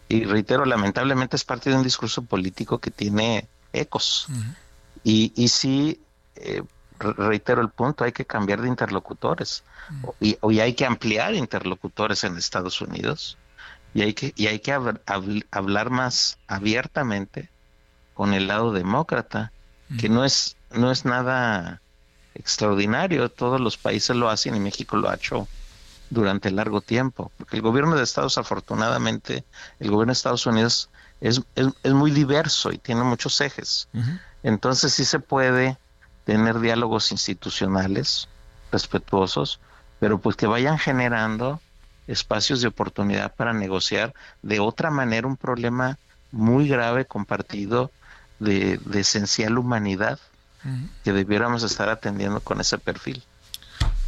Y 0.08 0.26
reitero, 0.26 0.66
lamentablemente 0.66 1.36
es 1.36 1.44
parte 1.46 1.70
de 1.72 1.78
un 1.78 1.84
discurso 1.84 2.22
político 2.24 2.80
que 2.80 2.92
tiene 2.92 3.48
ecos. 3.74 4.28
Y, 5.04 5.32
y 5.36 5.48
sí, 5.48 6.00
eh, 6.36 6.62
reitero 7.00 7.62
el 7.62 7.70
punto, 7.70 8.04
hay 8.04 8.12
que 8.12 8.26
cambiar 8.26 8.62
de 8.62 8.68
interlocutores. 8.68 9.64
O- 10.04 10.16
Y, 10.52 10.60
hay 10.60 10.74
que 10.74 10.86
ampliar 10.86 11.34
interlocutores 11.36 12.24
en 12.24 12.38
Estados 12.38 12.82
Unidos. 12.82 13.38
Y 13.94 14.02
hay 14.02 14.14
que, 14.14 14.34
y 14.36 14.48
hay 14.48 14.60
que 14.60 14.74
hab- 14.76 15.02
habl- 15.06 15.46
hablar 15.52 15.90
más 15.90 16.38
abiertamente 16.48 17.50
con 18.14 18.34
el 18.34 18.48
lado 18.48 18.72
demócrata, 18.72 19.52
que 20.00 20.10
no 20.10 20.26
es, 20.26 20.56
no 20.72 20.92
es 20.92 21.06
nada 21.06 21.82
extraordinario. 22.34 23.30
Todos 23.30 23.62
los 23.62 23.78
países 23.78 24.16
lo 24.16 24.30
hacen 24.30 24.56
y 24.56 24.60
México 24.60 24.98
lo 24.98 25.10
ha 25.10 25.16
hecho 25.16 25.48
durante 26.10 26.52
largo 26.52 26.82
tiempo, 26.82 27.32
porque 27.38 27.56
el 27.56 27.62
gobierno 27.62 27.96
de 27.96 28.04
Estados, 28.04 28.38
afortunadamente, 28.38 29.44
el 29.80 29.90
gobierno 29.92 30.12
de 30.12 30.18
Estados 30.18 30.46
Unidos 30.46 30.90
es, 31.22 31.42
es, 31.56 31.68
es 31.84 31.94
muy 31.94 32.12
diverso 32.12 32.72
y 32.72 32.78
tiene 32.78 33.04
muchos 33.04 33.40
ejes. 33.42 33.88
Entonces 34.44 34.94
sí 34.94 35.06
se 35.06 35.20
puede 35.20 35.78
tener 36.26 36.60
diálogos 36.60 37.12
institucionales 37.12 38.28
respetuosos, 38.72 39.60
pero 40.00 40.20
pues 40.20 40.36
que 40.36 40.48
vayan 40.48 40.78
generando 40.78 41.62
espacios 42.08 42.62
de 42.62 42.68
oportunidad 42.68 43.34
para 43.34 43.54
negociar 43.54 44.14
de 44.42 44.60
otra 44.60 44.92
manera 44.92 45.28
un 45.28 45.38
problema 45.38 45.98
muy 46.32 46.68
grave 46.68 47.06
compartido 47.06 47.92
de, 48.40 48.78
de 48.84 49.00
esencial 49.00 49.58
humanidad 49.58 50.20
que 51.04 51.14
debiéramos 51.14 51.62
estar 51.62 51.90
atendiendo 51.90 52.40
con 52.40 52.60
ese 52.60 52.80
perfil. 52.80 53.24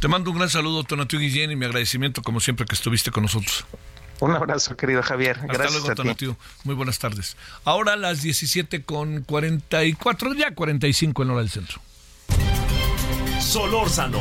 Te 0.00 0.08
mando 0.08 0.32
un 0.32 0.38
gran 0.38 0.50
saludo, 0.50 0.82
Tonatio 0.82 1.20
Guillén, 1.20 1.52
y 1.52 1.56
mi 1.56 1.66
agradecimiento, 1.66 2.20
como 2.20 2.40
siempre, 2.40 2.66
que 2.66 2.74
estuviste 2.74 3.12
con 3.12 3.22
nosotros. 3.22 3.64
Un 4.20 4.34
abrazo, 4.34 4.76
querido 4.76 5.02
Javier. 5.02 5.38
Hasta 5.38 5.52
Gracias 5.52 5.82
luego. 5.82 5.94
Tonatio. 5.94 6.36
Muy 6.64 6.74
buenas 6.74 6.98
tardes. 6.98 7.36
Ahora 7.64 7.94
las 7.94 8.22
17 8.22 8.82
con 8.82 9.22
44, 9.22 10.34
ya 10.34 10.52
45 10.54 11.22
en 11.22 11.30
hora 11.30 11.40
del 11.40 11.50
centro. 11.50 11.80
Solórzano, 13.40 14.20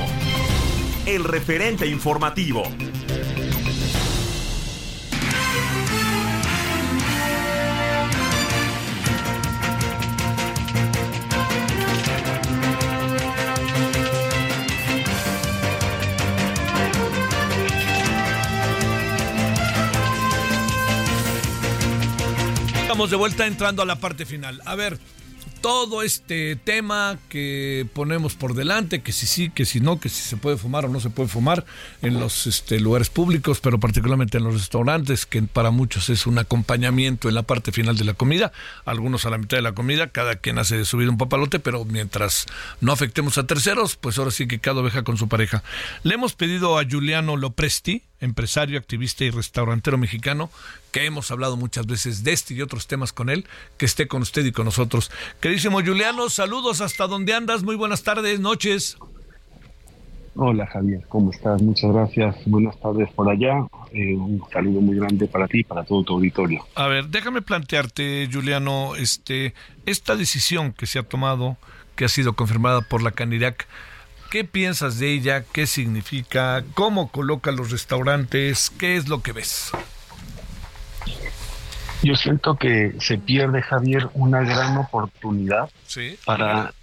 el 1.05 1.23
referente 1.23 1.87
informativo. 1.87 2.63
Estamos 22.81 23.09
de 23.11 23.15
vuelta 23.17 23.45
entrando 23.45 23.81
a 23.81 23.85
la 23.85 23.99
parte 23.99 24.25
final. 24.25 24.61
A 24.65 24.75
ver, 24.75 24.97
todo 25.67 26.01
este 26.01 26.55
tema 26.55 27.19
que 27.27 27.85
ponemos 27.93 28.35
por 28.35 28.53
delante, 28.53 29.01
que 29.01 29.11
si 29.11 29.27
sí, 29.27 29.49
que 29.49 29.65
si 29.65 29.81
no, 29.81 29.99
que 29.99 30.07
si 30.07 30.21
se 30.21 30.37
puede 30.37 30.55
fumar 30.55 30.85
o 30.85 30.87
no 30.87 31.01
se 31.01 31.09
puede 31.09 31.27
fumar 31.27 31.65
en 32.01 32.21
los 32.21 32.47
este, 32.47 32.79
lugares 32.79 33.09
públicos, 33.09 33.59
pero 33.59 33.77
particularmente 33.77 34.37
en 34.37 34.45
los 34.45 34.53
restaurantes, 34.53 35.25
que 35.25 35.41
para 35.41 35.69
muchos 35.69 36.09
es 36.09 36.25
un 36.25 36.37
acompañamiento 36.37 37.27
en 37.27 37.35
la 37.35 37.43
parte 37.43 37.73
final 37.73 37.97
de 37.97 38.05
la 38.05 38.13
comida, 38.13 38.53
algunos 38.85 39.25
a 39.25 39.29
la 39.29 39.37
mitad 39.37 39.57
de 39.57 39.61
la 39.61 39.73
comida, 39.73 40.07
cada 40.07 40.37
quien 40.37 40.57
hace 40.57 40.77
de 40.77 40.85
su 40.85 40.95
vida 40.95 41.09
un 41.09 41.17
papalote, 41.17 41.59
pero 41.59 41.83
mientras 41.83 42.45
no 42.79 42.93
afectemos 42.93 43.37
a 43.37 43.45
terceros, 43.45 43.97
pues 43.97 44.17
ahora 44.17 44.31
sí 44.31 44.47
que 44.47 44.59
cada 44.59 44.79
oveja 44.79 45.03
con 45.03 45.17
su 45.17 45.27
pareja. 45.27 45.63
Le 46.03 46.13
hemos 46.13 46.33
pedido 46.33 46.79
a 46.79 46.85
Juliano 46.89 47.35
Lopresti, 47.35 48.03
empresario, 48.21 48.79
activista 48.79 49.25
y 49.25 49.31
restaurantero 49.31 49.97
mexicano, 49.97 50.49
que 50.97 51.05
hemos 51.05 51.29
hablado 51.29 51.57
muchas 51.57 51.85
veces 51.85 52.23
de 52.23 52.33
este 52.33 52.55
y 52.55 52.61
otros 52.61 52.87
temas 52.87 53.13
con 53.13 53.29
él, 53.29 53.45
que 53.77 53.85
esté 53.85 54.07
con 54.07 54.23
usted 54.23 54.43
y 54.45 54.51
con 54.51 54.65
nosotros. 54.65 55.11
Queridísimo 55.39 55.79
Juliano, 55.81 56.27
saludos 56.29 56.81
hasta 56.81 57.05
donde 57.05 57.35
andas, 57.35 57.61
muy 57.61 57.75
buenas 57.75 58.01
tardes, 58.01 58.39
noches. 58.39 58.97
Hola 60.35 60.65
Javier, 60.65 61.03
¿cómo 61.07 61.29
estás? 61.29 61.61
Muchas 61.61 61.91
gracias. 61.91 62.35
Buenas 62.45 62.79
tardes 62.79 63.11
por 63.13 63.29
allá. 63.29 63.65
Eh, 63.91 64.15
un 64.15 64.41
saludo 64.51 64.81
muy 64.81 64.95
grande 64.95 65.27
para 65.27 65.47
ti 65.47 65.59
y 65.59 65.63
para 65.63 65.83
todo 65.83 66.03
tu 66.03 66.13
auditorio. 66.13 66.65
A 66.73 66.87
ver, 66.87 67.07
déjame 67.09 67.43
plantearte, 67.43 68.27
Juliano, 68.31 68.95
este, 68.95 69.53
esta 69.85 70.15
decisión 70.15 70.73
que 70.73 70.87
se 70.87 70.97
ha 70.97 71.03
tomado, 71.03 71.57
que 71.95 72.05
ha 72.05 72.09
sido 72.09 72.33
confirmada 72.33 72.81
por 72.81 73.03
la 73.03 73.11
Canirac, 73.11 73.67
¿qué 74.31 74.43
piensas 74.43 74.97
de 74.97 75.13
ella? 75.13 75.43
¿Qué 75.43 75.67
significa? 75.67 76.63
¿Cómo 76.73 77.11
coloca 77.11 77.51
los 77.51 77.69
restaurantes? 77.69 78.71
¿Qué 78.71 78.95
es 78.95 79.07
lo 79.07 79.21
que 79.21 79.31
ves? 79.31 79.71
Yo 82.03 82.15
siento 82.15 82.55
que 82.55 82.93
se 82.99 83.17
pierde, 83.17 83.61
Javier, 83.61 84.09
una 84.13 84.41
gran 84.41 84.77
oportunidad 84.77 85.69
Sí. 85.87 86.15
para 86.25 86.73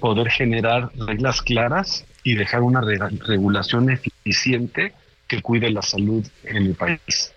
poder 0.00 0.30
generar 0.30 0.90
reglas 0.94 1.42
claras 1.42 2.04
y 2.22 2.34
dejar 2.34 2.62
una 2.62 2.80
re- 2.80 2.98
regulación 3.26 3.90
eficiente 3.90 4.94
que 5.26 5.42
cuide 5.42 5.70
la 5.70 5.82
salud 5.82 6.24
en 6.44 6.56
el 6.56 6.74
país. 6.74 7.32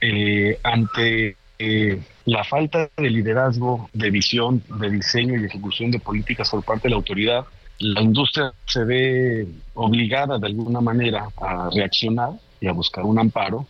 Eh, 0.00 0.58
ante 0.64 1.36
eh, 1.58 2.02
la 2.24 2.42
falta 2.42 2.88
de 2.96 3.10
liderazgo, 3.10 3.88
de 3.92 4.10
visión, 4.10 4.62
de 4.80 4.90
diseño 4.90 5.40
y 5.40 5.44
ejecución 5.44 5.90
de 5.92 6.00
políticas 6.00 6.50
por 6.50 6.64
parte 6.64 6.84
de 6.88 6.90
la 6.90 6.96
autoridad, 6.96 7.44
la 7.78 8.00
industria 8.00 8.52
se 8.66 8.84
ve 8.84 9.46
obligada 9.74 10.38
de 10.38 10.46
alguna 10.46 10.80
manera 10.80 11.28
a 11.40 11.68
reaccionar 11.72 12.30
y 12.60 12.66
a 12.66 12.72
buscar 12.72 13.04
un 13.04 13.18
amparo, 13.18 13.66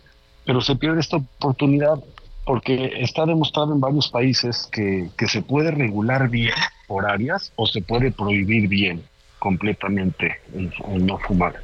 pero 0.46 0.60
se 0.62 0.76
pierde 0.76 1.00
esta 1.00 1.16
oportunidad 1.18 1.96
porque 2.44 2.92
está 3.00 3.24
demostrado 3.26 3.72
en 3.72 3.80
varios 3.80 4.10
países 4.10 4.68
que, 4.72 5.10
que 5.16 5.26
se 5.28 5.42
puede 5.42 5.70
regular 5.70 6.28
bien 6.28 6.54
por 6.88 7.08
áreas 7.10 7.52
o 7.56 7.66
se 7.66 7.82
puede 7.82 8.12
prohibir 8.12 8.68
bien 8.68 9.02
completamente 9.38 10.38
el, 10.54 10.72
el 10.88 11.06
no 11.06 11.18
fumar. 11.18 11.54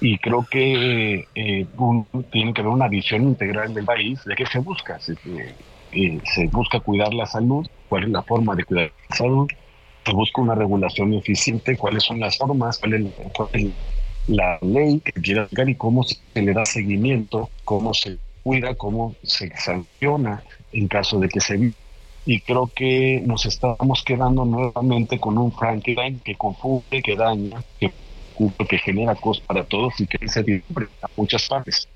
Y 0.00 0.18
creo 0.18 0.46
que 0.50 1.26
eh, 1.34 1.66
un- 1.76 2.08
tiene 2.30 2.52
que 2.54 2.60
haber 2.62 2.72
una 2.72 2.88
visión 2.88 3.22
integral 3.24 3.74
del 3.74 3.84
país 3.84 4.22
de 4.24 4.34
qué 4.34 4.46
se 4.46 4.58
busca. 4.60 4.98
Se, 5.00 5.14
eh, 5.92 6.20
se 6.24 6.48
busca 6.48 6.80
cuidar 6.80 7.12
la 7.14 7.26
salud, 7.26 7.66
cuál 7.88 8.04
es 8.04 8.10
la 8.10 8.22
forma 8.22 8.54
de 8.54 8.64
cuidar 8.64 8.92
la 9.10 9.16
salud, 9.16 9.48
se 10.04 10.12
busca 10.12 10.40
una 10.42 10.54
regulación 10.54 11.12
eficiente, 11.14 11.76
cuáles 11.76 12.04
son 12.04 12.20
las 12.20 12.36
formas, 12.38 12.78
cuál 12.78 12.94
es, 12.94 13.14
cuál 13.34 13.48
es 13.52 13.74
la 14.26 14.58
ley 14.62 15.00
que 15.00 15.12
quiere 15.20 15.40
aplicar 15.42 15.68
y 15.68 15.76
cómo 15.76 16.02
se 16.04 16.16
le 16.40 16.52
da 16.52 16.64
seguimiento, 16.64 17.50
cómo 17.64 17.92
se 17.94 18.18
cuida, 18.42 18.74
cómo 18.74 19.14
se 19.22 19.54
sanciona 19.56 20.42
en 20.72 20.88
caso 20.88 21.18
de 21.18 21.28
que 21.28 21.40
se 21.40 21.72
y 22.26 22.40
creo 22.40 22.70
que 22.74 23.22
nos 23.24 23.46
estamos 23.46 24.02
quedando 24.04 24.44
nuevamente 24.44 25.18
con 25.18 25.38
un 25.38 25.52
Frankenstein 25.52 26.20
que 26.20 26.36
confunde, 26.36 27.02
que 27.02 27.16
daña, 27.16 27.62
que, 27.78 27.92
que 28.68 28.78
genera 28.78 29.14
costos 29.14 29.46
para 29.46 29.64
todos 29.64 29.98
y 30.00 30.06
que 30.06 30.18
incertidumbre 30.20 30.86
a 31.02 31.08
muchas 31.16 31.48
partes. 31.48 31.88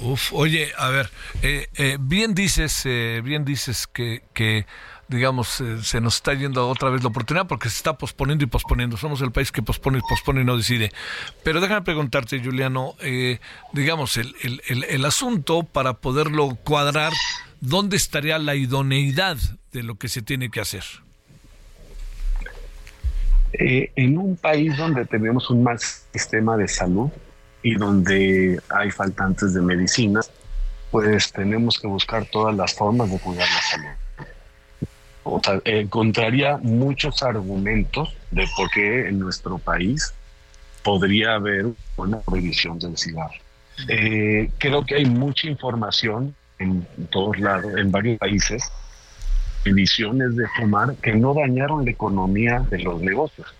Uf, 0.00 0.32
oye, 0.32 0.68
a 0.76 0.90
ver, 0.90 1.10
eh, 1.42 1.68
eh, 1.76 1.96
bien 1.98 2.34
dices, 2.34 2.82
eh, 2.84 3.20
bien 3.24 3.44
dices 3.44 3.86
que, 3.86 4.22
que 4.34 4.66
digamos, 5.08 5.60
eh, 5.60 5.82
se 5.82 6.00
nos 6.00 6.16
está 6.16 6.34
yendo 6.34 6.68
otra 6.68 6.90
vez 6.90 7.02
la 7.02 7.08
oportunidad 7.08 7.46
porque 7.46 7.68
se 7.68 7.76
está 7.76 7.96
posponiendo 7.96 8.44
y 8.44 8.48
posponiendo. 8.48 8.96
Somos 8.96 9.20
el 9.20 9.32
país 9.32 9.52
que 9.52 9.62
pospone 9.62 9.98
y 9.98 10.00
pospone 10.02 10.42
y 10.42 10.44
no 10.44 10.56
decide. 10.56 10.92
Pero 11.44 11.60
déjame 11.60 11.82
preguntarte, 11.82 12.42
Juliano, 12.42 12.94
eh, 13.00 13.38
digamos, 13.72 14.16
el, 14.16 14.34
el, 14.42 14.84
el, 14.84 15.04
asunto 15.04 15.62
para 15.62 15.94
poderlo 15.94 16.56
cuadrar, 16.64 17.12
¿dónde 17.60 17.96
estaría 17.96 18.38
la 18.38 18.54
idoneidad 18.54 19.36
de 19.72 19.82
lo 19.82 19.96
que 19.96 20.08
se 20.08 20.22
tiene 20.22 20.50
que 20.50 20.60
hacer? 20.60 20.84
Eh, 23.52 23.92
en 23.96 24.18
un 24.18 24.36
país 24.36 24.76
donde 24.76 25.04
tenemos 25.06 25.48
un 25.50 25.62
mal 25.62 25.78
sistema 25.78 26.56
de 26.56 26.68
salud 26.68 27.10
y 27.62 27.74
donde 27.74 28.60
hay 28.68 28.90
faltantes 28.90 29.54
de 29.54 29.62
medicinas, 29.62 30.30
pues 30.90 31.32
tenemos 31.32 31.78
que 31.78 31.86
buscar 31.86 32.26
todas 32.26 32.54
las 32.54 32.74
formas 32.74 33.10
de 33.10 33.18
cuidar 33.18 33.48
la 33.48 33.62
salud. 33.62 34.05
O 35.28 35.40
sea, 35.42 35.60
encontraría 35.64 36.56
muchos 36.58 37.22
argumentos 37.22 38.14
de 38.30 38.46
por 38.56 38.70
qué 38.70 39.08
en 39.08 39.18
nuestro 39.18 39.58
país 39.58 40.14
podría 40.84 41.34
haber 41.34 41.66
una 41.96 42.20
prohibición 42.20 42.78
del 42.78 42.96
cigarro. 42.96 43.34
Eh, 43.88 44.48
creo 44.58 44.84
que 44.86 44.94
hay 44.94 45.04
mucha 45.04 45.48
información 45.48 46.34
en 46.60 46.86
todos 47.10 47.38
lados, 47.40 47.72
en 47.76 47.90
varios 47.90 48.18
países, 48.18 48.62
visiones 49.64 50.36
de 50.36 50.46
fumar 50.56 50.94
que 51.02 51.12
no 51.14 51.34
dañaron 51.34 51.84
la 51.84 51.90
economía 51.90 52.64
de 52.70 52.78
los 52.78 53.00
negocios. 53.00 53.52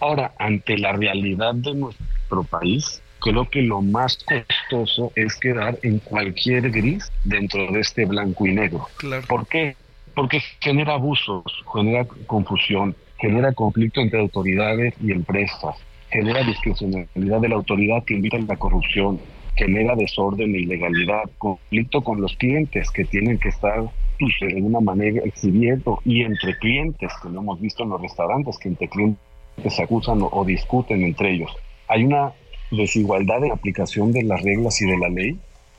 Ahora, 0.00 0.32
ante 0.38 0.76
la 0.76 0.92
realidad 0.92 1.54
de 1.54 1.74
nuestro 1.74 2.44
país, 2.44 3.00
creo 3.20 3.48
que 3.48 3.62
lo 3.62 3.80
más 3.80 4.18
costoso 4.18 5.12
es 5.14 5.34
quedar 5.36 5.78
en 5.82 5.98
cualquier 5.98 6.70
gris 6.70 7.10
dentro 7.24 7.72
de 7.72 7.80
este 7.80 8.04
blanco 8.04 8.46
y 8.46 8.52
negro. 8.52 8.86
Claro. 8.98 9.26
¿Por 9.26 9.46
qué? 9.48 9.76
Porque 10.16 10.40
genera 10.60 10.94
abusos, 10.94 11.44
genera 11.72 12.06
confusión, 12.26 12.96
genera 13.18 13.52
conflicto 13.52 14.00
entre 14.00 14.18
autoridades 14.20 14.94
y 15.02 15.12
empresas, 15.12 15.76
genera 16.10 16.42
discrecionalidad 16.42 17.40
de 17.40 17.48
la 17.50 17.56
autoridad 17.56 18.02
que 18.02 18.14
invita 18.14 18.38
a 18.38 18.40
la 18.40 18.56
corrupción, 18.56 19.20
genera 19.56 19.94
desorden 19.94 20.54
e 20.54 20.60
ilegalidad, 20.60 21.24
conflicto 21.36 22.02
con 22.02 22.22
los 22.22 22.34
clientes 22.36 22.90
que 22.90 23.04
tienen 23.04 23.38
que 23.38 23.50
estar 23.50 23.84
pues, 24.18 24.32
de 24.40 24.56
alguna 24.56 24.80
manera 24.80 25.20
exhibiendo 25.22 26.00
y 26.06 26.22
entre 26.22 26.56
clientes, 26.58 27.12
que 27.22 27.28
lo 27.28 27.40
hemos 27.40 27.60
visto 27.60 27.82
en 27.82 27.90
los 27.90 28.00
restaurantes, 28.00 28.56
que 28.56 28.70
entre 28.70 28.88
clientes 28.88 29.20
se 29.68 29.82
acusan 29.82 30.22
o, 30.22 30.30
o 30.32 30.46
discuten 30.46 31.02
entre 31.02 31.34
ellos. 31.34 31.54
Hay 31.88 32.04
una 32.04 32.32
desigualdad 32.70 33.44
en 33.44 33.52
aplicación 33.52 34.12
de 34.12 34.22
las 34.22 34.42
reglas 34.42 34.80
y 34.80 34.86
de 34.86 34.96
la 34.96 35.10
ley 35.10 35.38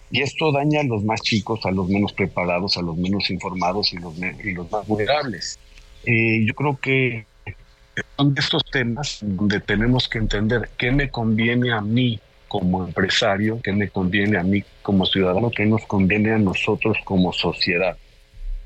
y 0.10 0.22
esto 0.22 0.52
daña 0.52 0.82
a 0.82 0.84
los 0.84 1.04
más 1.04 1.22
chicos, 1.22 1.66
a 1.66 1.72
los 1.72 1.90
menos 1.90 2.14
preparados, 2.14 2.78
a 2.78 2.82
los 2.82 2.98
menos 2.98 3.30
informados 3.30 3.94
y 3.94 3.98
los, 3.98 4.72
más 4.72 4.88
vulnerables. 4.88 5.60
Yo 6.06 6.54
creo 6.54 6.78
que 6.78 7.26
son 8.16 8.34
de 8.34 8.42
estos 8.42 8.64
temas 8.72 9.20
donde 9.22 9.60
tenemos 9.60 10.08
que 10.08 10.20
entender 10.20 10.70
qué 10.78 10.92
me 10.92 11.10
conviene 11.10 11.74
a 11.74 11.82
mí 11.82 12.20
como 12.48 12.86
empresario, 12.86 13.60
qué 13.62 13.74
me 13.74 13.90
conviene 13.90 14.38
a 14.38 14.44
mí 14.44 14.64
como 14.82 15.06
ciudadano, 15.06 15.52
qué 15.52 15.66
nos 15.66 15.86
conviene 15.86 16.32
a 16.32 16.38
nosotros 16.38 16.98
como 17.04 17.34
sociedad. 17.34 17.98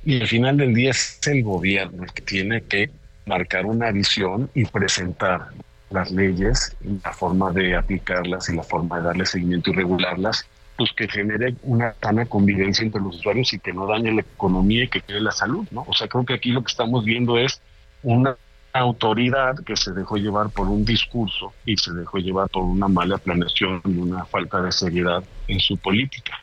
Y 0.05 0.21
al 0.21 0.27
final 0.27 0.57
del 0.57 0.73
día 0.73 0.91
es 0.91 1.19
el 1.27 1.43
gobierno 1.43 2.03
el 2.03 2.11
que 2.11 2.21
tiene 2.21 2.61
que 2.61 2.89
marcar 3.25 3.65
una 3.65 3.91
visión 3.91 4.49
y 4.53 4.65
presentar 4.65 5.47
las 5.89 6.11
leyes, 6.11 6.75
la 7.03 7.11
forma 7.11 7.51
de 7.51 7.75
aplicarlas 7.75 8.49
y 8.49 8.55
la 8.55 8.63
forma 8.63 8.97
de 8.99 9.05
darle 9.05 9.25
seguimiento 9.25 9.71
y 9.71 9.73
regularlas, 9.73 10.47
pues 10.81 10.93
que 10.93 11.07
genere 11.07 11.53
una 11.61 11.93
sana 12.01 12.25
convivencia 12.25 12.83
entre 12.83 12.99
los 13.01 13.17
usuarios 13.17 13.53
y 13.53 13.59
que 13.59 13.71
no 13.71 13.85
dañe 13.85 14.11
la 14.11 14.21
economía 14.21 14.85
y 14.85 14.87
que 14.87 15.01
quede 15.01 15.21
la 15.21 15.31
salud, 15.31 15.67
¿no? 15.69 15.85
O 15.87 15.93
sea, 15.93 16.07
creo 16.07 16.25
que 16.25 16.33
aquí 16.33 16.49
lo 16.49 16.63
que 16.63 16.71
estamos 16.71 17.05
viendo 17.05 17.37
es 17.37 17.61
una 18.01 18.35
autoridad 18.73 19.63
que 19.63 19.75
se 19.75 19.91
dejó 19.91 20.17
llevar 20.17 20.49
por 20.49 20.67
un 20.67 20.83
discurso 20.83 21.53
y 21.67 21.77
se 21.77 21.93
dejó 21.93 22.17
llevar 22.17 22.49
por 22.49 22.63
una 22.63 22.87
mala 22.87 23.19
planeación 23.19 23.79
y 23.85 23.95
una 23.95 24.25
falta 24.25 24.59
de 24.59 24.71
seriedad 24.71 25.23
en 25.47 25.59
su 25.59 25.77
política. 25.77 26.41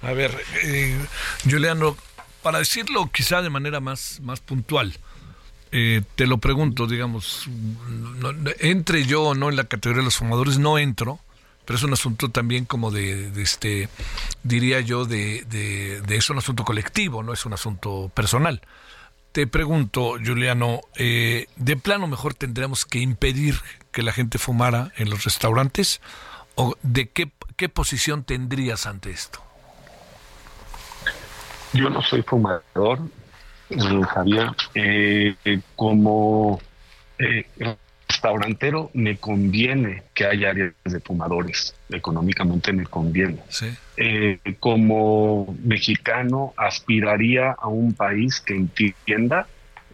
A 0.00 0.12
ver, 0.12 0.30
eh, 0.62 0.96
Juliano, 1.50 1.96
para 2.42 2.60
decirlo 2.60 3.10
quizá 3.12 3.42
de 3.42 3.50
manera 3.50 3.80
más, 3.80 4.20
más 4.22 4.38
puntual, 4.38 4.92
eh, 5.72 6.02
te 6.14 6.28
lo 6.28 6.38
pregunto, 6.38 6.86
digamos, 6.86 7.48
entre 8.60 9.02
yo 9.06 9.24
o 9.24 9.34
no 9.34 9.48
en 9.48 9.56
la 9.56 9.64
categoría 9.64 10.02
de 10.02 10.04
los 10.04 10.18
fumadores, 10.18 10.56
no 10.56 10.78
entro, 10.78 11.18
pero 11.66 11.76
es 11.76 11.82
un 11.82 11.92
asunto 11.92 12.30
también 12.30 12.64
como 12.64 12.90
de, 12.90 13.30
este, 13.42 13.88
diría 14.42 14.80
yo, 14.80 15.04
de, 15.04 15.44
de, 15.44 16.16
es 16.16 16.30
un 16.30 16.38
asunto 16.38 16.64
colectivo, 16.64 17.22
no 17.22 17.32
es 17.32 17.44
un 17.44 17.52
asunto 17.52 18.10
personal. 18.14 18.62
Te 19.32 19.46
pregunto, 19.46 20.14
Juliano, 20.24 20.80
eh, 20.94 21.46
¿de 21.56 21.76
plano 21.76 22.06
mejor 22.06 22.32
tendríamos 22.32 22.86
que 22.86 23.00
impedir 23.00 23.56
que 23.92 24.02
la 24.02 24.12
gente 24.12 24.38
fumara 24.38 24.92
en 24.96 25.10
los 25.10 25.24
restaurantes? 25.24 26.00
¿O 26.54 26.74
de 26.82 27.10
qué, 27.10 27.30
qué 27.56 27.68
posición 27.68 28.24
tendrías 28.24 28.86
ante 28.86 29.10
esto? 29.10 29.42
Yo 31.72 31.90
no 31.90 32.00
soy 32.00 32.22
fumador, 32.22 33.00
Javier. 34.14 34.50
Eh, 34.74 35.34
eh, 35.44 35.60
como 35.74 36.60
eh, 37.18 37.46
restaurantero 38.26 38.90
me 38.94 39.16
conviene 39.16 40.02
que 40.14 40.26
haya 40.26 40.50
áreas 40.50 40.72
de 40.84 41.00
fumadores. 41.00 41.74
Económicamente 41.90 42.72
me 42.72 42.84
conviene. 42.84 43.38
Sí. 43.48 43.66
Eh, 43.96 44.38
como 44.58 45.54
mexicano 45.62 46.52
aspiraría 46.56 47.52
a 47.52 47.68
un 47.68 47.94
país 47.94 48.40
que 48.40 48.54
entienda 48.54 49.46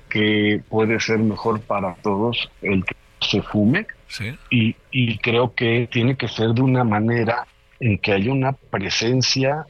que 0.08 0.60
puede 0.68 0.98
ser 1.00 1.18
mejor 1.18 1.60
para 1.60 1.94
todos 1.96 2.50
el 2.62 2.84
que 2.84 2.94
se 3.20 3.42
fume 3.42 3.86
Sí. 4.08 4.36
y, 4.50 4.76
y 4.90 5.16
creo 5.18 5.54
que 5.54 5.88
tiene 5.90 6.16
que 6.16 6.28
ser 6.28 6.50
de 6.50 6.60
una 6.60 6.84
manera 6.84 7.46
en 7.80 7.96
que 7.96 8.12
haya 8.12 8.30
una 8.30 8.52
presencia 8.52 9.64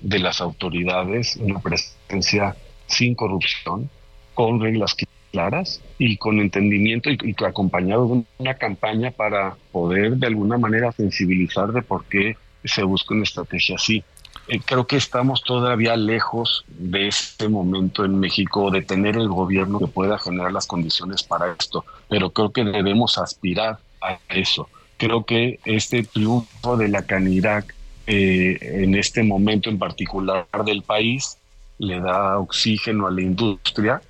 de 0.00 0.18
las 0.18 0.40
autoridades, 0.40 1.36
una 1.36 1.60
presencia 1.60 2.56
sin 2.88 3.14
corrupción, 3.14 3.88
con 4.34 4.60
reglas 4.60 4.96
claras 5.34 5.80
y 5.98 6.16
con 6.16 6.38
entendimiento 6.38 7.10
y, 7.10 7.18
y 7.20 7.44
acompañado 7.44 8.06
de 8.06 8.24
una 8.38 8.54
campaña 8.54 9.10
para 9.10 9.56
poder 9.72 10.16
de 10.16 10.28
alguna 10.28 10.58
manera 10.58 10.92
sensibilizar 10.92 11.72
de 11.72 11.82
por 11.82 12.04
qué 12.04 12.36
se 12.64 12.84
busca 12.84 13.14
una 13.14 13.24
estrategia 13.24 13.74
así. 13.74 14.04
Eh, 14.46 14.60
creo 14.64 14.86
que 14.86 14.96
estamos 14.96 15.42
todavía 15.42 15.96
lejos 15.96 16.64
de 16.68 17.08
este 17.08 17.48
momento 17.48 18.04
en 18.04 18.20
México 18.20 18.70
de 18.70 18.82
tener 18.82 19.16
el 19.16 19.28
gobierno 19.28 19.80
que 19.80 19.88
pueda 19.88 20.18
generar 20.18 20.52
las 20.52 20.66
condiciones 20.66 21.24
para 21.24 21.52
esto, 21.58 21.84
pero 22.08 22.30
creo 22.30 22.50
que 22.50 22.62
debemos 22.62 23.18
aspirar 23.18 23.78
a 24.00 24.18
eso. 24.28 24.68
Creo 24.98 25.24
que 25.24 25.58
este 25.64 26.04
triunfo 26.04 26.76
de 26.76 26.88
la 26.88 27.02
Canirac 27.02 27.74
eh, 28.06 28.58
en 28.60 28.94
este 28.94 29.24
momento 29.24 29.68
en 29.68 29.78
particular 29.78 30.46
del 30.64 30.82
país 30.82 31.38
le 31.78 32.00
da 32.00 32.38
oxígeno 32.38 33.06
a 33.06 33.10
la 33.10 33.22
industria, 33.22 34.00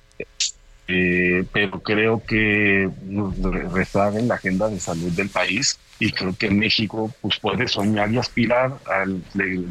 eh, 0.87 1.43
pero 1.51 1.81
creo 1.81 2.21
que 2.25 2.87
nos 3.05 3.35
re- 3.41 3.67
rezaga 3.69 4.19
en 4.19 4.27
la 4.27 4.35
agenda 4.35 4.67
de 4.69 4.79
salud 4.79 5.11
del 5.13 5.29
país 5.29 5.79
y 5.99 6.11
creo 6.11 6.35
que 6.37 6.49
México 6.51 7.11
pues 7.21 7.39
puede 7.39 7.67
soñar 7.67 8.11
y 8.13 8.17
aspirar 8.17 8.73
a 8.85 9.05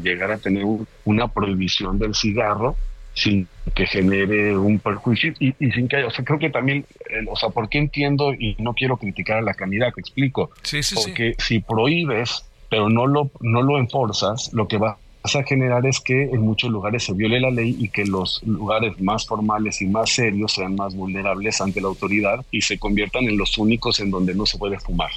llegar 0.03 0.31
a 0.31 0.37
tener 0.37 0.65
un- 0.65 0.87
una 1.05 1.27
prohibición 1.27 1.99
del 1.99 2.13
cigarro 2.15 2.75
sin 3.13 3.47
que 3.73 3.85
genere 3.85 4.57
un 4.57 4.77
perjuicio 4.79 5.31
y, 5.39 5.53
y 5.57 5.71
sin 5.71 5.87
que 5.87 5.95
haya, 5.97 6.07
o 6.07 6.11
sea, 6.11 6.25
creo 6.25 6.37
que 6.37 6.49
también, 6.49 6.79
eh, 7.09 7.25
o 7.29 7.35
sea, 7.37 7.49
¿por 7.49 7.69
qué 7.69 7.77
entiendo 7.77 8.33
y 8.33 8.57
no 8.59 8.73
quiero 8.73 8.97
criticar 8.97 9.37
a 9.37 9.41
la 9.41 9.53
candidata? 9.53 9.93
Te 9.95 10.01
explico. 10.01 10.51
Sí, 10.63 10.83
sí, 10.83 10.95
sí. 10.95 11.01
Porque 11.01 11.33
si 11.37 11.59
prohíbes, 11.61 12.43
pero 12.69 12.89
no 12.89 13.07
lo, 13.07 13.31
no 13.39 13.61
lo 13.61 13.77
enforzas, 13.77 14.49
lo 14.53 14.67
que 14.67 14.77
vas 14.77 14.97
a 15.33 15.43
generar 15.43 15.85
es 15.87 15.99
que 15.99 16.23
en 16.23 16.41
muchos 16.41 16.69
lugares 16.69 17.03
se 17.05 17.13
viole 17.13 17.39
la 17.39 17.49
ley 17.49 17.75
y 17.79 17.89
que 17.89 18.05
los 18.05 18.43
lugares 18.43 18.99
más 18.99 19.25
formales 19.25 19.81
y 19.81 19.87
más 19.87 20.11
serios 20.11 20.53
sean 20.53 20.75
más 20.75 20.93
vulnerables 20.93 21.61
ante 21.61 21.79
la 21.79 21.87
autoridad 21.87 22.45
y 22.51 22.61
se 22.61 22.77
conviertan 22.77 23.23
en 23.23 23.37
los 23.37 23.57
únicos 23.57 23.99
en 24.01 24.11
donde 24.11 24.35
no 24.35 24.45
se 24.45 24.57
puede 24.57 24.79
fumar. 24.79 25.11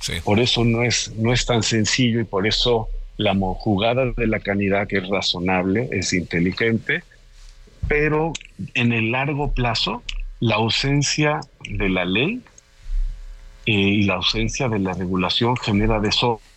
Sí. 0.00 0.14
Por 0.24 0.40
eso 0.40 0.64
no 0.64 0.82
es, 0.82 1.12
no 1.16 1.32
es 1.32 1.46
tan 1.46 1.62
sencillo 1.62 2.20
y 2.20 2.24
por 2.24 2.46
eso 2.46 2.88
la 3.16 3.34
jugada 3.34 4.06
de 4.06 4.26
la 4.26 4.40
canidad 4.40 4.88
que 4.88 4.98
es 4.98 5.08
razonable, 5.08 5.88
es 5.92 6.12
inteligente, 6.12 7.04
pero 7.86 8.32
en 8.74 8.92
el 8.92 9.12
largo 9.12 9.52
plazo 9.52 10.02
la 10.40 10.56
ausencia 10.56 11.40
de 11.68 11.88
la 11.88 12.04
ley 12.04 12.40
eh, 13.66 13.72
y 13.72 14.02
la 14.02 14.14
ausencia 14.14 14.68
de 14.68 14.78
la 14.78 14.94
regulación 14.94 15.56
genera 15.56 16.00
desorden 16.00 16.53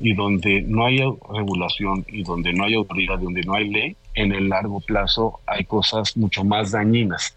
y 0.00 0.14
donde 0.14 0.62
no 0.62 0.86
hay 0.86 0.98
regulación 1.32 2.04
y 2.08 2.22
donde 2.22 2.52
no 2.52 2.64
hay 2.64 2.74
autoridad, 2.74 3.18
donde 3.18 3.42
no 3.42 3.54
hay 3.54 3.68
ley, 3.70 3.96
en 4.14 4.32
el 4.32 4.48
largo 4.48 4.80
plazo 4.80 5.40
hay 5.46 5.64
cosas 5.64 6.16
mucho 6.16 6.44
más 6.44 6.72
dañinas 6.72 7.34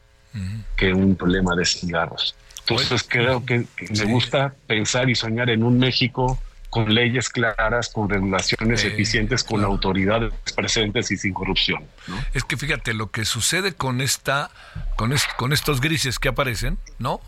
que 0.75 0.93
un 0.93 1.15
problema 1.15 1.55
de 1.55 1.65
cigarros. 1.65 2.35
Entonces 2.67 3.03
creo 3.07 3.45
que 3.45 3.65
que 3.75 3.87
me 3.93 4.11
gusta 4.11 4.53
pensar 4.67 5.09
y 5.09 5.15
soñar 5.15 5.49
en 5.49 5.63
un 5.63 5.79
México 5.79 6.37
con 6.69 6.93
leyes 6.93 7.29
claras, 7.29 7.89
con 7.89 8.07
regulaciones 8.09 8.81
Sí, 8.81 8.87
eficientes, 8.87 9.43
con 9.43 9.57
claro. 9.57 9.71
autoridades 9.73 10.31
presentes 10.55 11.09
y 11.09 11.17
sin 11.17 11.33
corrupción. 11.33 11.83
¿no? 12.07 12.15
Es 12.35 12.43
que 12.43 12.57
fíjate 12.57 12.93
lo 12.93 13.09
que 13.09 13.25
sucede 13.25 13.73
con 13.73 14.01
esta, 14.01 14.51
con, 14.95 15.11
est- 15.11 15.33
con 15.35 15.51
estos 15.51 15.81
grises 15.81 16.19
que 16.19 16.27
aparecen, 16.27 16.77
¿no? 16.99 17.21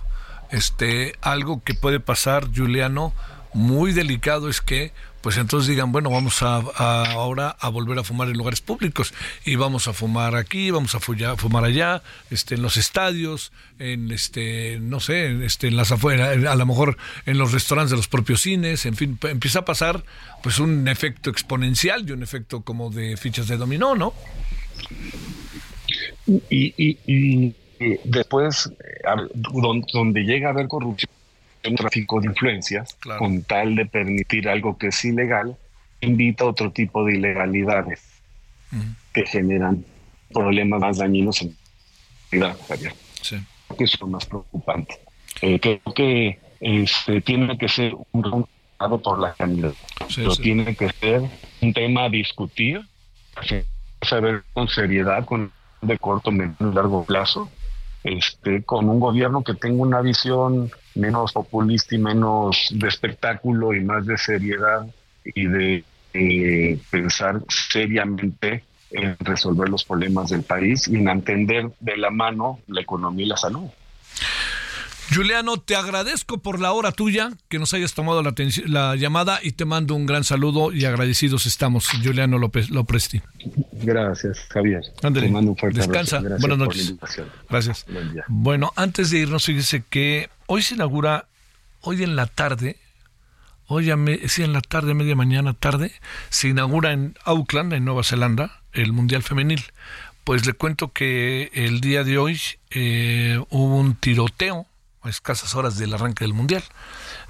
Este, 0.52 1.14
algo 1.22 1.64
que 1.64 1.74
puede 1.74 2.00
pasar, 2.00 2.50
Juliano, 2.56 3.14
muy 3.54 3.92
delicado 3.92 4.50
es 4.50 4.62
que, 4.62 4.92
pues 5.22 5.38
entonces 5.38 5.68
digan, 5.68 5.92
bueno, 5.92 6.10
vamos 6.10 6.42
a, 6.42 6.56
ahora 6.58 7.56
a 7.60 7.70
volver 7.70 8.00
a 8.00 8.04
fumar 8.04 8.28
en 8.30 8.38
lugares 8.38 8.62
públicos 8.62 9.14
y 9.46 9.56
vamos 9.56 9.88
a 9.88 9.94
fumar 9.94 10.36
aquí, 10.36 10.72
vamos 10.72 10.96
a 10.96 11.00
fumar 11.00 11.64
allá, 11.64 12.02
este, 12.32 12.56
en 12.56 12.62
los 12.64 12.78
estadios, 12.78 13.52
en 13.78 14.10
este, 14.12 14.80
no 14.82 15.00
sé, 15.00 15.26
en, 15.28 15.44
este, 15.44 15.68
en 15.68 15.76
las 15.76 15.92
afueras, 15.92 16.44
a 16.46 16.56
lo 16.56 16.66
mejor 16.66 16.98
en 17.26 17.38
los 17.38 17.52
restaurantes 17.52 17.92
de 17.92 17.98
los 17.98 18.08
propios 18.08 18.42
cines, 18.42 18.86
en 18.86 18.96
fin, 18.96 19.20
empieza 19.24 19.60
a 19.60 19.66
pasar, 19.66 20.04
pues 20.42 20.58
un 20.60 20.88
efecto 20.88 21.30
exponencial 21.30 22.08
y 22.08 22.14
un 22.14 22.24
efecto 22.24 22.62
como 22.62 22.90
de 22.90 23.16
fichas 23.18 23.48
de 23.48 23.58
dominó, 23.58 23.96
¿no? 23.96 24.14
Y, 26.28 26.74
y- 26.78 26.98
y, 27.06 27.56
después, 28.06 28.68
eh, 28.68 29.28
donde 29.94 30.22
llega 30.22 30.48
a 30.50 30.52
haber 30.52 30.68
corrupción, 30.68 31.10
tráfico 31.76 32.20
de 32.22 32.28
influencias, 32.28 32.96
Claro. 33.00 33.20
con 33.20 33.44
tal 33.44 33.76
de 33.76 33.86
permitir 33.86 34.48
algo 34.50 34.78
que 34.78 34.88
es 34.88 35.06
ilegal, 35.06 35.56
invita 36.02 36.44
a 36.44 36.48
otro 36.48 36.72
tipo 36.72 37.06
de 37.06 37.16
ilegalidades 37.16 38.02
que 39.14 39.26
generan 39.26 39.84
problemas 40.34 40.80
más 40.80 40.98
dañinos 40.98 41.42
en 41.42 41.56
la 42.40 42.56
Javier. 42.68 42.94
Sí. 43.22 43.38
que 43.78 43.84
es 43.86 44.00
lo 44.02 44.08
más 44.08 44.26
preocupante. 44.26 45.00
Eh, 45.42 45.60
creo 45.60 45.80
que 45.96 46.40
este, 46.60 47.22
tiene 47.22 47.58
que 47.58 47.68
ser 47.70 47.94
un 48.12 48.24
resultado 48.24 49.02
por 49.02 49.20
la 49.20 49.36
sanidad, 49.36 49.74
Sí, 50.10 50.16
pero 50.18 50.32
sí. 50.32 50.42
tiene 50.42 50.76
que 50.76 50.90
ser 50.90 51.22
un 51.62 51.74
tema 51.74 52.06
a 52.06 52.10
discutir, 52.10 52.82
saber 54.02 54.44
con 54.54 54.68
seriedad, 54.68 55.24
con 55.26 55.52
de 55.82 55.98
corto, 55.98 56.32
medio 56.32 56.54
y 56.60 56.74
largo 56.76 57.04
plazo, 57.06 57.50
este, 58.04 58.64
con 58.64 58.90
un 58.90 59.00
gobierno 59.00 59.44
que 59.44 59.54
tenga 59.54 59.82
una 59.82 60.02
visión 60.02 60.72
menos 60.96 61.34
populista 61.34 61.96
y 61.96 62.00
menos 62.00 62.70
de 62.72 62.88
espectáculo 62.88 63.74
y 63.74 63.82
más 63.82 64.06
de 64.06 64.18
seriedad 64.18 64.88
y 65.24 65.46
de 65.46 65.84
eh, 66.14 66.80
pensar 66.90 67.42
seriamente 67.48 68.64
en 68.90 69.16
resolver 69.20 69.70
los 69.70 69.86
problemas 69.86 70.30
del 70.30 70.44
país 70.44 70.88
y 70.88 70.96
en 70.96 71.08
entender 71.08 71.72
de 71.80 71.98
la 71.98 72.10
mano 72.10 72.60
la 72.68 72.82
economía 72.82 73.26
y 73.26 73.30
la 73.30 73.38
salud. 73.38 73.70
Juliano, 75.14 75.58
te 75.58 75.76
agradezco 75.76 76.38
por 76.38 76.62
la 76.62 76.72
hora 76.72 76.92
tuya, 76.94 77.32
que 77.50 77.60
nos 77.60 77.74
hayas 77.74 77.94
tomado 77.94 78.24
la, 78.24 78.34
la 78.68 78.96
llamada 78.96 79.40
y 79.44 79.52
te 79.52 79.66
mando 79.66 79.94
un 79.96 80.06
gran 80.06 80.24
saludo 80.24 80.72
y 80.72 80.86
agradecidos 80.86 81.46
estamos, 81.46 81.88
Juliano 81.90 82.38
López 82.38 82.70
Lopresti. 82.70 83.22
Gracias, 83.74 84.40
Javier. 84.50 84.82
Ándale, 85.04 85.28
Te 85.28 85.34
mando 85.34 85.52
un 85.52 85.58
fuerte 85.58 85.80
descansa. 85.80 86.18
abrazo. 86.18 86.40
Buenas 86.40 86.58
noches. 86.60 86.96
Gracias. 87.50 87.86
Buen 87.92 88.14
día. 88.14 88.24
Bueno, 88.30 88.72
antes 88.78 89.10
de 89.10 89.20
irnos, 89.20 89.46
fíjese 89.46 89.84
que 89.90 90.30
hoy 90.46 90.62
se 90.62 90.76
inaugura, 90.76 91.26
hoy 91.82 92.04
en 92.04 92.16
la 92.16 92.28
tarde, 92.28 92.78
hoy 93.68 93.90
a 93.92 93.98
me- 93.98 94.30
sí, 94.30 94.44
en 94.44 94.54
la 94.54 94.62
tarde, 94.62 94.94
media 94.94 95.16
mañana 95.16 95.54
tarde, 95.54 95.92
se 96.30 96.48
inaugura 96.48 96.94
en 96.94 97.18
Auckland, 97.26 97.74
en 97.74 97.84
Nueva 97.84 98.04
Zelanda, 98.04 98.62
el 98.72 98.94
Mundial 98.94 99.24
Femenil. 99.24 99.62
Pues 100.24 100.46
le 100.46 100.54
cuento 100.54 100.94
que 100.94 101.50
el 101.54 101.82
día 101.82 102.04
de 102.06 102.18
hoy 102.18 102.40
eh, 102.70 103.44
hubo 103.50 103.76
un 103.78 103.96
tiroteo 103.96 104.68
a 105.04 105.10
escasas 105.10 105.56
horas 105.56 105.78
del 105.78 105.94
arranque 105.94 106.24
del 106.24 106.34
Mundial. 106.34 106.64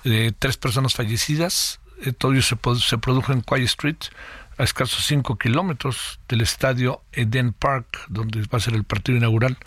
Eh, 0.03 0.31
tres 0.37 0.57
personas 0.57 0.93
fallecidas, 0.93 1.79
todo 2.17 2.33
ello 2.33 2.41
se, 2.41 2.97
produjo 2.97 3.31
en 3.31 3.41
Quiet 3.41 3.63
Street, 3.65 3.97
a 4.57 4.63
escasos 4.63 5.05
5 5.05 5.37
kilómetros 5.37 6.19
del 6.27 6.41
estadio 6.41 7.01
Eden 7.13 7.53
Park, 7.53 8.05
donde 8.09 8.41
va 8.41 8.57
a 8.57 8.61
ser 8.61 8.73
el 8.75 8.83
partido 8.83 9.17
inaugural. 9.17 9.57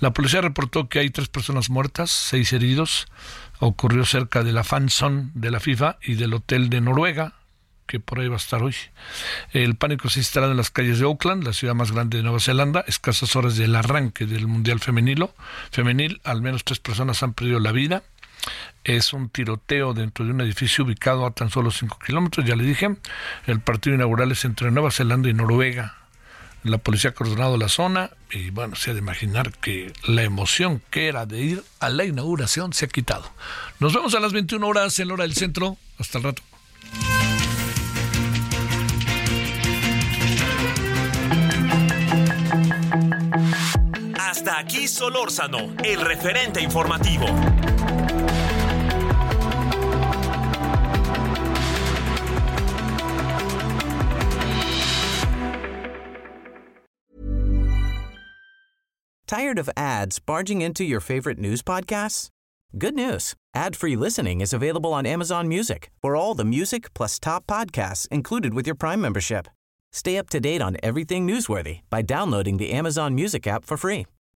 La 0.00 0.12
policía 0.12 0.40
reportó 0.40 0.88
que 0.88 0.98
hay 0.98 1.10
tres 1.10 1.28
personas 1.28 1.70
muertas, 1.70 2.10
seis 2.10 2.52
heridos. 2.52 3.06
Ocurrió 3.60 4.04
cerca 4.04 4.42
de 4.42 4.52
la 4.52 4.64
fan 4.64 4.88
zone 4.88 5.30
de 5.34 5.50
la 5.50 5.60
FIFA 5.60 5.98
y 6.02 6.14
del 6.14 6.34
hotel 6.34 6.70
de 6.70 6.80
Noruega, 6.80 7.34
que 7.86 8.00
por 8.00 8.20
ahí 8.20 8.28
va 8.28 8.34
a 8.34 8.38
estar 8.38 8.62
hoy. 8.62 8.74
El 9.52 9.76
pánico 9.76 10.08
se 10.08 10.20
ha 10.20 10.22
instalado 10.22 10.52
en 10.52 10.58
las 10.58 10.70
calles 10.70 10.98
de 10.98 11.04
Auckland, 11.04 11.44
la 11.44 11.52
ciudad 11.52 11.74
más 11.74 11.92
grande 11.92 12.18
de 12.18 12.22
Nueva 12.22 12.40
Zelanda, 12.40 12.84
escasas 12.86 13.36
horas 13.36 13.56
del 13.56 13.74
arranque 13.74 14.26
del 14.26 14.46
Mundial 14.46 14.80
Femenilo. 14.80 15.34
Femenil, 15.70 16.20
al 16.24 16.42
menos 16.42 16.64
tres 16.64 16.80
personas 16.80 17.22
han 17.22 17.34
perdido 17.34 17.60
la 17.60 17.72
vida. 17.72 18.02
Es 18.84 19.12
un 19.12 19.28
tiroteo 19.28 19.94
dentro 19.94 20.24
de 20.24 20.32
un 20.32 20.40
edificio 20.40 20.84
ubicado 20.84 21.24
a 21.24 21.30
tan 21.30 21.50
solo 21.50 21.70
5 21.70 21.98
kilómetros, 22.04 22.44
ya 22.44 22.56
le 22.56 22.64
dije. 22.64 22.96
El 23.46 23.60
partido 23.60 23.94
inaugural 23.94 24.32
es 24.32 24.44
entre 24.44 24.70
Nueva 24.70 24.90
Zelanda 24.90 25.28
y 25.28 25.34
Noruega. 25.34 25.96
La 26.64 26.78
policía 26.78 27.10
ha 27.10 27.14
coordinado 27.14 27.56
la 27.56 27.68
zona 27.68 28.10
y 28.30 28.50
bueno, 28.50 28.76
se 28.76 28.90
ha 28.90 28.94
de 28.94 29.00
imaginar 29.00 29.52
que 29.52 29.92
la 30.06 30.22
emoción 30.22 30.80
que 30.90 31.08
era 31.08 31.26
de 31.26 31.40
ir 31.40 31.64
a 31.80 31.90
la 31.90 32.04
inauguración 32.04 32.72
se 32.72 32.84
ha 32.84 32.88
quitado. 32.88 33.28
Nos 33.80 33.92
vemos 33.94 34.14
a 34.14 34.20
las 34.20 34.32
21 34.32 34.64
horas 34.66 34.98
en 35.00 35.08
la 35.08 35.14
hora 35.14 35.24
del 35.24 35.34
centro. 35.34 35.76
Hasta 35.98 36.18
el 36.18 36.24
rato. 36.24 36.42
Hasta 44.32 44.58
aquí 44.58 44.88
Solórzano, 44.88 45.76
el 45.84 46.00
referente 46.00 46.62
informativo. 46.62 47.26
Tired 59.26 59.58
of 59.58 59.68
ads 59.76 60.18
barging 60.18 60.62
into 60.62 60.82
your 60.82 61.00
favorite 61.00 61.38
news 61.38 61.60
podcasts? 61.60 62.30
Good 62.78 62.94
news. 62.94 63.34
Ad-free 63.54 63.96
listening 63.96 64.40
is 64.40 64.54
available 64.54 64.94
on 64.94 65.04
Amazon 65.04 65.46
Music 65.46 65.90
for 66.00 66.16
all 66.16 66.34
the 66.34 66.46
music 66.46 66.94
plus 66.94 67.18
top 67.18 67.46
podcasts 67.46 68.08
included 68.08 68.54
with 68.54 68.66
your 68.66 68.76
Prime 68.76 69.02
membership. 69.02 69.46
Stay 69.92 70.16
up 70.16 70.30
to 70.30 70.40
date 70.40 70.62
on 70.62 70.78
everything 70.82 71.28
newsworthy 71.28 71.80
by 71.90 72.00
downloading 72.00 72.56
the 72.56 72.72
Amazon 72.72 73.14
Music 73.14 73.46
app 73.46 73.66
for 73.66 73.76
free 73.76 74.06